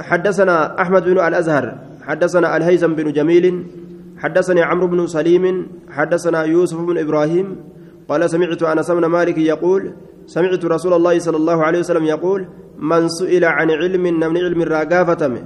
حدثنا 0.00 0.82
أحمد 0.82 1.04
بن 1.04 1.18
الأزهر 1.18 1.78
حدثنا 2.02 2.56
الهيثم 2.56 2.92
بن 2.94 3.12
جميل 3.12 3.66
حدثني 4.18 4.62
عمرو 4.62 4.86
بن 4.86 5.06
سليم 5.06 5.66
حدثنا 5.90 6.42
يوسف 6.44 6.78
بن 6.78 6.98
إبراهيم 6.98 7.56
قال 8.08 8.30
سمعت 8.30 8.62
أنس 8.62 8.90
بن 8.90 9.06
مالك 9.06 9.38
يقول 9.38 9.92
سمعت 10.26 10.64
رسول 10.64 10.92
الله 10.92 11.18
صلى 11.18 11.36
الله 11.36 11.64
عليه 11.64 11.78
وسلم 11.78 12.04
يقول 12.04 12.46
من 12.78 13.08
سئل 13.08 13.44
عن 13.44 13.70
علم 13.70 14.06
نمن 14.06 14.36
علم 14.36 14.62
الراقافة 14.62 15.42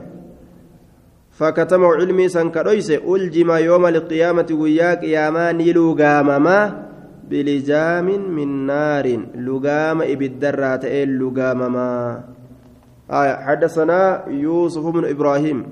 فكتمه 1.31 1.95
علمي 1.95 2.29
سنكرويس 2.29 2.91
ألجم 2.91 3.51
يوم 3.51 3.87
القيامة 3.87 4.47
وياك 4.53 5.03
ياما 5.03 5.53
نيلو 5.53 5.97
قامما 6.01 6.85
بلجام 7.31 8.07
من 8.37 8.67
نار 8.67 9.07
لقام 9.47 10.03
إبدرات 10.03 10.85
لقام 11.21 11.73
ما 11.73 12.25
آية 13.11 13.37
حدثنا 13.37 14.29
يوسف 14.29 14.87
بن 14.87 15.05
إبراهيم. 15.05 15.67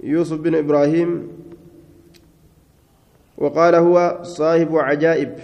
يوسف 0.00 0.40
بن 0.40 0.54
إبراهيم 0.54 1.28
وقال 3.38 3.74
هو 3.74 4.18
صاحب 4.22 4.76
عجائب. 4.76 5.38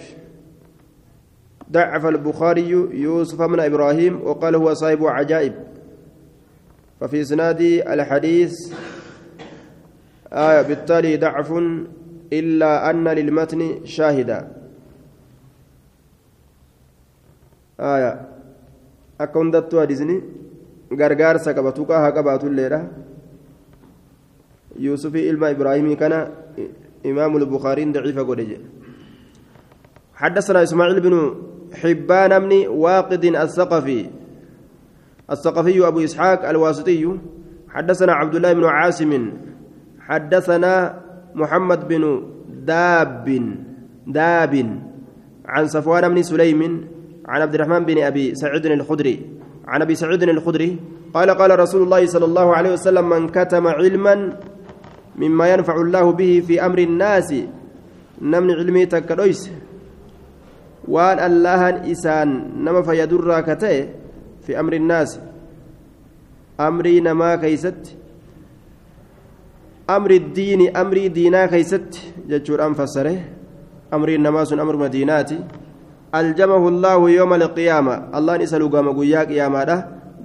ضعف 1.71 2.05
البخاري 2.05 2.69
يوسف 2.91 3.41
بن 3.41 3.59
إبراهيم 3.59 4.21
وقال 4.21 4.55
هو 4.55 4.73
صاحب 4.73 5.05
عجائب. 5.05 5.53
ففي 6.99 7.21
إسناد 7.21 7.61
الحديث 7.61 8.53
آية 10.33 10.61
بالتالي 10.61 11.17
ضعف 11.17 11.51
إلا 12.33 12.89
أن 12.89 13.07
للمتن 13.07 13.85
شاهدا. 13.85 14.51
آية 17.79 18.30
أكون 19.23 19.51
دتو 19.51 19.81
حديثني 19.81 20.17
gargaarsa 20.99 21.53
qabatu 21.55 21.85
haa 21.87 22.11
qabaatulleedha 22.11 22.79
yuusufii 24.85 25.27
ilma 25.31 25.51
ibraahimii 25.55 25.95
kana 25.95 26.27
imaamu 27.03 27.39
lbukaariin 27.39 27.93
daciifa 27.93 28.23
godhe 28.23 28.45
jedhe 28.45 28.69
حدثنا 30.21 30.63
إسماعيل 30.63 31.01
بن 31.01 31.15
حبان 31.73 32.39
بن 32.39 32.67
واقد 32.67 33.25
الثقفي 33.25 34.09
الثقفي 35.31 35.87
أبو 35.87 35.99
إسحاق 36.03 36.49
الواسطي 36.49 37.17
حدثنا 37.69 38.13
عبد 38.13 38.35
الله 38.35 38.53
بن 38.53 38.65
عاصم 38.65 39.11
حدثنا 39.99 40.73
محمد 41.35 41.87
بن 41.87 42.03
داب 42.69 43.27
داب 44.07 44.53
عن 45.45 45.67
صفوان 45.67 46.09
بن 46.13 46.21
سليم 46.21 46.61
عن 47.31 47.39
عبد 47.41 47.55
الرحمن 47.55 47.81
بن 47.87 47.97
أبي 48.03 48.35
سعيد 48.35 48.65
الخدري 48.65 49.15
عن 49.67 49.79
أبي 49.81 49.95
سعيد 49.95 50.23
الخدري 50.23 50.69
قال 51.15 51.29
قال 51.31 51.51
رسول 51.59 51.81
الله 51.87 52.01
صلى 52.05 52.25
الله 52.25 52.47
عليه 52.55 52.71
وسلم 52.75 53.05
من 53.09 53.21
كتم 53.31 53.67
علما 53.67 54.15
مما 55.15 55.45
ينفع 55.53 55.75
الله 55.75 56.05
به 56.11 56.43
في 56.47 56.65
أمر 56.65 56.79
الناس 56.79 57.29
نمن 58.21 58.51
علمي 58.51 58.85
تكرويس 58.85 59.41
waan 60.87 61.21
allahan 61.21 61.85
isaan 61.85 62.57
nama 62.65 62.81
fayyadurraa 62.81 63.45
ka 63.45 63.53
ta'e 63.53 63.93
fi 64.41 64.57
amri 64.57 64.81
innaasi 64.81 65.21
amrii 66.57 67.01
namaa 67.05 67.37
keeysatti 67.37 67.97
amri 69.85 70.17
diini 70.19 70.73
amrii 70.73 71.09
diinaa 71.13 71.47
keeysatti 71.53 72.25
jechuudhaan 72.33 72.73
fassare 72.73 73.13
amriin 73.93 74.25
namaa 74.25 74.45
sun 74.49 74.59
amruma 74.59 74.89
aljamahu 76.11 76.67
allaahu 76.67 77.09
yooma 77.09 77.35
alqiyaama 77.35 78.11
allahan 78.13 78.41
isa 78.41 78.59
lugaama 78.59 78.93
guyyaa 78.93 79.25
qiyaamaadha 79.25 79.77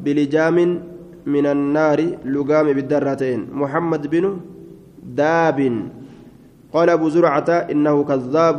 bilijaamin 0.05 0.80
min 1.26 1.47
annaari 1.47 2.18
lugaama 2.24 2.70
ibiddarraa 2.70 3.16
ta'een 3.16 3.47
muhammad 3.53 4.09
binu 4.11 4.30
daabin 5.20 5.76
قال 6.76 6.91
أبو 6.91 7.09
زرعة 7.09 7.51
إنه 7.72 8.05
كذاب 8.05 8.59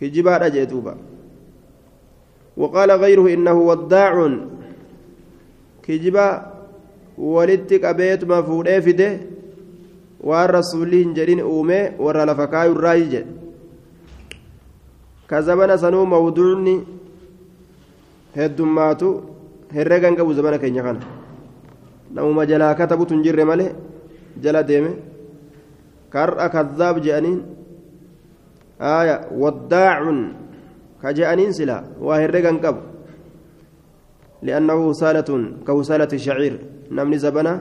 كجبار 0.00 0.46
أجيتوبا 0.46 0.94
وقال 2.56 2.90
غيره 2.90 3.34
إنه 3.34 3.52
وداع 3.52 4.12
كجبا 5.82 6.52
ولدتك 7.18 7.84
أبيت 7.84 8.24
ما 8.24 8.42
فودee 8.42 8.80
fide 8.82 9.08
waan 10.20 10.50
rasuulli 10.50 10.98
hin 11.04 11.14
jedhin 11.14 11.40
uume 11.42 11.94
warra 11.98 12.26
zabana 15.40 15.78
sanuu 15.78 16.04
mawduucni 16.06 16.74
heddummaatu 18.36 19.08
herregan 19.72 20.16
qabu 20.16 20.34
zabana 20.34 20.58
keenya 20.58 20.82
kana 20.82 21.00
namuma 22.12 22.46
jalaa 22.46 22.74
katabutu 22.74 23.14
hin 23.14 23.24
jirre 23.24 23.44
malee 23.44 23.72
jala 24.42 24.62
deeme 24.62 24.92
kar'a 26.12 26.48
kadhaab 26.52 27.00
jedhaniin 27.00 27.40
آية 28.82 29.30
وداع 29.38 29.98
كجأنين 31.02 31.52
سلا 31.52 32.02
واهرقا 32.06 32.52
قب 32.64 32.76
لأنه 34.42 34.92
سالة 34.92 35.30
كوسالة 35.66 36.12
الشعير 36.12 36.54
نمني 36.90 37.18
زبنا 37.18 37.54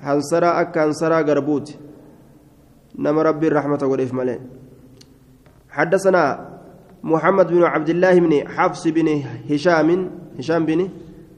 هنسرا 0.00 0.50
أكا 0.60 0.84
هنسرا 0.84 1.18
قربوت 1.28 1.68
نم 3.04 3.16
ربي 3.18 3.46
الرحمة 3.48 3.82
والإف 3.90 4.12
ملين 4.14 4.40
حدثنا 5.70 6.22
محمد 7.02 7.46
بن 7.52 7.62
عبد 7.62 7.88
الله 7.88 8.20
بن 8.20 8.48
حفص 8.48 8.88
بن 8.88 9.22
هشام 9.50 10.10
هشام 10.38 10.66
بن 10.66 10.88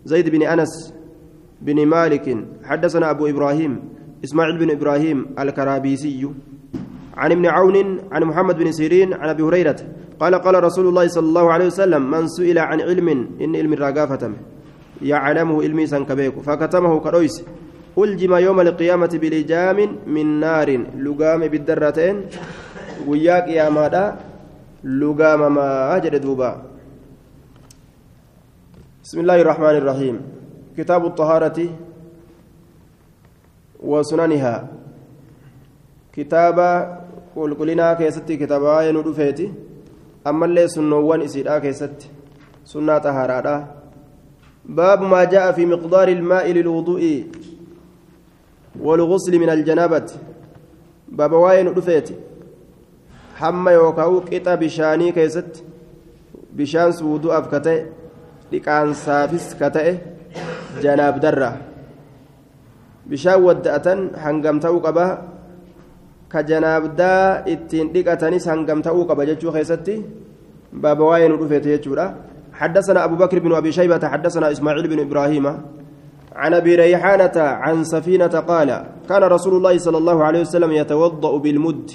زيد 0.05 0.29
بن 0.29 0.43
أنس 0.43 0.95
بن 1.63 1.87
مالك. 1.87 2.37
حدثنا 2.65 3.11
أبو 3.11 3.27
إبراهيم 3.27 3.73
إسماعيل 4.25 4.59
بن 4.59 4.71
إبراهيم 4.71 5.27
الكرابيسي. 5.39 6.29
عن 7.17 7.33
ابن 7.33 7.47
عون 7.47 7.77
عن 8.13 8.23
محمد 8.25 8.57
بن 8.59 8.73
سيرين 8.73 9.15
عن 9.15 9.29
أبي 9.29 9.43
هريرة. 9.43 9.77
قال 10.21 10.35
قال 10.35 10.65
رسول 10.65 10.87
الله 10.89 11.07
صلى 11.09 11.29
الله 11.29 11.53
عليه 11.53 11.67
وسلم 11.67 12.11
من 12.11 12.29
سئل 12.29 12.59
عن 12.59 12.81
علم 12.81 13.09
إن 13.41 13.57
علم 13.57 13.73
الرقافة. 13.73 14.33
يعلمه 15.03 15.63
علمي 15.63 15.87
سنكبيك 15.87 16.39
فكتمه 16.41 17.01
كرويس. 17.01 17.45
ألجم 17.99 18.35
يوم 18.35 18.61
القيامة 18.61 19.13
بلجام 19.23 19.79
من 20.07 20.41
نار 20.41 20.69
لقام 20.99 21.41
بالدرتين 21.49 22.17
وياك 23.07 23.49
يا 23.49 23.71
مادا. 23.71 24.30
ما 24.85 25.97
أجد 25.97 26.21
دوبا. 26.21 26.63
بسم 29.05 29.21
الله 29.21 29.41
الرحمن 29.41 29.77
الرحيم. 29.77 30.17
كتاب 30.77 31.07
الطهارة 31.07 31.59
وسننها. 33.81 34.69
كتاب 36.13 36.59
qulqullinaa 37.35 37.95
keessatti 37.95 38.39
kitaaba 38.39 38.67
waa'ee 38.67 38.93
nu 38.93 39.03
dhufeeti 39.07 39.45
ammallee 40.25 40.69
sunnoowwan 40.69 41.23
isiidhaa 41.23 41.61
keessatti 41.61 42.11
sunnaa 42.65 42.99
xahaaraadha 43.01 43.81
باب 44.65 45.03
ما 45.03 45.25
جاء 45.25 45.53
في 45.53 45.67
مقدار 45.67 46.09
الماء 46.09 46.53
للوضوء 46.53 47.25
والغسل 48.81 49.39
من 49.39 49.51
الجنابة. 49.51 50.07
باب 51.09 51.33
واين 53.41 53.49
رفيت 53.49 53.49
حما 53.49 53.71
يوكاو 53.71 54.19
قطع 54.33 54.55
بشاني 54.55 55.13
كيست 55.13 55.65
بشان 56.57 56.93
سودو 56.93 57.31
أفكته 57.33 57.87
لكان 58.53 58.95
سافس 58.95 59.55
كته 59.61 59.99
جناب 60.83 61.21
درة 61.21 61.53
بشان 63.07 63.43
ودأة 63.43 63.87
حنقم 64.23 64.57
توقبه 64.61 65.19
كجنابدا 66.33 67.13
اتين 67.53 67.93
دقتنس 67.93 68.49
هنقم 68.49 68.81
توقبه 68.83 69.25
جتشو 69.25 69.51
خيستي 69.51 69.97
باب 70.73 71.01
واين 71.01 71.33
رفيت 71.33 71.67
يجورا 71.67 72.07
حدثنا 72.53 73.05
أبو 73.05 73.17
بكر 73.17 73.39
بن 73.39 73.53
أبي 73.55 73.73
شيبة 73.73 74.09
حدثنا 74.09 74.51
إسماعيل 74.53 74.89
بن 74.89 75.01
إبراهيم 75.01 75.47
عن 76.37 76.55
أبي 76.55 76.75
ريحانة 76.75 77.37
عن 77.37 77.85
سفينة 77.85 78.27
قال 78.27 78.71
كان 79.09 79.23
رسول 79.23 79.55
الله 79.57 79.79
صلى 79.79 79.99
الله 79.99 80.25
عليه 80.25 80.41
وسلم 80.41 80.73
يتوضأ 80.73 81.39
بالمد 81.39 81.91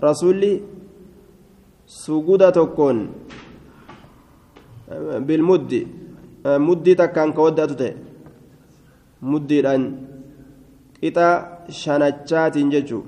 رسولي 0.00 0.52
سجودة 1.86 2.50
تكون 2.50 2.98
بالمد 5.26 5.72
مد 6.46 6.86
تكان 6.96 7.32
كودة 7.32 7.66
تتي 7.66 7.90
مد 9.22 9.52
الآن 9.52 9.82
إتا 11.04 11.28
شنجات 11.68 12.56
ججو 12.58 13.00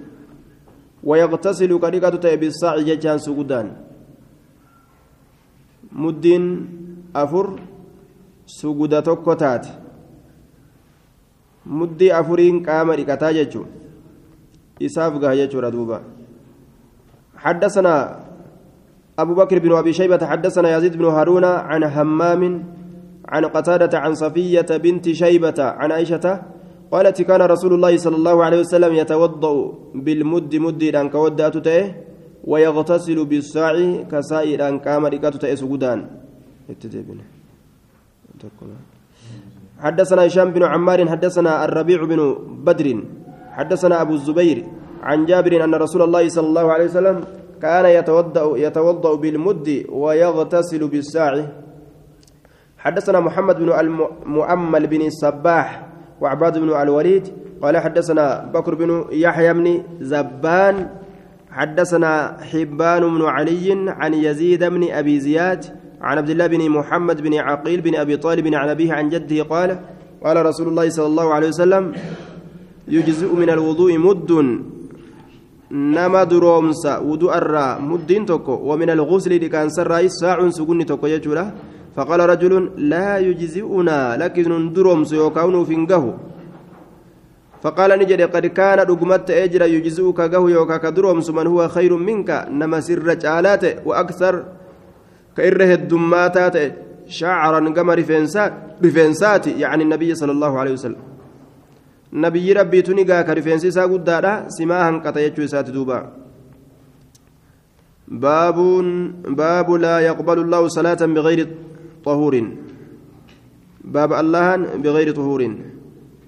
ويغتسل 1.04 1.72
كريكة 1.78 2.34
بالصاع 2.40 2.74
ججان 2.88 3.18
سجودان 3.18 3.86
muddiin 5.92 6.44
afur 7.14 7.60
suguda 8.46 9.02
tokko 9.02 9.34
taate 9.34 9.70
muddii 11.64 12.10
afuriin 12.18 12.62
qaama 12.66 12.96
dhiqataa 12.96 13.32
jechuun 13.38 13.68
isaaf 14.88 15.18
gaha 15.22 15.36
jechuudha 15.40 15.70
duuba 15.76 16.02
حدثنا 17.36 17.94
أبو 19.18 19.34
بكر 19.34 19.58
بن 19.58 19.72
أبي 19.72 19.92
شيبة 19.92 20.26
حدثنا 20.26 20.76
يزيد 20.76 20.96
بن 20.96 21.04
هارون 21.04 21.44
عن 21.44 21.84
همام 21.84 22.42
عن 23.28 23.44
قتادة 23.44 23.98
عن 23.98 24.14
صفية 24.14 24.66
بنت 24.70 25.10
شيبة 25.10 25.58
عن 25.58 25.92
عائشة 25.92 26.42
قالت 26.92 27.22
كان 27.22 27.42
رسول 27.42 27.72
الله 27.74 27.96
صلى 27.96 28.16
الله 28.16 28.44
عليه 28.44 28.60
وسلم 28.60 28.92
يتوضأ 28.94 29.54
بالمد 29.94 30.56
مد 30.56 30.82
أن 30.82 31.08
كودات 31.08 31.56
ويغتسل 32.44 33.18
بالساع 33.24 33.74
كسائر 34.12 34.68
أن 34.68 34.78
قام 34.78 35.06
ركعت 35.06 35.36
تأسجدان 35.36 36.00
حدثنا 39.84 40.26
هشام 40.26 40.48
بن 40.50 40.62
عمار 40.62 41.08
حدثنا 41.08 41.64
الربيع 41.64 42.04
بن 42.04 42.20
بدر 42.66 42.86
حدثنا 43.56 43.94
أبو 44.02 44.14
الزبير 44.14 44.58
عن 45.02 45.24
جابر 45.26 45.64
أن 45.64 45.74
رسول 45.74 46.02
الله 46.02 46.28
صلى 46.28 46.46
الله 46.46 46.72
عليه 46.72 46.84
وسلم 46.84 47.24
كان 47.62 47.84
يتوضأ 47.86 48.58
يتوضأ 48.58 49.14
بالمد 49.16 49.84
ويغتسل 49.88 50.88
بالساع 50.88 51.46
حدثنا 52.78 53.20
محمد 53.20 53.56
بن 53.58 53.72
المؤمل 53.72 54.86
بن 54.86 55.02
الصباح 55.06 55.68
وعباد 56.20 56.58
بن 56.58 56.70
الوليد. 56.82 57.24
قال 57.62 57.76
حدثنا 57.78 58.50
بكر 58.54 58.74
بن 58.74 59.04
يحيى 59.10 59.52
بن 59.52 59.82
زبان. 60.00 60.88
حدثنا 61.50 62.36
حبان 62.52 63.00
بن 63.00 63.22
علي 63.24 63.72
عن 63.88 64.14
يزيد 64.14 64.64
بن 64.64 64.92
أبي 64.92 65.20
زياد 65.20 65.64
عن 66.00 66.18
عبد 66.18 66.30
الله 66.30 66.46
بن 66.46 66.70
محمد 66.70 67.22
بن 67.22 67.34
عقيل 67.34 67.80
بن 67.80 67.94
أبي 67.94 68.16
طالب 68.16 68.54
عن 68.54 68.68
أبيه 68.68 68.92
عن 68.92 69.08
جده 69.08 69.42
قال 69.42 69.80
قال 70.24 70.46
رسول 70.46 70.68
الله 70.68 70.88
صلى 70.88 71.06
الله 71.06 71.34
عليه 71.34 71.48
وسلم 71.48 71.92
يجزئ 72.88 73.32
من 73.34 73.50
الوضوء 73.50 73.98
مد 73.98 74.30
نما 75.76 76.24
درومس 76.24 76.86
وضوء 76.86 77.36
الرا 77.38 77.78
مد 77.78 78.10
تكو 78.28 78.54
ومن 78.68 78.90
الغسل 78.90 79.32
لكان 79.44 79.68
سراي 79.68 80.08
ساع 80.08 80.38
سكن 80.50 80.86
تكو 80.86 81.06
يجولا 81.06 81.44
فقال 81.96 82.20
رجل 82.32 82.70
لا 82.76 83.18
يجزئنا 83.18 84.16
لكن 84.16 84.72
درومس 84.72 85.12
يوكاون 85.12 85.64
فينقه 85.64 86.04
فقال 87.62 87.90
نجد 87.98 88.20
قد 88.34 88.46
كان 88.46 88.78
رقمت 88.78 89.30
أجر 89.30 89.62
يجزئك 89.62 90.20
قهو 90.20 90.48
يوكا 90.48 90.76
كدرومس 90.76 91.30
من 91.30 91.46
هو 91.46 91.68
خير 91.68 91.96
منك 91.96 92.30
نما 92.50 92.80
سر 92.80 93.08
وأكثر 93.86 94.34
كإره 95.36 95.70
الدماتات 95.74 96.56
شعرا 97.08 97.60
رفنسات 97.94 98.52
رفنسات 98.84 99.46
يعني 99.46 99.82
النبي 99.82 100.14
صلى 100.14 100.32
الله 100.32 100.58
عليه 100.58 100.72
وسلم 100.72 101.15
نبي 102.12 102.52
ربي 102.52 102.82
تنقى 102.82 103.24
كرفنسي 103.24 103.70
ساقود 103.70 104.10
سماها 104.48 104.90
قطيت 105.04 105.40
سات 105.40 105.70
دوبا 105.70 105.98
باب 108.08 108.58
باب 109.40 109.68
لا 109.70 110.00
يقبل 110.00 110.38
الله 110.38 110.68
صلاة 110.68 111.00
بغير 111.16 111.48
طهور 112.04 112.34
باب 113.84 114.12
الله 114.12 114.56
بغير 114.84 115.08
طهور 115.18 115.40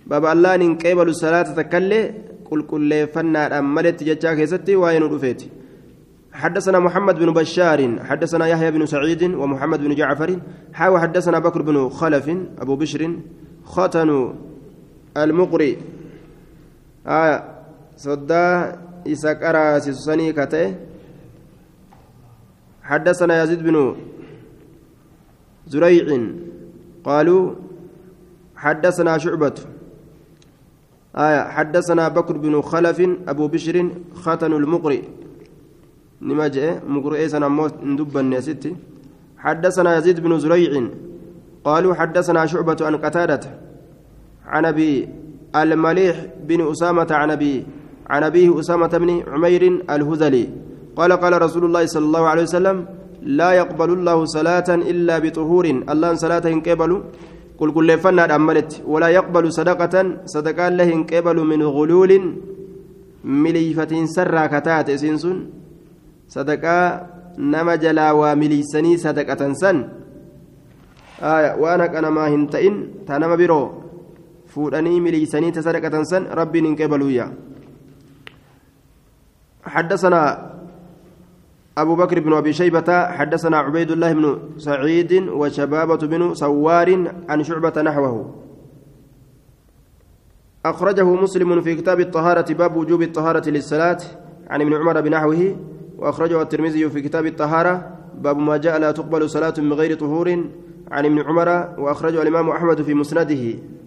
باب 0.07 0.25
الله 0.25 0.55
إن 0.55 0.75
قبل 0.83 1.09
الصلاة 1.09 1.49
تكلي 1.59 2.03
قل 2.51 2.63
كل 2.63 3.07
فنا 3.15 3.59
أملت 3.59 3.99
جتشا 4.09 4.35
كيستي 4.35 4.77
وين 4.77 5.03
رفيت 5.03 5.43
حدثنا 6.33 6.79
محمد 6.79 7.19
بن 7.19 7.31
بشار 7.39 7.81
حدثنا 8.09 8.47
يحيى 8.47 8.71
بن 8.71 8.87
سعيد 8.87 9.23
ومحمد 9.23 9.81
بن 9.85 9.95
جعفر 9.95 10.31
حاو 10.73 10.99
حدثنا 10.99 11.39
بكر 11.39 11.63
بن 11.63 11.89
خلف 11.89 12.27
أبو 12.63 12.77
بشر 12.77 13.03
ختن 13.65 14.11
المقري 15.25 15.79
آه 17.07 17.45
صدا 17.97 18.79
إساك 19.07 19.43
أرى 19.43 19.81
سيساني 19.81 20.33
كته 20.33 20.75
حدثنا 22.83 23.43
يزيد 23.43 23.63
بن 23.63 23.97
زريع 25.67 26.07
قالوا 27.05 27.55
حدثنا 28.57 29.19
شعبة. 29.19 29.55
آية 31.17 31.43
حدثنا 31.49 32.09
بكر 32.09 32.37
بن 32.37 32.61
خلف 32.63 33.01
أبو 33.29 33.49
بشر 33.49 33.91
ختن 34.15 34.53
المقري 34.53 35.03
نما 36.23 36.49
جاء 36.49 36.83
مقرئ 36.89 37.29
سنة 37.29 37.49
ندبا 37.83 38.41
ستي. 38.41 38.77
حدثنا 39.39 39.97
يزيد 39.97 40.21
بن 40.21 40.39
زريع 40.39 40.73
قالوا 41.65 41.95
حدثنا 41.95 42.47
شعبة 42.47 42.77
عن 42.81 42.97
قتادة. 42.97 43.41
عن 44.49 44.65
أبي 44.65 45.09
المليح 45.57 46.17
بن 46.49 46.61
أسامة 46.73 47.11
عن 47.11 47.31
أبي 47.31 47.55
عن 48.09 48.23
أبيه 48.25 48.49
أسامة 48.61 48.93
بن 49.03 49.11
عمير 49.33 49.63
الهذلي. 49.91 50.45
قال 50.97 51.13
قال 51.13 51.43
رسول 51.43 51.65
الله 51.65 51.85
صلى 51.87 52.07
الله 52.09 52.25
عليه 52.29 52.43
وسلم 52.43 52.77
لا 53.23 53.51
يقبل 53.53 53.91
الله 53.93 54.19
صلاة 54.25 54.69
إلا 54.93 55.19
بطهور. 55.19 55.65
الله 55.93 56.11
صلاة 56.15 56.47
قبل 56.67 56.91
قل 57.59 57.69
قل 57.77 57.89
فنا 57.99 58.25
أملت 58.37 58.83
ولا 58.93 59.09
يقبل 59.09 59.45
صدقة. 59.53 59.95
صدقة 60.25 60.69
له 60.69 60.91
قبل 61.13 61.37
من 61.37 61.61
غلول 61.63 62.13
مليفة 63.25 63.93
سرى 64.17 64.43
كتات 64.49 64.89
سنسن 64.91 65.37
صدقة 66.29 66.79
نما 67.39 67.75
جلا 67.77 68.07
ومليسني 68.13 68.93
صدقة 68.97 69.43
سن. 69.53 69.77
آية 71.23 71.51
وأنا 71.61 71.99
أنا 71.99 72.11
ما 72.11 72.25
هنتئن 72.33 72.75
تنما 73.07 73.37
برو 73.37 73.63
فودني 74.59 75.01
مليسني 75.01 75.51
تصدقة 75.51 76.03
سن 76.03 76.23
ربي 76.39 76.61
ننقبلوا 76.61 77.11
يا 77.11 77.27
حدثنا 79.63 80.23
أبو 81.79 81.95
بكر 81.97 82.21
بن 82.21 82.33
أبي 82.33 82.53
شيبة 82.53 83.07
حدثنا 83.19 83.57
عبيد 83.57 83.91
الله 83.91 84.13
بن 84.13 84.25
سعيد 84.57 85.13
وشبابة 85.41 86.03
بن 86.13 86.35
سوار 86.35 86.89
عن 87.29 87.39
شعبة 87.43 87.83
نحوه 87.83 88.35
أخرجه 90.67 91.07
مسلم 91.25 91.61
في 91.61 91.75
كتاب 91.75 92.01
الطهارة 92.01 92.53
باب 92.53 92.77
وجوب 92.77 93.03
الطهارة 93.03 93.51
للصلاة 93.51 94.01
عن 94.51 94.61
ابن 94.63 94.75
عمر 94.75 95.01
بنحوه 95.01 95.57
وأخرجه 95.99 96.43
الترمذي 96.43 96.91
في 96.91 97.01
كتاب 97.01 97.27
الطهارة 97.27 97.75
باب 98.19 98.39
ما 98.39 98.57
جاء 98.57 98.79
لا 98.79 98.91
تقبل 98.91 99.31
صلاة 99.31 99.55
من 99.59 99.73
غير 99.73 99.95
طهور 99.95 100.29
عن 100.91 101.05
ابن 101.05 101.19
عمر 101.19 101.49
وأخرجه 101.79 102.23
الإمام 102.23 102.51
أحمد 102.51 102.83
في 102.83 102.95
مسنده 102.95 103.45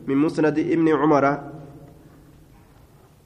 من 0.08 0.18
مسند 0.18 0.60
ابن 0.60 0.88
عمر. 0.90 1.40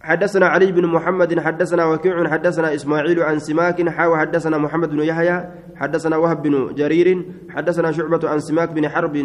حدثنا 0.06 0.48
علي 0.48 0.72
بن 0.72 0.86
محمد 0.86 1.40
حدثنا 1.40 1.86
وكيع 1.86 2.30
حدثنا 2.30 2.76
إسماعيل 2.76 3.20
عن 3.20 3.40
سماك 3.40 3.90
حاو 3.90 4.18
حدثنا 4.18 4.58
محمد 4.58 4.90
بن 4.90 5.00
يحيى 5.00 5.50
حدثنا 5.76 6.18
وهب 6.18 6.42
بن 6.42 6.74
جرير 6.78 7.26
حدثنا 7.50 7.92
شعبة 7.92 8.30
عن 8.30 8.40
سماك 8.40 8.70
بن 8.70 8.90
حرب 8.90 9.16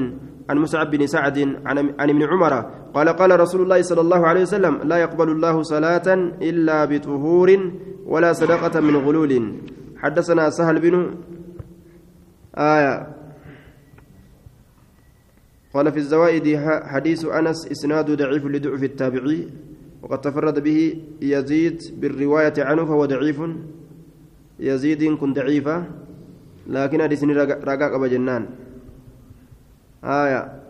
عن 0.51 0.57
مسعب 0.59 0.91
بن 0.91 1.07
سعد 1.07 1.39
عن, 1.67 1.79
عن 2.01 2.11
ابن 2.11 2.23
عمر. 2.23 2.53
قال 2.95 3.09
قال 3.09 3.41
رسول 3.41 3.61
الله 3.63 3.83
صلى 3.83 4.01
الله 4.01 4.27
عليه 4.27 4.43
وسلم 4.43 4.75
لا 4.85 4.97
يقبل 4.97 5.29
الله 5.29 5.63
صلاة 5.63 6.09
إلا 6.43 6.85
بطهور 6.85 7.73
ولا 8.07 8.33
صدقة 8.33 8.81
من 8.81 8.97
غلول. 8.97 9.55
حدثنا 10.01 10.51
سهل 10.51 10.81
بن 10.81 11.15
آية. 12.57 13.20
قال 15.75 15.93
في 15.93 15.99
الزوائد 15.99 16.47
حديث 16.85 17.25
أنس 17.25 17.67
إسناد 17.71 18.11
ضعيف 18.11 18.45
لضعف 18.47 18.83
التابعي 18.83 19.49
وقد 20.03 20.21
تفرد 20.21 20.59
به 20.63 21.03
يزيد 21.23 21.83
بالرواية 22.01 22.55
عنه 22.59 22.85
فهو 22.85 23.05
ضعيف. 23.05 23.41
يزيد 24.61 25.15
كن 25.15 25.33
ضعيفة 25.33 25.85
لكن 26.67 27.03
حديث 27.03 27.25
رقاق 27.25 27.95
أبا 27.95 28.07
جنان. 28.07 28.47
آية. 30.05 30.61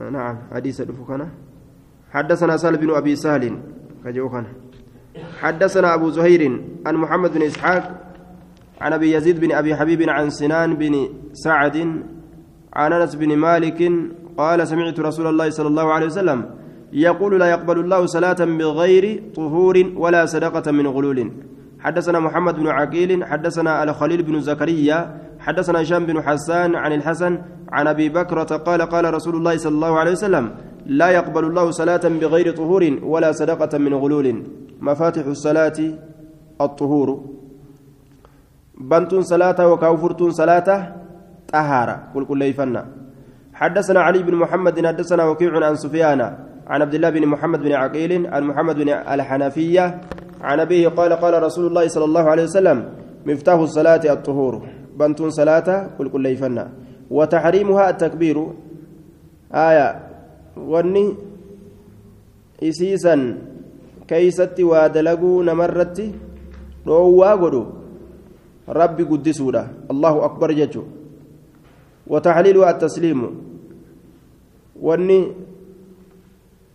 نعم 0.00 0.38
حديث 0.52 0.80
الفخنة 0.80 1.30
حدثنا 2.10 2.56
سهل 2.56 2.76
بن 2.76 2.90
أبي 2.94 3.16
سهل 3.16 3.58
حدثنا 5.40 5.94
أبو 5.94 6.10
زهير 6.10 6.62
عن 6.86 6.94
محمد 6.94 7.34
بن 7.34 7.42
إسحاق 7.42 8.07
عن 8.80 8.92
أبي 8.92 9.12
يزيد 9.12 9.40
بن 9.40 9.52
أبي 9.52 9.76
حبيب 9.76 10.08
عن 10.08 10.30
سنان 10.30 10.74
بن 10.74 11.08
سعد 11.32 11.76
عن 12.72 12.92
أنس 12.92 13.14
بن 13.14 13.36
مالك 13.36 13.92
قال 14.38 14.68
سمعت 14.68 15.00
رسول 15.00 15.26
الله 15.26 15.50
صلى 15.50 15.68
الله 15.68 15.92
عليه 15.92 16.06
وسلم 16.06 16.50
يقول 16.92 17.40
لا 17.40 17.46
يقبل 17.46 17.78
الله 17.80 18.06
صلاة 18.06 18.40
بغير 18.44 19.22
طهور 19.36 19.92
ولا 19.96 20.26
صدقة 20.26 20.72
من 20.72 20.86
غلول. 20.86 21.30
حدثنا 21.80 22.18
محمد 22.20 22.54
بن 22.54 22.66
عقيل 22.66 23.24
حدثنا 23.24 23.82
الخليل 23.82 24.22
بن 24.22 24.40
زكريا 24.40 25.20
حدثنا 25.38 25.82
هشام 25.82 26.06
بن 26.06 26.22
حسان 26.22 26.74
عن 26.74 26.92
الحسن 26.92 27.38
عن 27.72 27.86
أبي 27.86 28.08
بكرة 28.08 28.56
قال 28.56 28.82
قال 28.82 29.14
رسول 29.14 29.36
الله 29.36 29.56
صلى 29.56 29.74
الله 29.74 29.98
عليه 29.98 30.10
وسلم 30.10 30.54
لا 30.86 31.08
يقبل 31.10 31.44
الله 31.44 31.70
صلاة 31.70 32.04
بغير 32.08 32.56
طهور 32.56 32.98
ولا 33.02 33.32
صدقة 33.32 33.78
من 33.78 33.94
غلول. 33.94 34.42
مفاتح 34.80 35.26
الصلاة 35.26 35.78
الطهور. 36.60 37.37
بنت 38.80 39.14
صلاة 39.14 39.58
وكوفرت 39.72 40.22
صلاة 40.22 40.68
طهارة. 41.52 41.96
قل 42.14 42.24
كل 42.24 42.42
يفنى 42.42 42.82
حدثنا 43.54 44.00
علي 44.00 44.22
بن 44.22 44.34
محمد 44.34 44.86
حدثنا 44.86 45.24
وكيع 45.24 45.66
عن 45.66 45.74
سفيان 45.74 46.20
عن 46.66 46.82
عبد 46.82 46.94
الله 46.94 47.10
بن 47.10 47.26
محمد 47.26 47.60
بن 47.62 47.72
عقيل 47.72 48.26
عن 48.26 48.42
محمد 48.44 48.76
بن 48.76 48.88
الحنفية 48.88 50.00
عن 50.40 50.60
أبيه 50.60 50.88
قال 50.88 51.12
قال 51.12 51.42
رسول 51.42 51.66
الله 51.66 51.88
صلى 51.88 52.04
الله 52.04 52.24
عليه 52.30 52.42
وسلم 52.42 52.78
مفتاح 53.26 53.58
الصلاة 53.60 54.12
الطهور. 54.12 54.62
بنتون 54.98 55.30
صلاة 55.30 55.90
كل 55.98 56.08
كل 56.10 56.26
يفنى 56.26 56.64
وتحريمها 57.10 57.90
التكبير. 57.90 58.46
آية. 59.54 59.88
وني 60.56 61.14
إسيسا 62.62 63.38
كيستي 64.08 64.64
ودلقوا 64.64 65.44
نمرتي 65.44 66.14
رووا 66.86 67.32
قدو. 67.34 67.77
ربي 68.68 69.02
قدسودا 69.02 69.90
الله 69.90 70.14
أكبر 70.24 70.52
ججو. 70.52 70.84
وتحليلها 72.06 72.70
التسليم. 72.70 73.20
وني 74.80 75.20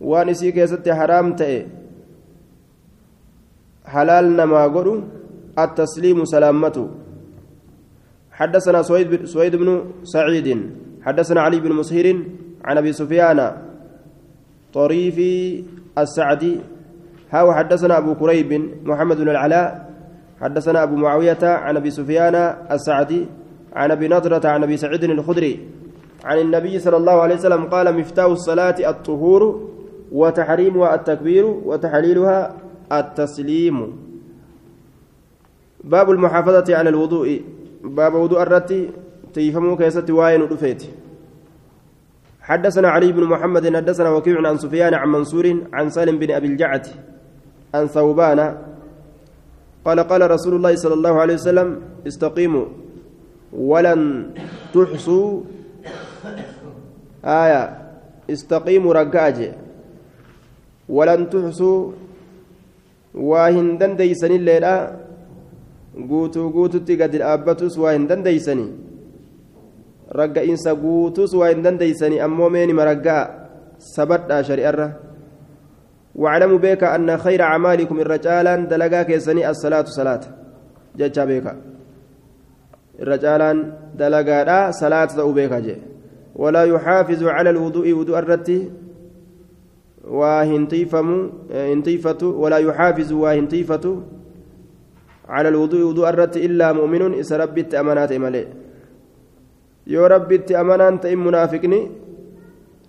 waan 0.02 0.28
isii 0.28 0.52
keessatti 0.52 0.90
haraam 0.90 1.38
ta'e 1.38 1.70
حلال 3.84 4.36
نما 4.36 4.66
قروا 4.66 5.00
التسليم 5.58 6.24
سلامته. 6.24 6.88
حدثنا 8.32 8.82
سويد 8.82 9.10
بن, 9.10 9.26
سويد 9.26 9.56
بن 9.56 9.68
سعيد. 10.04 10.48
حدثنا 11.04 11.40
علي 11.40 11.60
بن 11.60 11.72
مسهر 11.72 12.06
عن 12.64 12.76
أبي 12.76 12.92
سفيان. 12.92 13.56
طريفي 14.72 15.64
السعدي. 15.98 16.60
هاو 17.30 17.52
حدثنا 17.52 17.98
أبو 17.98 18.14
كريب 18.14 18.50
محمد 18.88 19.16
بن 19.16 19.28
العلاء. 19.28 19.83
حدثنا 20.44 20.82
أبو 20.82 20.96
معاوية 20.96 21.42
عن 21.42 21.76
أبي 21.76 21.90
سفيان 21.90 22.34
السعدي 22.70 23.26
عن 23.72 23.90
أبي 23.90 24.08
نضرة 24.08 24.48
عن 24.48 24.62
أبي 24.62 24.76
سعيد 24.76 25.04
الخدري 25.04 25.68
عن 26.24 26.38
النبي 26.38 26.78
صلى 26.78 26.96
الله 26.96 27.16
عليه 27.22 27.34
وسلم 27.34 27.64
قال 27.64 27.98
مفتاح 27.98 28.24
الصلاة 28.24 28.90
الطهور 28.90 29.42
وتحريمها 30.12 30.94
التكبير 30.94 31.44
وتحليلها 31.44 32.54
التسليم. 32.92 33.76
باب 35.84 36.10
المحافظة 36.10 36.76
على 36.76 36.88
الوضوء. 36.88 37.42
باب 37.84 38.14
وضوء 38.14 38.42
irratti 38.42 38.90
tiiffamuu 39.34 39.76
keessatti 39.76 40.10
waan 40.10 40.42
dhufe. 40.42 40.82
حدثنا 42.40 42.88
علي 42.88 43.12
بن 43.12 43.24
محمد 43.24 43.76
حدثنا 43.76 44.08
وكيع 44.10 44.48
عن 44.48 44.56
سفيان 44.56 44.94
عن 44.94 45.08
منصور 45.08 45.56
عن 45.72 45.88
سالم 45.90 46.18
بن 46.18 46.30
أبي 46.30 46.46
الجعد 46.46 46.86
عن 47.74 47.86
ثوبان 47.86 48.56
قال 49.84 50.00
قال 50.00 50.22
رسول 50.30 50.54
الله 50.56 50.74
صلى 50.80 50.94
الله 50.94 51.14
عليه 51.20 51.34
وسلم 51.34 51.68
استقيموا 52.08 52.66
ولن 53.52 54.00
تحصوا 54.74 55.28
آية 57.24 57.62
استقيموا 58.30 58.92
رقاجه 58.92 59.52
ولن 60.88 61.20
تحصوا 61.30 61.80
واهن 63.14 63.78
دنديسن 63.78 64.32
الليلة 64.32 64.74
guututti 65.94 66.98
gadi 66.98 67.22
dhaabbatus 67.22 67.78
waa 67.78 67.94
hin 67.94 68.08
dandeeysanii 68.10 68.70
ragga'iinsa 70.10 70.74
guutus 70.74 71.34
waa 71.38 71.48
hin 71.54 71.62
dandeeysanii 71.62 72.18
ammoo 72.18 72.50
meenima 72.50 72.84
ragga'a 72.84 73.30
sabadhaa 73.78 74.42
shari'arra 74.48 74.88
واعلموا 76.14 76.58
بك 76.58 76.82
أن 76.84 77.18
خير 77.18 77.42
أعمالكم 77.42 78.00
الرجالا 78.00 78.56
دلقا 78.56 79.02
كيسني 79.02 79.50
الصلاة 79.50 79.84
صلاة. 79.84 80.20
جتشا 80.98 81.24
بك. 81.24 81.46
الرجالا 83.02 83.50
دلقا 83.98 84.70
صلاة 84.70 85.32
بك 85.38 85.78
ولا 86.36 86.64
يحافظ 86.64 87.22
على 87.24 87.50
الوضوء 87.50 87.92
وضوء 87.92 88.18
الرتي 88.18 88.70
وهنتيفم 90.04 91.30
هنتيفة 91.50 92.22
ولا 92.26 92.58
يحافظ 92.58 93.12
وهنتيفة 93.12 94.02
على 95.28 95.48
الوضوء 95.48 95.82
وضوء 95.82 96.08
الرت 96.08 96.36
إلا 96.36 96.72
مؤمن 96.72 97.18
إس 97.20 97.32
ربت 97.32 97.74
أمانات 97.74 98.12
ملئ 98.12 98.46
yoo 99.86 100.08
rabbitti 100.08 100.56
amanaan 100.56 100.98
ta'in 100.98 101.18
munaafiqni 101.20 101.80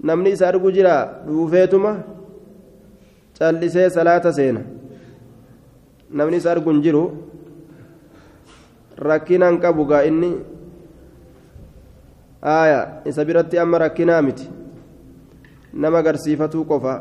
namni 0.04 0.32
isa 0.32 0.48
argu 0.48 0.72
jira 0.72 1.24
dhuufeetuma 1.28 1.92
callisee 3.40 3.90
salaata 3.90 4.34
seena 4.34 4.62
namni 6.10 6.38
isa 6.38 6.52
argu 6.52 6.70
hin 6.72 6.82
jiru 6.86 7.04
rakkinaan 9.10 9.60
qabu 9.64 9.86
gaa 9.92 10.04
inni 10.10 10.32
aaya 12.56 12.80
isa 13.06 13.26
biratti 13.26 13.60
amma 13.64 13.78
rakkinaa 13.86 14.22
miti 14.22 14.48
nama 15.74 15.98
agarsiifatuu 16.04 16.64
qofa 16.72 16.94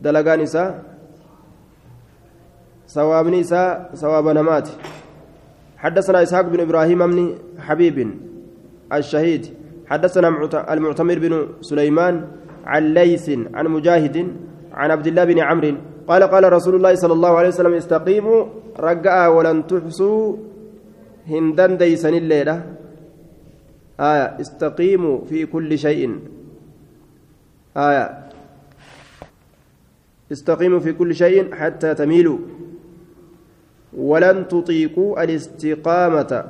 dalagaan 0.00 0.40
isaa 0.48 0.68
sawaabni 2.96 3.38
isaa 3.46 3.94
sawaaba 4.02 4.34
namaati 4.34 4.74
حدثنا 5.84 6.22
إسحاق 6.22 6.46
بن 6.48 6.60
إبراهيم 6.60 7.00
بن 7.06 7.18
حبيب 7.60 7.96
الشهيد 8.92 9.42
حدثنا 9.86 10.28
المعتمر 10.72 11.18
بن 11.18 11.32
سليمان 11.60 12.14
عن 12.64 12.94
ليث 12.94 13.30
عن 13.54 13.64
مجاهد 13.68 14.16
عن 14.72 14.90
عبد 14.90 15.06
الله 15.06 15.24
بن 15.24 15.38
عمرو. 15.38 15.76
قال 16.08 16.22
قال 16.22 16.52
رسول 16.52 16.74
الله 16.74 16.94
صلى 16.94 17.12
الله 17.12 17.32
عليه 17.38 17.48
وسلم 17.48 17.74
استقيموا 17.74 18.40
رجاء 18.78 19.32
ولن 19.32 19.66
تحصوا 19.66 20.36
هندن 21.26 21.76
ديسن 21.76 22.14
الليلة. 22.14 22.56
آية 24.00 24.40
استقيموا 24.40 25.24
في 25.24 25.46
كل 25.46 25.78
شيء. 25.78 26.18
آية 27.76 28.06
استقيموا 30.32 30.80
في 30.80 30.92
كل 30.92 31.14
شيء 31.14 31.54
حتى 31.54 31.94
تميلوا 31.94 32.38
ولن 33.96 34.48
تطيقوا 34.48 35.22
الاستقامة. 35.22 36.44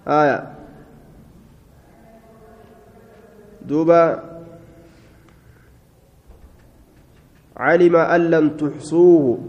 آية. 0.07 0.37
دوبا 3.61 4.01
علم 7.57 7.95
أن 7.95 8.21
لن 8.31 8.57
تحصوه. 8.57 9.39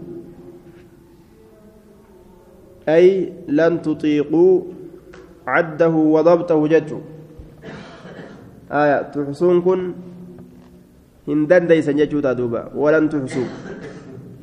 أي 2.89 3.33
لن 3.47 3.81
تطيقوا 3.81 4.61
عده 5.47 5.89
وضبطه 5.89 6.67
ججو. 6.67 6.99
آية. 8.71 9.01
تحصون 9.01 9.61
كن 9.61 9.93
hin 11.27 11.67
dandeessan 11.67 11.95
jechuu 11.95 12.19
ولن 12.75 13.09
تحصوا. 13.09 13.49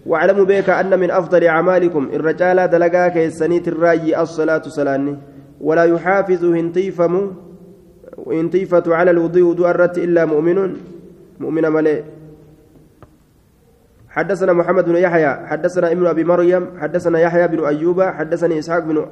واعلموا 0.07 0.45
beekaa 0.45 0.71
أن 0.71 0.99
من 0.99 1.11
أفضل 1.11 1.45
أعمالكم 1.45 2.09
irra 2.13 2.36
caalaa 2.36 2.71
dalagaa 2.71 3.09
keessanii 3.09 3.69
irraay 3.69 4.21
الصلاة 4.21 4.63
salaanni. 4.63 5.17
ولا 5.61 5.85
يحافظ 5.85 6.45
hin 6.45 6.68
tiiffamu 6.68 7.31
waan 8.17 8.36
hin 8.36 8.51
tiiffatu 8.51 8.95
على 8.95 9.11
الوضوء 9.11 9.43
وضوء 9.43 9.71
إلا 9.97 10.25
مؤمن 10.25 10.77
مؤمن 11.41 11.69
malee. 11.69 12.03
حدثنا 14.11 14.53
محمد 14.53 14.85
بن 14.85 14.97
يحيى 14.97 15.47
حدثنا 15.47 15.93
ابن 15.93 16.07
أبي 16.07 16.25
مريم 16.25 16.67
حدثنا 16.79 17.21
يحيى 17.21 17.49
بن 17.49 17.65
أيوب 17.65 18.03
حدثني 18.03 18.59
إسحاق 18.59 18.79
بن 18.79 19.07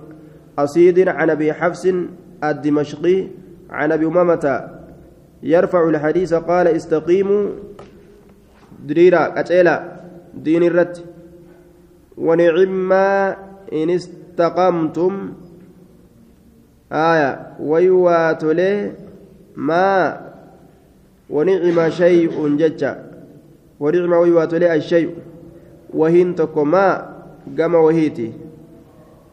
أسيد 0.58 1.08
عن 1.08 1.30
أبي 1.30 1.52
حفص 1.52 1.86
الدمشقي 2.44 3.26
عن 3.70 3.92
أبي 3.92 4.06
أمامة 4.06 4.68
يرفع 5.42 5.88
الحديث 5.88 6.34
قال 6.34 6.66
استقيموا. 6.68 7.48
دريرا 8.86 9.38
قتيلا 9.38 9.97
دين 10.44 10.62
الرت 10.62 11.04
ونعم 12.18 12.92
إن 13.72 13.88
استقمتم. 13.90 15.14
آية. 16.92 17.30
ويواتله 17.60 18.92
ما 19.56 20.20
ونعم 21.30 21.78
شيء 21.90 22.34
ججا 22.56 22.92
ونعم 23.80 24.12
ويواتله 24.12 24.74
الشيء. 24.74 25.10
وهين 25.94 26.34
ما 26.64 26.86
قام 27.58 27.74
وهيتي. 27.74 28.32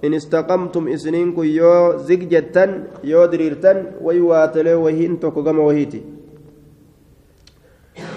إن 0.06 0.14
استقمتم 0.14 0.88
إسنينكم 0.88 1.43
يو 1.43 1.97
زججتا 1.97 2.66
يو 3.03 3.26
دريرتا 3.26 4.01
ويواتله 4.01 4.76
وهين 4.76 5.20
قام 5.20 5.60
وهيتي. 5.60 6.14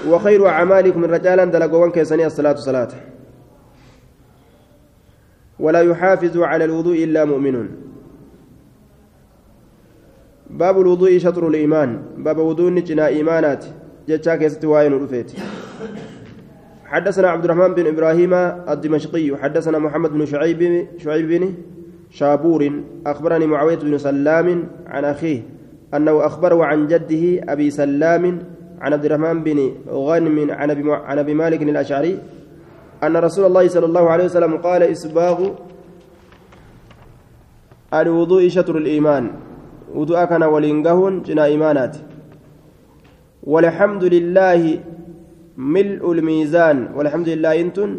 وخير 0.08 0.48
أعمالكم 0.48 1.04
رجالا 1.04 1.44
دلقوان 1.44 1.90
كيساني 1.90 2.26
الصلاة 2.26 2.54
صلاة 2.54 2.88
ولا 5.58 5.80
يحافظ 5.80 6.38
على 6.38 6.64
الوضوء 6.64 7.04
إلا 7.04 7.24
مؤمن. 7.24 7.68
باب 10.50 10.80
الوضوء 10.80 11.18
شطر 11.18 11.48
الإيمان. 11.48 12.02
باب 12.16 12.38
وضوء 12.38 12.70
نجنا 12.70 13.06
إيمانات. 13.06 13.64
جتشاك 14.08 14.42
يستوائن 14.42 14.92
رفيت. 14.92 15.32
حدثنا 16.84 17.28
عبد 17.28 17.44
الرحمن 17.44 17.74
بن 17.74 17.86
إبراهيم 17.86 18.34
الدمشقي. 18.68 19.36
حدثنا 19.36 19.78
محمد 19.78 20.10
بن 20.12 20.26
شعيب 20.26 20.86
شعيب 20.98 21.28
بن 21.28 21.54
شابور. 22.10 22.70
أخبرني 23.06 23.46
معاوية 23.46 23.76
بن 23.76 23.98
سلام 23.98 24.68
عن 24.86 25.04
أخيه 25.04 25.42
أنه 25.94 26.26
أخبره 26.26 26.64
عن 26.64 26.86
جده 26.86 27.52
أبي 27.52 27.70
سلام 27.70 28.38
عن 28.80 28.92
عبد 28.92 29.04
الرحمن 29.04 29.42
بن 29.42 29.58
غنم 29.88 30.50
عن 30.50 31.18
أبي, 31.18 31.34
مالك 31.34 31.62
الأشعري 31.62 32.18
أن 33.02 33.16
رسول 33.16 33.44
الله 33.46 33.68
صلى 33.68 33.86
الله 33.86 34.10
عليه 34.10 34.24
وسلم 34.24 34.56
قال 34.56 34.82
إسباغ 34.82 35.38
الوضوء 37.94 38.48
شطر 38.48 38.76
الإيمان. 38.76 39.30
وضوء 39.94 40.24
كان 40.24 40.42
ولينقهن 40.42 41.22
جنا 41.22 41.44
إيمانات. 41.44 41.96
والحمد 43.42 44.04
لله 44.04 44.62
ملء 45.56 46.12
الميزان. 46.12 46.78
والحمد 46.94 47.28
لله 47.28 47.60
إنتن 47.60 47.90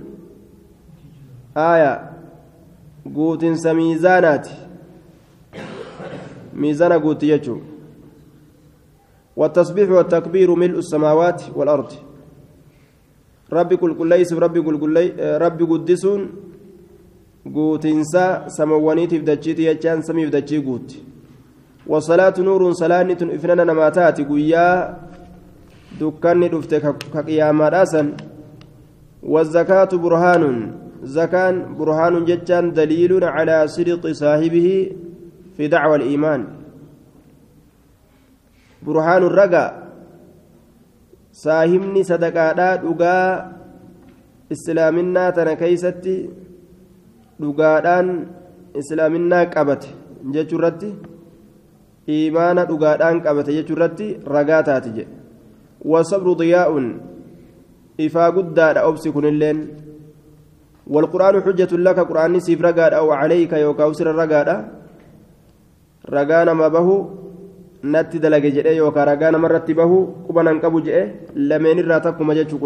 آية 1.57 1.93
قوت 3.15 3.43
ميزانات. 3.67 4.47
ميزان 6.53 6.93
قوت 6.93 7.23
يجو. 7.23 7.68
والتسبيح 9.39 9.87
والتكبير 9.91 10.49
ملء 10.55 10.77
السماوات 10.83 11.41
والأرض. 11.55 11.91
ربي 13.53 13.75
كل 13.81 13.91
كليس 13.99 14.33
ربي 14.33 14.61
كل 14.61 14.75
كلي 14.83 15.05
ربي 15.43 15.63
قدسون. 15.71 16.21
قوتنسا 17.55 18.25
سموانيت 18.57 19.13
بدجيتي 19.23 19.63
يجان 19.65 20.01
سمي 20.01 20.25
بدجي 20.27 20.57
قوت. 20.65 20.89
والصلاة 21.87 22.35
نور 22.39 22.61
صلاة 22.71 23.09
إفنان 23.35 23.59
نماتات 23.67 24.21
قويا. 24.29 24.67
دكاني 25.99 26.47
دفتك 26.53 26.85
كقياما 27.13 27.69
راسا 27.69 28.03
والزكاة 29.23 29.91
برهان. 30.03 30.43
زكان 31.03 31.55
برهان 31.79 32.25
ججان 32.27 32.65
دليل 32.75 33.23
على 33.23 33.67
صدق 33.67 34.03
صاحبه 34.11 34.67
في 35.55 35.67
دعوى 35.67 35.95
الإيمان. 35.95 36.58
برهان 38.83 39.23
الرقا 39.23 39.65
saahimni 41.43 42.01
sadaqaadhaa 42.03 42.81
dhugaa 42.83 43.25
islaaminaa 44.55 45.31
tana 45.37 45.53
keeysatti 45.61 46.15
dhugaadhaan 47.41 48.07
islaaminaa 48.81 49.45
qabate 49.53 49.89
jechuurratti 50.35 50.89
iimaana 52.15 52.65
dhugaadhaan 52.71 53.21
qabate 53.27 53.55
jechuurratti 53.57 54.07
ragaa 54.35 54.63
taati 54.69 54.95
jedhe 54.97 55.13
wasabru 55.93 56.33
diyaa'un 56.41 56.87
ifaa 58.07 58.31
guddaadha 58.39 58.87
obsi 58.89 59.15
kunilleen 59.17 59.61
والقرآن 60.93 61.35
حجة 61.45 61.71
لك 61.85 61.99
قرآن 62.09 62.39
سيف 62.41 62.61
رقاد 62.61 62.93
أو 62.97 63.11
عليك 63.11 63.53
يوكا 63.53 63.85
وسر 63.85 64.07
رقاد 64.09 64.49
رقانا 66.09 66.53
ما 66.53 66.67
به 66.67 66.87
natti 67.83 68.19
dalage 68.19 68.51
jedhee 68.51 68.75
yookaan 68.75 69.07
ragaa 69.07 69.31
namarratti 69.31 69.73
bahu 69.73 70.27
quba 70.27 70.43
nan 70.43 70.59
qabu 70.59 70.81
jedhe 70.83 71.31
lameen 71.35 71.79
irraa 71.79 71.99
takkuma 71.99 72.35
jechuu 72.35 72.59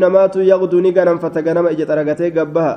namaatu 0.00 0.42
yaqduu 0.42 0.80
ni 0.80 0.92
ganamfata 0.92 1.42
ganama 1.42 1.70
ija 1.72 1.86
xaragatee 1.86 2.30
gabbaha 2.30 2.74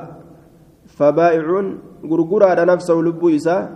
fabaa'icuun 0.98 1.66
gurguraadha 2.10 2.66
nafsahu 2.66 3.02
lubbuu 3.02 3.30
isaa 3.30 3.68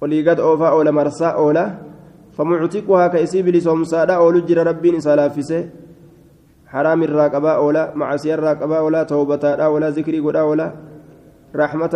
olii 0.00 0.22
gad 0.22 0.38
oofaa 0.38 0.74
oola 0.76 0.92
marsaa 0.92 1.34
oola 1.36 1.64
famuctiquhaa 2.36 3.08
ka 3.08 3.18
isii 3.20 3.42
bilisoomsaadha 3.42 4.20
oolu 4.20 4.40
jira 4.48 4.64
rabbiin 4.64 5.00
isaa 5.02 5.16
laaffise 5.16 5.60
حرام 6.70 7.02
الراقبة 7.02 7.50
أولا 7.50 7.98
معصية 7.98 8.34
الراقبة 8.34 8.78
أولا 8.78 9.02
توبة 9.02 9.42
أولا 9.42 9.90
ذكري 9.90 10.20
قد 10.22 10.36
أولا 10.36 10.66
رحمة 11.50 11.94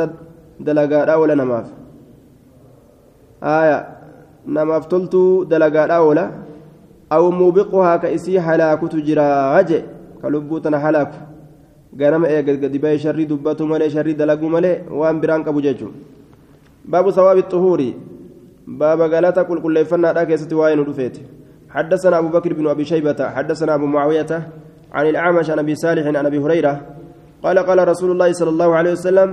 دلقاء 0.61 1.13
أولا 1.13 1.35
نماف 1.35 1.84
آية 3.43 3.87
oola 6.01 6.31
aw 7.11 7.31
muubiquhaa 7.31 7.99
ka 7.99 8.11
isii 8.11 8.37
halaakutu 8.37 9.01
jiraa 9.01 9.63
je 9.63 9.85
ka 10.23 10.29
lubbuu 10.29 10.61
tana 10.61 10.79
halaaku 10.79 11.19
ganama 11.97 12.29
eega 12.29 12.57
gadi 12.57 12.79
ba'ee 12.79 12.99
sharrii 12.99 13.27
dubbatu 13.27 13.67
malee 13.67 13.91
sharrii 13.91 14.15
dalaguu 14.15 14.49
malee 14.49 14.83
waan 15.01 15.21
biraan 15.21 15.45
qabu 15.45 15.61
jechuun 15.67 15.95
baabu 16.91 17.13
sawaabi 17.13 17.43
xuhuuri 17.53 17.89
baaba 18.67 19.09
galata 19.09 19.45
qulqulleeffannaadha 19.45 20.27
keessatti 20.27 20.55
waa'ee 20.61 20.77
nu 20.77 20.85
dhufeeti 20.91 21.23
حدثنا 21.75 22.19
أبو 22.19 22.29
بكر 22.29 22.53
بن 22.55 22.67
أبي 22.71 22.85
شيبة 22.85 23.19
حدثنا 23.35 23.75
أبو 23.75 23.87
معاوية 23.87 24.31
عن 24.93 25.07
الأعمش 25.07 25.51
عن 25.51 25.59
أبي 25.59 25.75
صالح 25.75 26.07
عن 26.07 26.27
أبي 26.27 26.39
هريرة 26.39 26.75
قال 27.43 27.59
قال 27.59 27.89
رسول 27.89 28.11
الله 28.11 28.33
صلى 28.33 28.51
الله 28.51 28.71
عليه 28.75 28.93
وسلم 28.93 29.29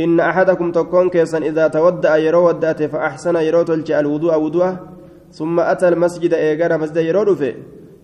إن 0.00 0.20
أحدكم 0.20 0.72
تكون 0.72 1.10
كيسا 1.10 1.38
إذا 1.38 1.68
تودأ 1.68 2.16
يرو 2.16 2.48
ودأت 2.48 2.82
فأحسن 2.82 3.36
يرو 3.36 3.62
تلجأ 3.62 4.00
الوضوء 4.00 4.34
وضوءه 4.38 4.74
ثم 5.32 5.60
أتى 5.60 5.88
المسجد 5.88 6.34
إيقانا 6.34 6.76
مسجد 6.76 6.96
يرو 6.96 7.36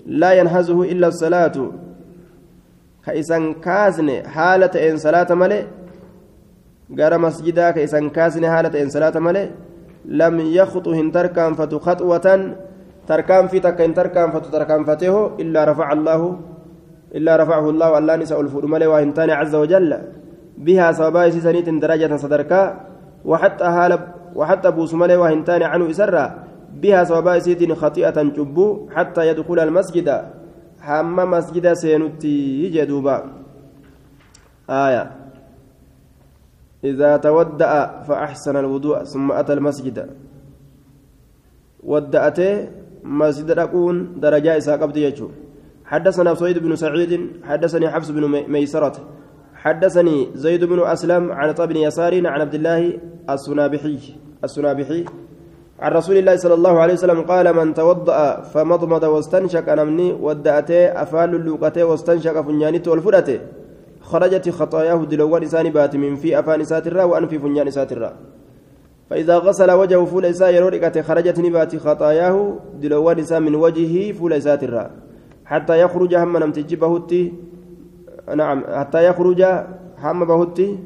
لا 0.06 0.32
ينهزه 0.32 0.82
إلا 0.82 1.06
الصلاة 1.08 1.56
كإسان 3.06 3.54
كازن 3.54 4.08
حالة 4.26 4.74
إن 4.90 4.96
صلاة 4.96 5.30
kaasne 6.96 8.46
haala 8.46 8.70
ta'een 8.70 8.90
salaata 8.90 9.20
malee 9.20 9.50
lam 10.06 10.38
yakhutu 10.40 10.94
hin 10.94 11.12
tarkaanfatu 11.12 11.78
khaxwatan 11.78 12.56
tarkaanfii 13.06 13.60
takka 13.60 13.82
hin 13.82 13.94
tarkaanfatu 13.94 14.50
tarkaanfateeho 14.50 15.38
illaa 15.38 15.64
rafaca 15.70 15.94
allaahu 15.94 16.38
illaa 17.14 17.36
rafacahu 17.36 17.70
allaahu 17.70 17.94
allaan 17.94 18.22
isa 18.22 18.36
ol 18.36 18.48
fuudhu 18.48 18.68
malee 18.68 18.90
waa 18.90 19.00
hin 19.00 19.12
taane 19.12 19.34
caza 19.34 19.58
wajalla 19.58 19.98
بها 20.58 20.92
سببا 20.92 21.30
سيسانيت 21.30 21.68
درجة 21.68 22.16
صدركا 22.16 22.62
وحتى 23.24 23.64
هال 23.64 23.92
وحتى 24.34 24.70
بوسمالي 24.70 25.16
وهنتان 25.16 25.62
عنه 25.62 25.90
إسرا 25.90 26.24
بها 26.82 27.04
سببا 27.04 27.38
سيد 27.38 27.72
خطيئة 27.72 28.22
جبو 28.22 28.88
حتى 28.94 29.28
يدخل 29.28 29.58
المسجد. 29.58 30.08
حم 30.80 31.16
مسجد 31.16 31.72
سينتي 31.72 32.64
يجدوبا 32.64 33.16
آية. 34.70 35.04
إذا 36.84 37.16
تودأ 37.16 38.02
فأحسن 38.08 38.56
الوضوء 38.56 39.04
ثم 39.04 39.32
أتى 39.32 39.52
المسجد. 39.52 39.96
ودأته 41.82 42.68
مسجد 43.04 43.50
أكون 43.50 44.20
درجة 44.20 44.56
إساء 44.56 44.76
قبض 44.76 44.96
حدثنا 45.84 46.34
سويد 46.34 46.58
بن 46.58 46.76
سعيد 46.76 47.42
حدثني 47.44 47.88
حفص 47.90 48.10
بن 48.10 48.24
ميسرة. 48.48 48.96
حدثني 49.60 50.28
زيد 50.34 50.64
بن 50.64 50.80
أسلم 50.86 51.32
عن 51.32 51.52
طب 51.52 51.68
بن 51.68 52.26
عن 52.26 52.40
عبد 52.40 52.54
الله 52.54 52.92
السنابحي 53.30 53.98
السنابحي 54.44 55.04
عن 55.80 55.92
رسول 55.92 56.16
الله 56.16 56.36
صلى 56.36 56.54
الله 56.54 56.80
عليه 56.80 56.94
وسلم 56.94 57.20
قال 57.22 57.56
من 57.56 57.74
توضأ 57.74 58.40
فمضمض 58.40 59.02
واستنشق 59.02 59.74
نمني 59.74 60.12
ودأته 60.12 61.02
أفال 61.02 61.34
اللوقته 61.34 61.84
واستنشق 61.84 62.40
فنيانته 62.40 62.90
والفرته 62.90 63.38
خرجت 64.00 64.48
خطاياه 64.48 65.04
دلوان 65.04 65.42
إسان 65.42 65.70
بات 65.70 65.96
من 65.96 66.16
في 66.16 66.38
أفان 66.38 66.64
ساترا 66.64 67.04
وأنفي 67.04 67.38
فنيان 67.38 67.70
ساترا. 67.70 68.12
فإذا 69.10 69.38
غسل 69.38 69.70
وجهه 69.70 70.04
فول 70.04 70.24
إساء 70.24 70.54
يرورك 70.54 71.00
خرجت 71.00 71.38
نبات 71.40 71.76
خطاياه 71.76 72.36
دلوان 72.82 73.18
إساء 73.18 73.40
من 73.40 73.54
وجهه 73.54 74.12
فول 74.12 74.32
الراء 74.32 74.90
حتى 75.44 75.80
يخرج 75.80 76.14
هم 76.14 76.36
نمتج 76.36 76.74
بهتي 76.74 77.32
نعم 78.36 78.64
حتى 78.68 79.04
يخرج 79.08 79.42
هم 79.98 80.24
بهتي 80.24 80.78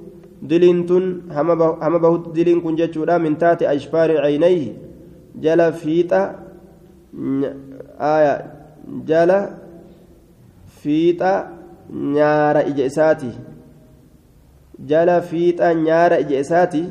دلنتن 0.42 1.20
هم 1.30 1.98
بهت 1.98 2.28
دلن 2.34 2.60
كن 2.60 2.74
جتشورا 2.76 3.18
من 3.18 3.38
تحت 3.38 3.62
أشفار 3.62 4.20
عينيه. 4.20 4.72
جل 5.34 5.72
فيتا 5.72 6.38
آية 8.00 8.34
جل 9.06 9.30
فيتا 10.82 11.32
نار 11.90 12.56
إجئساتي. 12.60 13.32
جل 14.78 15.22
فيتا 15.22 15.72
نار 15.72 16.12
إجئساتي. 16.18 16.84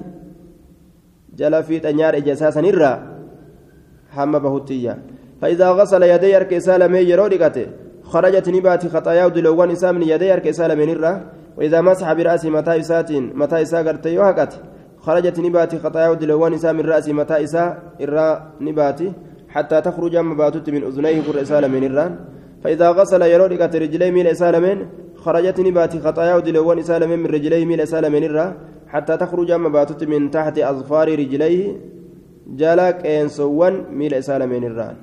جل 1.38 1.64
فيتا 1.64 1.92
نار 1.92 2.18
إجئساسا 2.18 2.62
نرى 2.62 2.94
هم 4.18 4.40
بهتيا 4.40 4.94
فإذا 5.42 5.72
غسل 5.72 6.04
يديه 6.04 6.38
أرك 6.38 6.58
سالمي 6.58 7.00
يرودكته 7.00 7.68
خرجت 8.14 8.48
نبات 8.50 8.84
خطاياه 8.94 9.28
دلوان 9.28 9.70
إساء 9.72 9.92
من 9.94 10.04
يديه 10.12 10.34
أرك 10.34 10.52
سالمين 10.52 10.90
الرا 10.96 11.14
وإذا 11.58 11.80
مسح 11.88 12.14
برأسه 12.14 12.50
متى 12.50 12.80
إسات 12.80 13.12
متى 13.42 13.62
إساء 13.62 13.82
قرت 13.88 14.06
يوهقت 14.06 14.54
خرجت 15.06 15.38
نبات 15.46 15.72
خطاياه 15.84 16.14
دلوان 16.14 16.54
إساء 16.54 16.74
من 16.74 16.86
رأسه 16.92 17.14
متى 17.14 17.44
إساء 17.44 17.68
الرا 18.06 18.28
نبات 18.68 19.00
حتى 19.54 19.78
تخرج 19.88 20.16
مباتت 20.30 20.70
من 20.76 20.82
أذنيه 20.90 21.18
قر 21.28 21.38
سالمين 21.44 21.84
الرا 21.90 22.06
فإذا 22.64 22.88
غسل 22.98 23.22
يرودكته 23.34 23.78
رجليه 23.84 24.12
من 24.18 24.34
سالمين 24.42 24.78
خرجت 25.24 25.58
نبات 25.68 25.94
خطاياه 26.06 26.40
دلوان 26.48 26.80
سالمين 26.90 27.20
من 27.24 27.30
رجليه 27.36 27.66
من 27.72 27.80
سالمين 27.86 28.24
الرا 28.30 28.48
حتى 28.94 29.14
تخرج 29.18 29.52
مباتت 29.66 30.02
من 30.12 30.32
تحت 30.32 30.56
أظفار 30.72 31.08
رجليه 31.22 31.64
جالك 32.60 32.96
إنسوان 33.06 33.74
ميل 34.00 34.14
سالمين 34.24 34.64
الران 34.72 34.96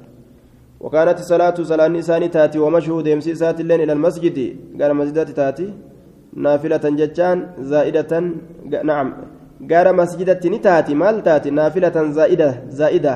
وكانت 0.81 1.19
الصلاة 1.19 1.55
صلاة 1.55 1.89
نساني 1.89 2.29
تأتي 2.29 2.59
ومشهود 2.59 3.07
يمسي 3.07 3.35
سات 3.35 3.61
اللين 3.61 3.81
إلى 3.81 3.93
المسجد. 3.93 4.39
قال 4.81 4.91
مسجدات 4.97 5.31
تأتي 5.31 5.69
نافلة 6.45 6.85
جتان 7.01 7.37
زائدة 7.59 8.13
نعم. 8.91 9.09
قال 9.71 9.87
مسجدة 9.97 10.43
تأتي. 10.67 10.95
مال 10.95 11.23
تأتي؟ 11.23 11.51
نافلة 11.51 11.97
زائدة 12.17 12.51
زائدة. 12.69 13.15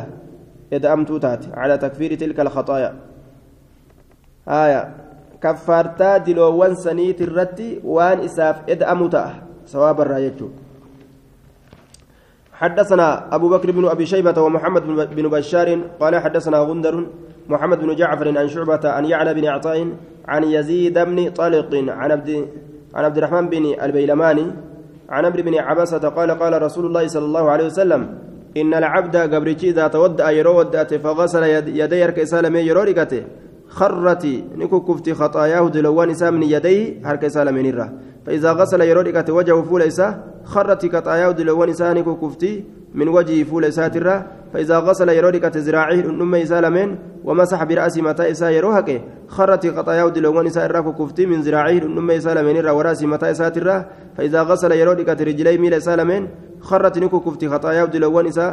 إذا 0.73 0.93
أمتو 0.93 1.19
تأتي. 1.19 1.49
على 1.61 1.79
تكفير 1.79 2.15
تلك 2.15 2.41
الخطايا. 2.41 2.91
آية. 4.49 4.83
كفارتا 5.45 6.25
دلوان 6.25 6.75
سنيت 6.75 7.21
الرتي 7.23 7.85
وان 7.85 8.19
إساف 8.25 8.57
إذا 8.69 8.93
أمتا 8.93 9.25
سواب 9.67 10.01
الرايتشو 10.01 10.49
حدثنا 12.61 13.35
أبو 13.35 13.47
بكر 13.49 13.71
بن 13.71 13.85
أبي 13.93 14.07
شيبة 14.07 14.37
ومحمد 14.43 14.83
بن 15.17 15.27
بشار 15.29 15.69
قال 16.01 16.15
حدثنا 16.17 16.59
غندر 16.59 16.95
محمد 17.49 17.81
بن 17.81 17.95
جعفر 17.95 18.39
عن 18.39 18.49
شعبة 18.49 18.89
عن 18.89 19.05
يعلى 19.05 19.35
بن 19.35 19.47
عطاء 19.47 19.89
عن 20.29 20.45
يزيد 20.45 20.99
بن 20.99 21.31
طلق 21.31 21.75
عن 21.75 22.11
عبد 22.13 22.49
عن 22.95 23.05
عبد 23.05 23.19
الرحمن 23.19 23.49
بن 23.49 23.75
البيلماني 23.83 24.47
عن 25.09 25.25
عمرو 25.25 25.43
بن 25.43 25.55
عبسة 25.55 26.09
قال 26.09 26.31
قال 26.31 26.63
رسول 26.63 26.87
الله 26.87 27.07
صلى 27.07 27.25
الله 27.25 27.51
عليه 27.51 27.67
وسلم 27.67 28.19
إن 28.57 28.75
العبد 28.75 29.17
قبرتي 29.17 29.71
إذا 29.71 29.89
تودأ 29.89 30.31
يرود 30.31 30.77
فغسل 30.77 31.43
يدي 31.69 32.13
كيسال 32.13 32.57
يروركته 32.57 33.23
خرت 33.79 34.25
نكو 34.61 34.81
كفتي 34.89 35.15
خطاياه 35.15 35.69
دلوان 35.69 36.11
إسا 36.11 36.31
من 36.31 36.43
يديه 36.43 37.07
هرك 37.07 37.25
إسال 37.25 37.49
من 37.57 37.67
الره 37.71 37.89
فإذا 38.27 38.51
غسل 38.53 38.81
يروركته 38.81 39.33
وجهه 39.33 39.63
فول 39.63 39.83
إسا 39.83 40.09
خرت 40.45 40.83
خطاياه 40.95 41.31
دلوان 41.31 41.69
إسا 41.75 41.93
نكو 41.93 42.15
كفتي 42.23 42.65
من 42.95 43.09
وجهه 43.09 43.45
فول 43.45 43.65
إسات 43.65 43.97
الره 43.97 44.27
فإذا 44.53 44.79
غسل 44.79 45.09
يروركته 45.09 45.61
ذراعيه 45.67 46.05
النم 46.13 46.35
إسال 46.35 46.65
من 46.77 46.89
ومسح 47.25 47.65
برأس 47.65 47.99
متى 47.99 48.31
إسا 48.31 48.49
يروهك 48.51 48.89
خرت 49.29 49.65
خطاياه 49.77 50.09
دلوان 50.09 50.47
إسا 50.47 50.67
الراك 50.67 50.87
كفتي 50.99 51.27
من 51.27 51.41
ذراعيه 51.41 51.83
النم 51.91 52.11
إسال 52.11 52.39
من 52.47 52.57
الرا 52.57 52.73
ورأس 52.79 53.03
متى 53.03 53.31
إسات 53.31 53.57
الرا 53.59 53.79
فإذا 54.17 54.41
غسل 54.43 54.73
يرودك 54.73 55.09
رجلي 55.09 55.59
ميل 55.59 55.75
إسال 55.75 56.01
من 56.05 56.29
خرت 56.69 56.99
نكو 56.99 57.21
كفتي 57.21 57.49
خطاياه 57.49 57.85
دلوان 57.85 58.27
إسا 58.27 58.47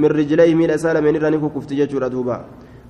من 0.00 0.08
رجلي 0.18 0.54
ميل 0.54 0.70
إسال 0.70 0.96
من 1.04 1.16
الرا 1.16 1.30
نكو 1.30 1.48
كفتي 1.48 1.74
جتشور 1.80 2.08
دوبا. 2.08 2.44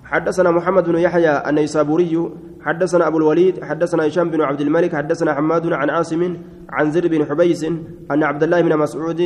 حدثنا 0.07 0.51
محمد 0.51 0.85
بن 0.89 0.99
يحيى 0.99 1.49
النيسابوري 1.49 2.31
حدثنا 2.67 3.07
أبو 3.07 3.19
الوليد 3.19 3.65
حدثنا 3.65 4.07
هشام 4.07 4.31
بن 4.31 4.41
عبد 4.41 4.61
الملك 4.61 4.95
حدثنا 4.95 5.35
حماد 5.35 5.73
عن 5.73 5.91
عاصم 5.91 6.23
عن 6.71 6.91
زر 6.91 7.09
بن 7.09 7.25
حبيس 7.27 7.63
أن 8.13 8.23
عبد 8.23 8.43
الله 8.43 8.61
بن 8.61 8.73
مسعود 8.79 9.21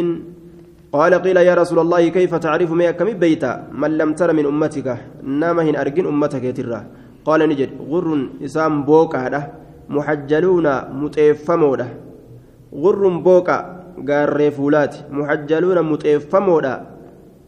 قال 0.93 1.15
قيل 1.15 1.37
يا 1.37 1.55
رسول 1.55 1.79
الله 1.79 2.09
كيف 2.09 2.35
تعرف 2.35 2.71
ما 2.73 2.91
كم 2.91 3.09
بيتا؟ 3.13 3.69
من 3.73 3.91
لم 3.99 4.11
تر 4.19 4.33
من 4.33 4.47
أمتك. 4.47 4.89
نما 5.23 5.63
هن 5.63 5.77
أرجن 5.77 6.07
أمتك 6.07 6.45
يترى 6.45 6.81
قال 7.25 7.41
نجد 7.49 7.71
غر 7.91 8.09
إسام 8.45 8.85
بوكا 8.85 9.53
محجلون 9.89 10.67
متيفمودا. 11.03 11.89
غر 12.83 13.03
بوكا 13.09 13.59
قال 14.09 14.53
فولات 14.53 14.95
محجلون 15.11 15.79
متيفمودا. 15.93 16.75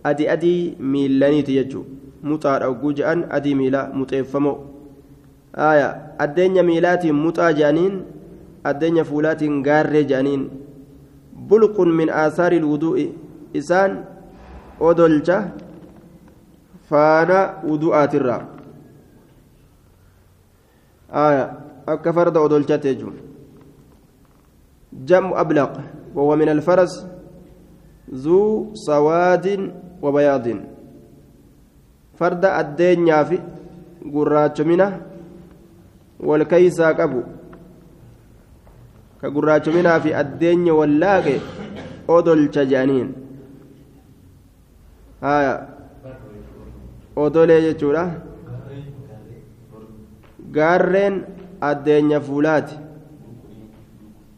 أدي 0.07 0.33
أدي 0.33 0.57
ميلاني 0.81 1.43
تيجو 1.43 1.83
أو 2.63 2.75
جوجان 2.75 3.33
أدي 3.33 3.55
ميلا 3.55 3.91
متيفمو 3.95 4.55
آية 5.55 5.89
أدينيا 6.21 6.63
ميلات 6.63 7.07
مطا 7.07 7.51
جانين 7.51 7.95
أدينيا 8.67 9.03
فولات 9.03 9.43
قار 9.45 9.95
جانين 10.03 10.43
بلق 11.51 11.77
من 11.81 12.09
آثار 12.11 12.53
الوضوء 12.53 12.99
isaan 13.53 14.09
odolcha 14.81 15.53
faana 16.89 17.61
wudu'aatirraa. 17.69 18.43
Akka 21.93 22.13
farda 22.17 22.41
odolchate 22.41 22.89
jechuun 22.89 23.17
jam'u 25.05 25.37
ablaq 25.37 25.77
وهو 26.13 26.37
من 26.37 26.49
الفرس 26.49 27.07
ذو 28.13 28.71
سواد 28.77 29.47
وبياض 30.03 30.47
farda 32.23 32.57
addeenyaa 32.63 33.25
fi 33.31 33.39
gurraachomina 34.17 34.87
wal 36.31 36.45
keeysaa 36.55 36.95
qabu 37.01 37.23
ka 39.23 39.31
gurraachominaa 39.35 39.99
fi 40.05 40.15
addeenya 40.23 40.75
wallaaqe 40.81 41.35
odolcha 42.15 42.65
jedhaniin. 42.71 43.11
Haya 45.21 45.53
odolee 47.25 47.61
jechuudha. 47.67 48.05
Gaarreen 50.57 51.17
addeenya 51.61 52.21
fuulaati. 52.21 52.77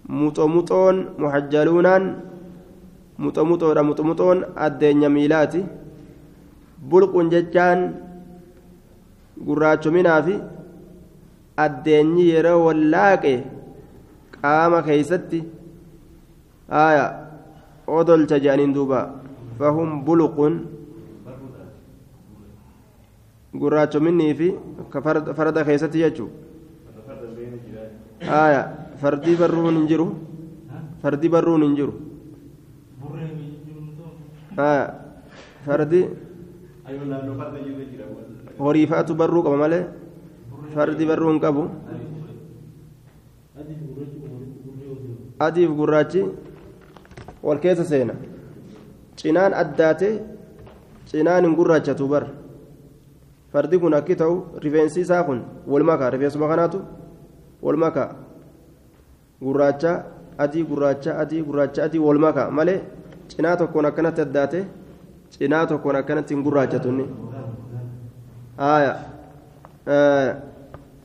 Muxomuxoon 0.09 0.97
muxajjaluunaan 1.19 2.05
muxomuxoodha 3.19 3.83
muxomuxoon 3.89 4.45
addeenya 4.67 5.09
miilaati. 5.17 5.65
Bulqun 6.91 7.31
jechaan 7.35 7.81
gurraachominaa 9.47 10.21
fi 10.27 10.35
addeenyi 11.65 12.25
yeroo 12.33 12.61
wallaaqe 12.67 13.35
qaama 14.37 14.79
keeysatti 14.89 15.41
haya 16.77 17.05
odolcha 17.99 18.39
jedhaniin 18.45 18.75
duuba 18.77 19.01
fahum 19.59 19.91
buluqun 20.07 20.55
gurraacho 23.61 24.01
minnii 24.07 24.35
fi 24.41 24.49
farda 25.39 25.65
keessatti 25.69 25.99
jechuu 26.05 26.31
aya 28.43 28.63
fardii 29.03 29.37
barruun 29.43 29.77
hin 29.79 29.87
jiru 29.93 30.07
fardii 31.03 31.33
barruun 31.37 31.63
hin 31.67 31.75
jiru 31.79 31.95
aya 34.69 34.85
fardi 35.67 36.01
horii 38.59 38.87
fa'atu 38.91 39.13
barruu 39.21 39.43
qaba 39.47 39.57
malee 39.65 39.83
fardi 40.75 41.05
barruu 41.11 41.31
hin 41.33 41.41
qabu 41.45 41.63
adiif 45.47 45.71
gurraachi 45.81 46.23
wal 47.47 47.59
keessa 47.65 47.85
seena 47.93 48.15
cinaan 49.23 49.53
addaate 49.63 50.09
cinaan 51.11 51.45
hin 51.47 51.55
gurraachatu 51.59 52.09
bar. 52.09 52.25
Fardi 53.53 53.79
kun 53.79 53.95
akki 53.95 54.15
ta'u 54.21 54.35
rifeensi 54.65 55.01
isaa 55.07 55.23
kun 55.27 55.41
wal 55.73 55.85
makaa 55.91 56.11
rifeensuma 56.15 56.49
kanaatu 56.53 56.79
wal 57.63 57.77
makaa 57.83 58.09
gurraacha 59.43 59.93
adii 60.45 60.65
gurraacha 60.71 61.13
adii 61.23 61.43
gurraacha 61.49 61.85
adii 61.87 62.03
wal 62.07 62.19
makaa 62.25 62.51
malee 62.51 62.81
cinaa 63.31 63.57
tokkoon 63.61 63.87
akkanatti 63.91 64.21
addaate 64.27 64.61
cinaa 65.39 65.67
tokkoon 65.73 65.97
akkanatti 66.03 66.35
hin 66.35 66.45
gurraachatunni 66.47 67.07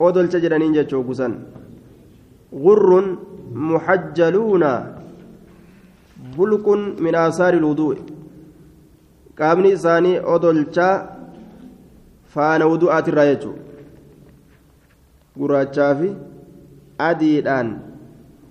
odolcha 0.08 0.38
jedhaniin 0.46 0.74
jechuu 0.78 1.02
gusan 1.10 1.36
gurrun 2.64 3.12
muxajjaluuna 3.72 4.72
بلق 6.38 6.68
من 7.04 7.14
آثار 7.14 7.54
الوضوء 7.54 7.96
qaamni 9.40 9.68
isaanii 9.76 10.18
odolchaa 10.34 10.94
faana 12.34 12.64
wudu'aatirraa 12.70 13.24
jechuudha 13.28 13.62
gurraachaa 15.40 15.92
fi 16.00 16.08
adiidhaan 17.08 17.68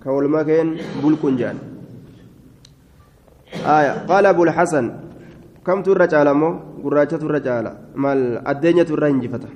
kan 0.02 0.12
walmakeen 0.16 0.72
bulkuun 1.02 1.36
jedhan 1.40 1.58
qaala 4.08 4.28
abul 4.34 4.50
hasan 4.58 4.90
kamtu 5.64 5.92
irra 5.94 6.06
caala 6.08 6.32
immoo 6.36 6.52
gurraachatu 6.82 7.26
irra 7.28 7.40
caala. 7.40 7.70
Maal? 7.94 8.40
Addeenyatu 8.44 8.94
irra 8.96 9.08
hinjifata 9.08 9.48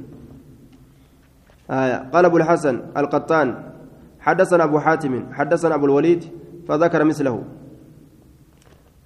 قال 2.12 2.24
أبو 2.24 2.36
الحسن 2.36 2.80
القطان 2.96 3.48
حدثنا 4.20 4.64
أبو 4.64 4.78
حاتم 4.78 5.32
حدثنا 5.32 5.74
أبو 5.74 5.86
الوليد 5.86 6.24
فذكر 6.68 7.04
مثله 7.04 7.44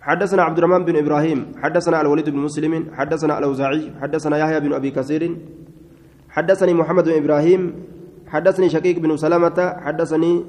حدثنا 0.01 0.43
عبد 0.43 0.59
الرحمن 0.59 0.85
بن 0.85 0.97
إبراهيم 0.97 1.47
حدثنا 1.63 2.01
الوليد 2.01 2.29
بن 2.31 2.39
مسلم 2.39 2.87
حدثنا 2.95 3.39
الأوزاعي 3.39 3.93
حدثنا 4.03 4.39
يحيى 4.39 4.61
بن 4.61 4.73
أبي 4.73 4.91
كثير 4.91 5.37
حدثني 6.31 6.75
محمد 6.75 7.05
بن 7.05 7.17
إبراهيم 7.23 7.75
حدثني 8.27 8.69
شقيق 8.69 8.99
بن 8.99 9.17
سلمة 9.17 9.77
حدثني 9.85 10.45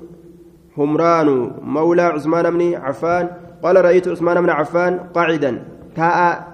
همران 0.77 1.51
مولى 1.63 2.01
عثمان 2.01 2.45
بن 2.57 2.73
عفان 2.73 3.29
قال 3.63 3.85
رأيت 3.85 4.07
عثمان 4.07 4.41
بن 4.41 4.49
عفان 4.49 4.99
قاعدا 4.99 5.63
تاء 5.95 6.47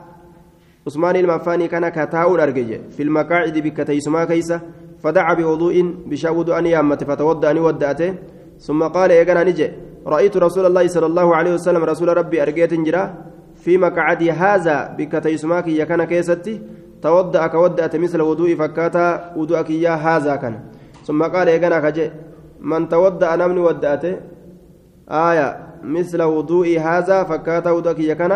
عثمان 0.87 1.15
المفاني 1.15 1.67
كان 1.67 1.89
كتاء 1.89 2.33
أرجج 2.33 2.79
في 2.89 3.03
المقاعد 3.03 3.57
بكتيسما 3.57 4.25
كيسة 4.25 4.61
فدعا 5.03 5.33
بوضوء 5.33 5.95
بشاود 6.05 6.49
أن 6.49 6.65
يامت 6.65 7.03
فتوضأ 7.03 7.51
أن 7.51 7.57
ودأته 7.57 8.13
ثم 8.59 8.83
قال 8.83 9.11
يا 9.11 9.43
نجي 9.43 9.71
رأيت 10.07 10.37
رسول 10.37 10.65
الله 10.65 10.87
صلى 10.87 11.05
الله 11.05 11.35
عليه 11.35 11.53
وسلم 11.53 11.83
رسول 11.83 12.17
ربي 12.17 12.41
أرجيت 12.41 12.73
جرا 12.73 13.03
في 13.63 13.77
مقعدي 13.77 14.31
هذا 14.31 14.95
بكتيسماك 14.97 15.67
يا 15.67 15.85
كان 15.85 16.03
كيستي 16.03 16.61
تودأ 17.01 17.47
كودأت 17.47 17.95
مثل 17.95 18.21
وضوء 18.21 18.55
فكاتا 18.55 19.33
وضوءك 19.35 19.69
يا 19.69 19.93
هذا 19.93 20.35
كان 20.35 20.59
ثم 21.05 21.23
قال 21.23 21.47
يا 21.47 21.79
كجي 21.79 22.11
من 22.61 22.89
تودأ 22.89 23.35
نمني 23.35 23.59
ودأته 23.59 24.13
آية 25.09 25.47
مثل 25.83 26.21
وضوء 26.21 26.79
هذا 26.79 27.23
فكاتا 27.23 27.71
وضوءك 27.71 27.99
يا 27.99 28.13
كان 28.13 28.33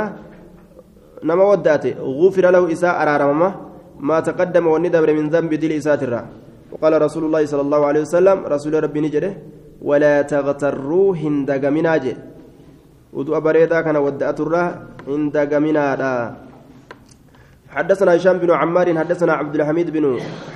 نما 1.24 1.44
ودأته 1.52 1.94
غفر 2.00 2.46
له 2.56 2.64
إساء 2.72 2.96
أرارمه 3.04 3.52
ما 4.00 4.20
تقدم 4.20 4.68
والندبر 4.68 5.10
من 5.14 5.26
ذنب 5.30 5.52
دل 5.54 5.72
إساترا 5.72 6.22
وقال 6.72 6.94
رسول 7.02 7.24
الله 7.26 7.46
صلى 7.46 7.62
الله 7.62 7.82
عليه 7.86 8.02
وسلم 8.02 8.38
رسول 8.46 8.74
ربي 8.84 9.00
نجده 9.02 9.32
ولا 9.82 10.22
تغتروا 10.22 11.16
هندقمنا 11.16 11.98
جي 12.04 12.14
ودو 13.14 13.40
بريدا 13.46 13.82
كان 13.82 13.98
ودأت 13.98 14.40
الره 14.40 14.66
هندقمنا 15.08 15.86
حدثنا 17.70 18.16
هشام 18.16 18.38
بن 18.38 18.52
عمار 18.52 18.88
حدثنا 18.98 19.34
عبد 19.34 19.56
الحميد 19.56 19.90
بن 19.90 20.06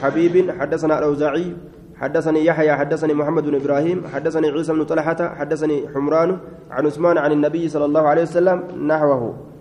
حبيب 0.01 0.35
حدثنا 0.59 0.93
الأوزاعي 0.99 1.47
حدثني 2.01 2.45
يحيى 2.45 2.73
حدثني 2.75 3.13
محمد 3.13 3.43
بن 3.43 3.55
إبراهيم 3.55 3.97
حدثني 4.13 4.47
عيسى 4.49 4.73
بن 4.73 4.83
طلحة 4.83 5.35
حدثني 5.39 5.77
حمران 5.93 6.37
عن 6.71 6.85
عثمان 6.85 7.17
عن 7.17 7.31
النبي 7.31 7.69
صلى 7.69 7.85
الله 7.85 8.01
عليه 8.07 8.21
وسلم 8.21 8.57
نحوه 8.87 9.52